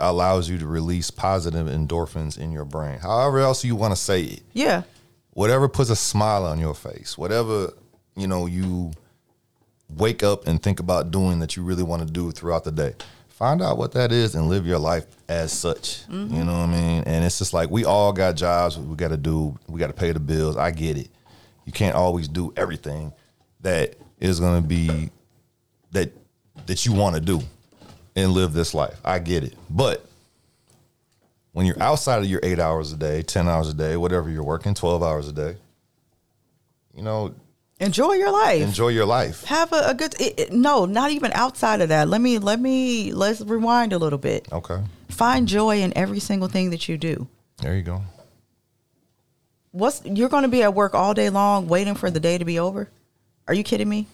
allows 0.00 0.48
you 0.48 0.58
to 0.58 0.66
release 0.66 1.10
positive 1.10 1.66
endorphins 1.66 2.38
in 2.38 2.52
your 2.52 2.64
brain? 2.64 2.98
However 2.98 3.40
else 3.40 3.64
you 3.64 3.76
want 3.76 3.92
to 3.92 4.00
say 4.00 4.22
it. 4.22 4.42
Yeah. 4.52 4.82
Whatever 5.30 5.68
puts 5.68 5.90
a 5.90 5.96
smile 5.96 6.44
on 6.44 6.58
your 6.58 6.74
face. 6.74 7.18
Whatever, 7.18 7.72
you 8.16 8.26
know, 8.26 8.46
you 8.46 8.92
wake 9.88 10.22
up 10.22 10.46
and 10.46 10.62
think 10.62 10.80
about 10.80 11.10
doing 11.10 11.40
that 11.40 11.56
you 11.56 11.62
really 11.62 11.82
want 11.82 12.06
to 12.06 12.12
do 12.12 12.30
throughout 12.30 12.64
the 12.64 12.72
day. 12.72 12.94
Find 13.28 13.60
out 13.60 13.78
what 13.78 13.92
that 13.92 14.12
is 14.12 14.36
and 14.36 14.48
live 14.48 14.64
your 14.64 14.78
life 14.78 15.06
as 15.28 15.52
such. 15.52 16.06
Mm-hmm. 16.06 16.34
You 16.34 16.44
know 16.44 16.52
what 16.52 16.68
I 16.68 16.72
mean? 16.72 17.02
And 17.04 17.24
it's 17.24 17.38
just 17.38 17.52
like 17.52 17.68
we 17.68 17.84
all 17.84 18.12
got 18.12 18.36
jobs 18.36 18.78
we 18.78 18.94
got 18.96 19.08
to 19.08 19.16
do. 19.16 19.58
We 19.66 19.80
got 19.80 19.88
to 19.88 19.92
pay 19.92 20.12
the 20.12 20.20
bills. 20.20 20.56
I 20.56 20.70
get 20.70 20.96
it. 20.96 21.08
You 21.64 21.72
can't 21.72 21.96
always 21.96 22.28
do 22.28 22.52
everything 22.56 23.12
that 23.60 23.96
is 24.20 24.38
going 24.38 24.62
to 24.62 24.68
be 24.68 25.10
that 25.90 26.12
that 26.66 26.86
you 26.86 26.92
want 26.92 27.16
to 27.16 27.20
do 27.20 27.40
and 28.16 28.32
live 28.32 28.52
this 28.52 28.74
life. 28.74 28.98
I 29.04 29.18
get 29.18 29.44
it. 29.44 29.54
But 29.70 30.04
when 31.52 31.66
you're 31.66 31.80
outside 31.82 32.18
of 32.18 32.26
your 32.26 32.40
8 32.42 32.58
hours 32.58 32.92
a 32.92 32.96
day, 32.96 33.22
10 33.22 33.48
hours 33.48 33.68
a 33.68 33.74
day, 33.74 33.96
whatever 33.96 34.28
you're 34.30 34.42
working, 34.44 34.74
12 34.74 35.02
hours 35.02 35.28
a 35.28 35.32
day, 35.32 35.56
you 36.94 37.02
know, 37.02 37.34
Enjoy 37.80 38.12
your 38.12 38.30
life. 38.30 38.62
enjoy 38.62 38.88
your 38.88 39.04
life. 39.04 39.42
Have 39.44 39.72
a, 39.72 39.88
a 39.90 39.94
good. 39.94 40.14
It, 40.20 40.38
it- 40.38 40.52
no, 40.52 40.86
not 40.86 41.10
even 41.10 41.32
outside 41.32 41.80
of 41.80 41.88
that. 41.88 42.08
Let 42.08 42.20
me 42.20 42.38
let 42.38 42.60
me 42.60 43.12
let's 43.12 43.40
rewind 43.40 43.92
a 43.92 43.98
little 43.98 44.18
bit. 44.18 44.46
Okay. 44.52 44.80
Find 45.08 45.48
joy 45.48 45.80
in 45.80 45.92
every 45.98 46.20
single 46.20 46.46
thing 46.46 46.70
that 46.70 46.88
you 46.88 46.96
do. 46.96 47.26
There 47.60 47.74
you 47.76 47.82
go. 47.82 48.02
What's 49.72 50.02
you're 50.04 50.28
going 50.28 50.44
to 50.44 50.48
be 50.48 50.62
at 50.62 50.72
work 50.72 50.94
all 50.94 51.14
day 51.14 51.30
long 51.30 51.66
waiting 51.66 51.94
for 51.96 52.10
the 52.12 52.20
day 52.20 52.38
to 52.38 52.44
be 52.44 52.60
over? 52.60 52.88
Are 53.48 53.54
you 53.54 53.64
kidding 53.64 53.88
me? 53.88 54.06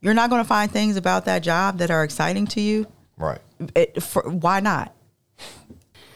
You're 0.00 0.14
not 0.14 0.28
going 0.28 0.42
to 0.42 0.48
find 0.48 0.70
things 0.70 0.96
about 0.96 1.26
that 1.26 1.44
job 1.44 1.78
that 1.78 1.92
are 1.92 2.02
exciting 2.02 2.46
to 2.48 2.60
you. 2.60 2.86
Right. 3.20 3.38
It, 3.74 4.02
for, 4.02 4.22
why 4.22 4.60
not? 4.60 4.94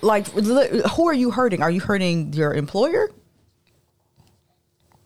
Like, 0.01 0.27
who 0.29 1.07
are 1.07 1.15
you 1.15 1.31
hurting? 1.31 1.63
Are 1.63 1.71
you 1.71 1.81
hurting 1.81 2.33
your 2.33 2.53
employer, 2.55 3.11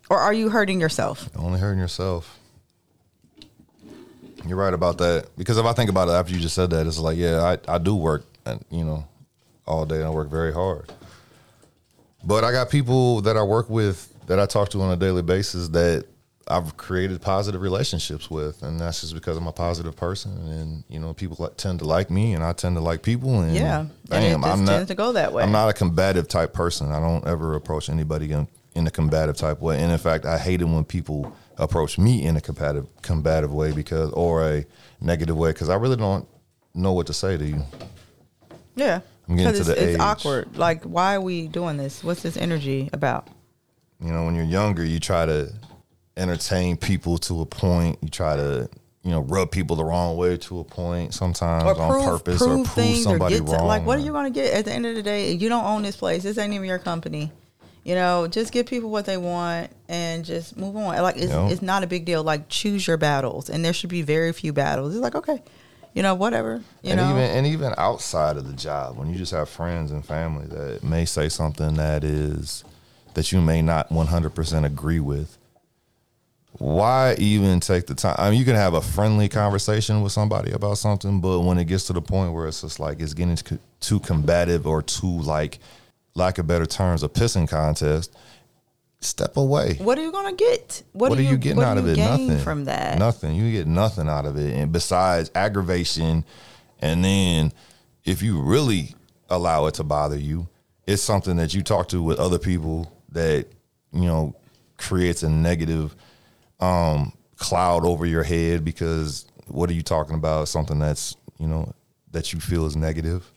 or 0.08 0.18
are 0.18 0.32
you 0.32 0.48
hurting 0.48 0.80
yourself? 0.80 1.28
You're 1.34 1.44
only 1.44 1.60
hurting 1.60 1.80
yourself. 1.80 2.38
You're 4.46 4.56
right 4.56 4.72
about 4.72 4.98
that. 4.98 5.28
Because 5.36 5.58
if 5.58 5.66
I 5.66 5.72
think 5.72 5.90
about 5.90 6.08
it 6.08 6.12
after 6.12 6.32
you 6.32 6.40
just 6.40 6.54
said 6.54 6.70
that, 6.70 6.86
it's 6.86 6.98
like, 6.98 7.16
yeah, 7.16 7.56
I, 7.68 7.74
I 7.74 7.78
do 7.78 7.94
work, 7.94 8.24
and 8.46 8.64
you 8.70 8.84
know, 8.84 9.06
all 9.66 9.84
day. 9.84 9.96
and 9.96 10.04
I 10.04 10.10
work 10.10 10.30
very 10.30 10.52
hard. 10.52 10.90
But 12.24 12.44
I 12.44 12.52
got 12.52 12.70
people 12.70 13.20
that 13.22 13.36
I 13.36 13.42
work 13.42 13.68
with 13.68 14.12
that 14.26 14.38
I 14.38 14.46
talk 14.46 14.68
to 14.70 14.82
on 14.82 14.92
a 14.92 14.96
daily 14.96 15.22
basis 15.22 15.68
that 15.68 16.06
I've 16.50 16.76
created 16.76 17.20
positive 17.20 17.60
relationships 17.60 18.30
with, 18.30 18.62
and 18.62 18.80
that's 18.80 19.00
just 19.02 19.14
because 19.14 19.36
I'm 19.36 19.46
a 19.46 19.52
positive 19.52 19.94
person, 19.96 20.32
and 20.48 20.84
you 20.88 20.98
know, 20.98 21.12
people 21.14 21.36
like- 21.38 21.56
tend 21.56 21.78
to 21.80 21.84
like 21.84 22.10
me, 22.10 22.34
and 22.34 22.42
I 22.42 22.52
tend 22.52 22.76
to 22.76 22.80
like 22.80 23.02
people, 23.02 23.40
and 23.40 23.54
Yeah, 23.54 23.80
and 24.10 24.24
it 24.24 24.32
bam, 24.32 24.42
just 24.42 24.52
I'm 24.52 24.64
not 24.64 24.72
tends 24.72 24.88
to 24.88 24.94
go 24.94 25.12
that 25.12 25.32
way. 25.32 25.42
I'm 25.42 25.52
not 25.52 25.68
a 25.68 25.72
combative 25.72 26.28
type 26.28 26.52
person. 26.52 26.90
I 26.92 27.00
don't 27.00 27.26
ever 27.26 27.54
approach 27.54 27.88
anybody 27.88 28.32
in, 28.32 28.48
in 28.74 28.86
a 28.86 28.90
combative 28.90 29.36
type 29.36 29.60
way, 29.60 29.80
and 29.82 29.92
in 29.92 29.98
fact, 29.98 30.24
I 30.24 30.38
hate 30.38 30.60
it 30.60 30.64
when 30.66 30.84
people 30.84 31.32
approach 31.58 31.98
me 31.98 32.24
in 32.24 32.36
a 32.36 32.40
combative 32.40 32.86
combative 33.02 33.52
way 33.52 33.72
because 33.72 34.10
or 34.12 34.48
a 34.48 34.64
negative 35.00 35.36
way 35.36 35.50
because 35.50 35.68
I 35.68 35.74
really 35.74 35.96
don't 35.96 36.26
know 36.74 36.92
what 36.92 37.06
to 37.08 37.12
say 37.12 37.36
to 37.36 37.44
you. 37.44 37.62
Yeah, 38.76 39.00
I'm 39.28 39.36
getting 39.36 39.52
to 39.52 39.58
it's, 39.58 39.66
the 39.68 39.72
it's 39.72 39.94
age. 39.94 40.00
awkward. 40.00 40.56
Like, 40.56 40.84
why 40.84 41.14
are 41.16 41.20
we 41.20 41.48
doing 41.48 41.76
this? 41.76 42.04
What's 42.04 42.22
this 42.22 42.36
energy 42.36 42.88
about? 42.92 43.28
You 44.00 44.12
know, 44.12 44.24
when 44.24 44.36
you're 44.36 44.44
younger, 44.44 44.84
you 44.84 45.00
try 45.00 45.26
to 45.26 45.52
entertain 46.18 46.76
people 46.76 47.18
to 47.18 47.40
a 47.40 47.46
point. 47.46 47.98
You 48.02 48.08
try 48.08 48.36
to, 48.36 48.68
you 49.02 49.10
know, 49.10 49.20
rub 49.20 49.50
people 49.50 49.76
the 49.76 49.84
wrong 49.84 50.16
way 50.16 50.36
to 50.36 50.60
a 50.60 50.64
point 50.64 51.14
sometimes 51.14 51.64
on 51.64 52.02
purpose 52.02 52.38
prove 52.38 52.50
or 52.50 52.54
prove 52.64 52.70
things 52.72 53.06
or 53.06 53.10
somebody 53.10 53.38
get 53.38 53.46
to, 53.46 53.52
wrong. 53.52 53.66
like, 53.66 53.86
what 53.86 53.98
are 53.98 54.02
you 54.02 54.12
going 54.12 54.32
to 54.32 54.40
get 54.40 54.52
at 54.52 54.64
the 54.64 54.72
end 54.72 54.84
of 54.84 54.94
the 54.94 55.02
day? 55.02 55.32
You 55.32 55.48
don't 55.48 55.64
own 55.64 55.82
this 55.82 55.96
place. 55.96 56.22
This 56.22 56.36
ain't 56.36 56.52
even 56.52 56.66
your 56.66 56.78
company. 56.78 57.32
You 57.84 57.94
know, 57.94 58.26
just 58.26 58.52
give 58.52 58.66
people 58.66 58.90
what 58.90 59.06
they 59.06 59.16
want 59.16 59.70
and 59.88 60.22
just 60.24 60.58
move 60.58 60.76
on. 60.76 61.00
Like, 61.00 61.16
it's, 61.16 61.32
it's 61.32 61.62
not 61.62 61.82
a 61.82 61.86
big 61.86 62.04
deal. 62.04 62.22
Like, 62.22 62.48
choose 62.50 62.86
your 62.86 62.98
battles, 62.98 63.48
and 63.48 63.64
there 63.64 63.72
should 63.72 63.88
be 63.88 64.02
very 64.02 64.32
few 64.34 64.52
battles. 64.52 64.94
It's 64.94 65.02
like, 65.02 65.14
okay, 65.14 65.42
you 65.94 66.02
know, 66.02 66.14
whatever. 66.14 66.62
You 66.82 66.90
and 66.90 67.00
know, 67.00 67.10
even 67.10 67.22
and 67.22 67.46
even 67.46 67.72
outside 67.78 68.36
of 68.36 68.46
the 68.46 68.52
job, 68.52 68.98
when 68.98 69.08
you 69.08 69.16
just 69.16 69.32
have 69.32 69.48
friends 69.48 69.90
and 69.90 70.04
family 70.04 70.46
that 70.46 70.84
may 70.84 71.06
say 71.06 71.30
something 71.30 71.74
that 71.74 72.04
is 72.04 72.62
that 73.14 73.32
you 73.32 73.40
may 73.40 73.62
not 73.62 73.88
100% 73.88 74.64
agree 74.64 75.00
with, 75.00 75.38
why 76.52 77.14
even 77.18 77.60
take 77.60 77.86
the 77.86 77.94
time? 77.94 78.16
I 78.18 78.30
mean, 78.30 78.38
you 78.38 78.44
can 78.44 78.56
have 78.56 78.74
a 78.74 78.80
friendly 78.80 79.28
conversation 79.28 80.02
with 80.02 80.12
somebody 80.12 80.50
about 80.52 80.78
something, 80.78 81.20
but 81.20 81.40
when 81.40 81.58
it 81.58 81.66
gets 81.66 81.86
to 81.88 81.92
the 81.92 82.02
point 82.02 82.32
where 82.32 82.46
it's 82.48 82.62
just 82.62 82.80
like 82.80 83.00
it's 83.00 83.14
getting 83.14 83.38
too- 83.80 84.00
combative 84.00 84.66
or 84.66 84.82
too 84.82 85.20
like, 85.20 85.58
lack 86.14 86.38
of 86.38 86.46
better 86.46 86.66
terms, 86.66 87.02
a 87.02 87.08
pissing 87.08 87.48
contest, 87.48 88.16
step 89.00 89.36
away. 89.36 89.74
what 89.74 89.96
are 89.98 90.02
you 90.02 90.10
going 90.10 90.36
to 90.36 90.44
get? 90.44 90.82
What, 90.92 91.10
What, 91.10 91.18
are 91.18 91.22
you 91.22 91.36
getting 91.36 91.58
what 91.58 91.64
do 91.64 91.68
out 91.68 91.78
of 91.78 91.86
you 91.86 91.92
it? 91.92 91.96
Nothing 91.98 92.38
from 92.38 92.64
that. 92.64 92.98
Nothing. 92.98 93.36
You 93.36 93.52
get 93.52 93.66
nothing 93.68 94.08
out 94.08 94.26
of 94.26 94.36
it, 94.36 94.52
and 94.54 94.72
besides 94.72 95.30
aggravation, 95.34 96.24
and 96.80 97.04
then 97.04 97.52
if 98.04 98.22
you 98.22 98.40
really 98.40 98.94
allow 99.28 99.66
it 99.66 99.74
to 99.74 99.84
bother 99.84 100.18
you, 100.18 100.48
it's 100.86 101.02
something 101.02 101.36
that 101.36 101.54
you 101.54 101.62
talk 101.62 101.88
to 101.88 102.02
with 102.02 102.18
other 102.18 102.38
people 102.38 102.90
that 103.12 103.46
you 103.92 104.04
know 104.06 104.34
creates 104.78 105.22
a 105.22 105.28
negative 105.28 105.94
um, 106.60 107.12
cloud 107.36 107.84
over 107.84 108.06
your 108.06 108.22
head 108.22 108.64
because 108.64 109.26
what 109.46 109.70
are 109.70 109.74
you 109.74 109.82
talking 109.82 110.14
about? 110.14 110.48
Something 110.48 110.78
that's 110.78 111.16
you 111.38 111.46
know 111.46 111.72
that 112.12 112.32
you 112.32 112.40
feel 112.40 112.66
is 112.66 112.76
negative. 112.76 113.30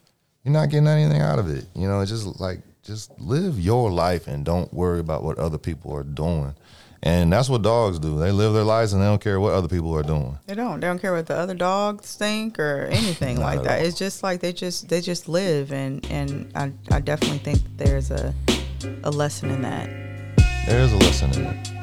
You're 0.43 0.53
not 0.53 0.69
getting 0.69 0.87
anything 0.87 1.21
out 1.21 1.39
of 1.39 1.49
it. 1.49 1.65
You 1.75 1.87
know, 1.87 2.01
it's 2.01 2.11
just 2.11 2.39
like 2.39 2.59
just 2.83 3.17
live 3.19 3.59
your 3.59 3.91
life 3.91 4.27
and 4.27 4.43
don't 4.43 4.73
worry 4.73 4.99
about 4.99 5.23
what 5.23 5.37
other 5.37 5.57
people 5.57 5.93
are 5.95 6.03
doing. 6.03 6.55
And 7.03 7.33
that's 7.33 7.49
what 7.49 7.63
dogs 7.63 7.97
do. 7.97 8.19
They 8.19 8.31
live 8.31 8.53
their 8.53 8.63
lives 8.63 8.93
and 8.93 9.01
they 9.01 9.07
don't 9.07 9.21
care 9.21 9.39
what 9.39 9.53
other 9.53 9.67
people 9.67 9.95
are 9.95 10.03
doing. 10.03 10.37
They 10.45 10.53
don't. 10.53 10.79
They 10.79 10.85
don't 10.87 10.99
care 10.99 11.13
what 11.13 11.25
the 11.25 11.35
other 11.35 11.55
dogs 11.55 12.15
think 12.15 12.59
or 12.59 12.83
anything 12.91 13.39
like 13.39 13.63
that. 13.63 13.79
all. 13.79 13.85
It's 13.85 13.97
just 13.97 14.21
like 14.21 14.39
they 14.39 14.53
just 14.53 14.87
they 14.87 15.01
just 15.01 15.27
live, 15.27 15.71
and 15.73 16.05
and 16.11 16.51
I 16.53 16.71
I 16.91 16.99
definitely 16.99 17.39
think 17.39 17.61
there's 17.77 18.11
a 18.11 18.35
a 19.03 19.09
lesson 19.09 19.49
in 19.49 19.63
that. 19.63 19.89
There 20.67 20.79
is 20.81 20.93
a 20.93 20.97
lesson 20.97 21.33
in 21.33 21.45
it. 21.45 21.80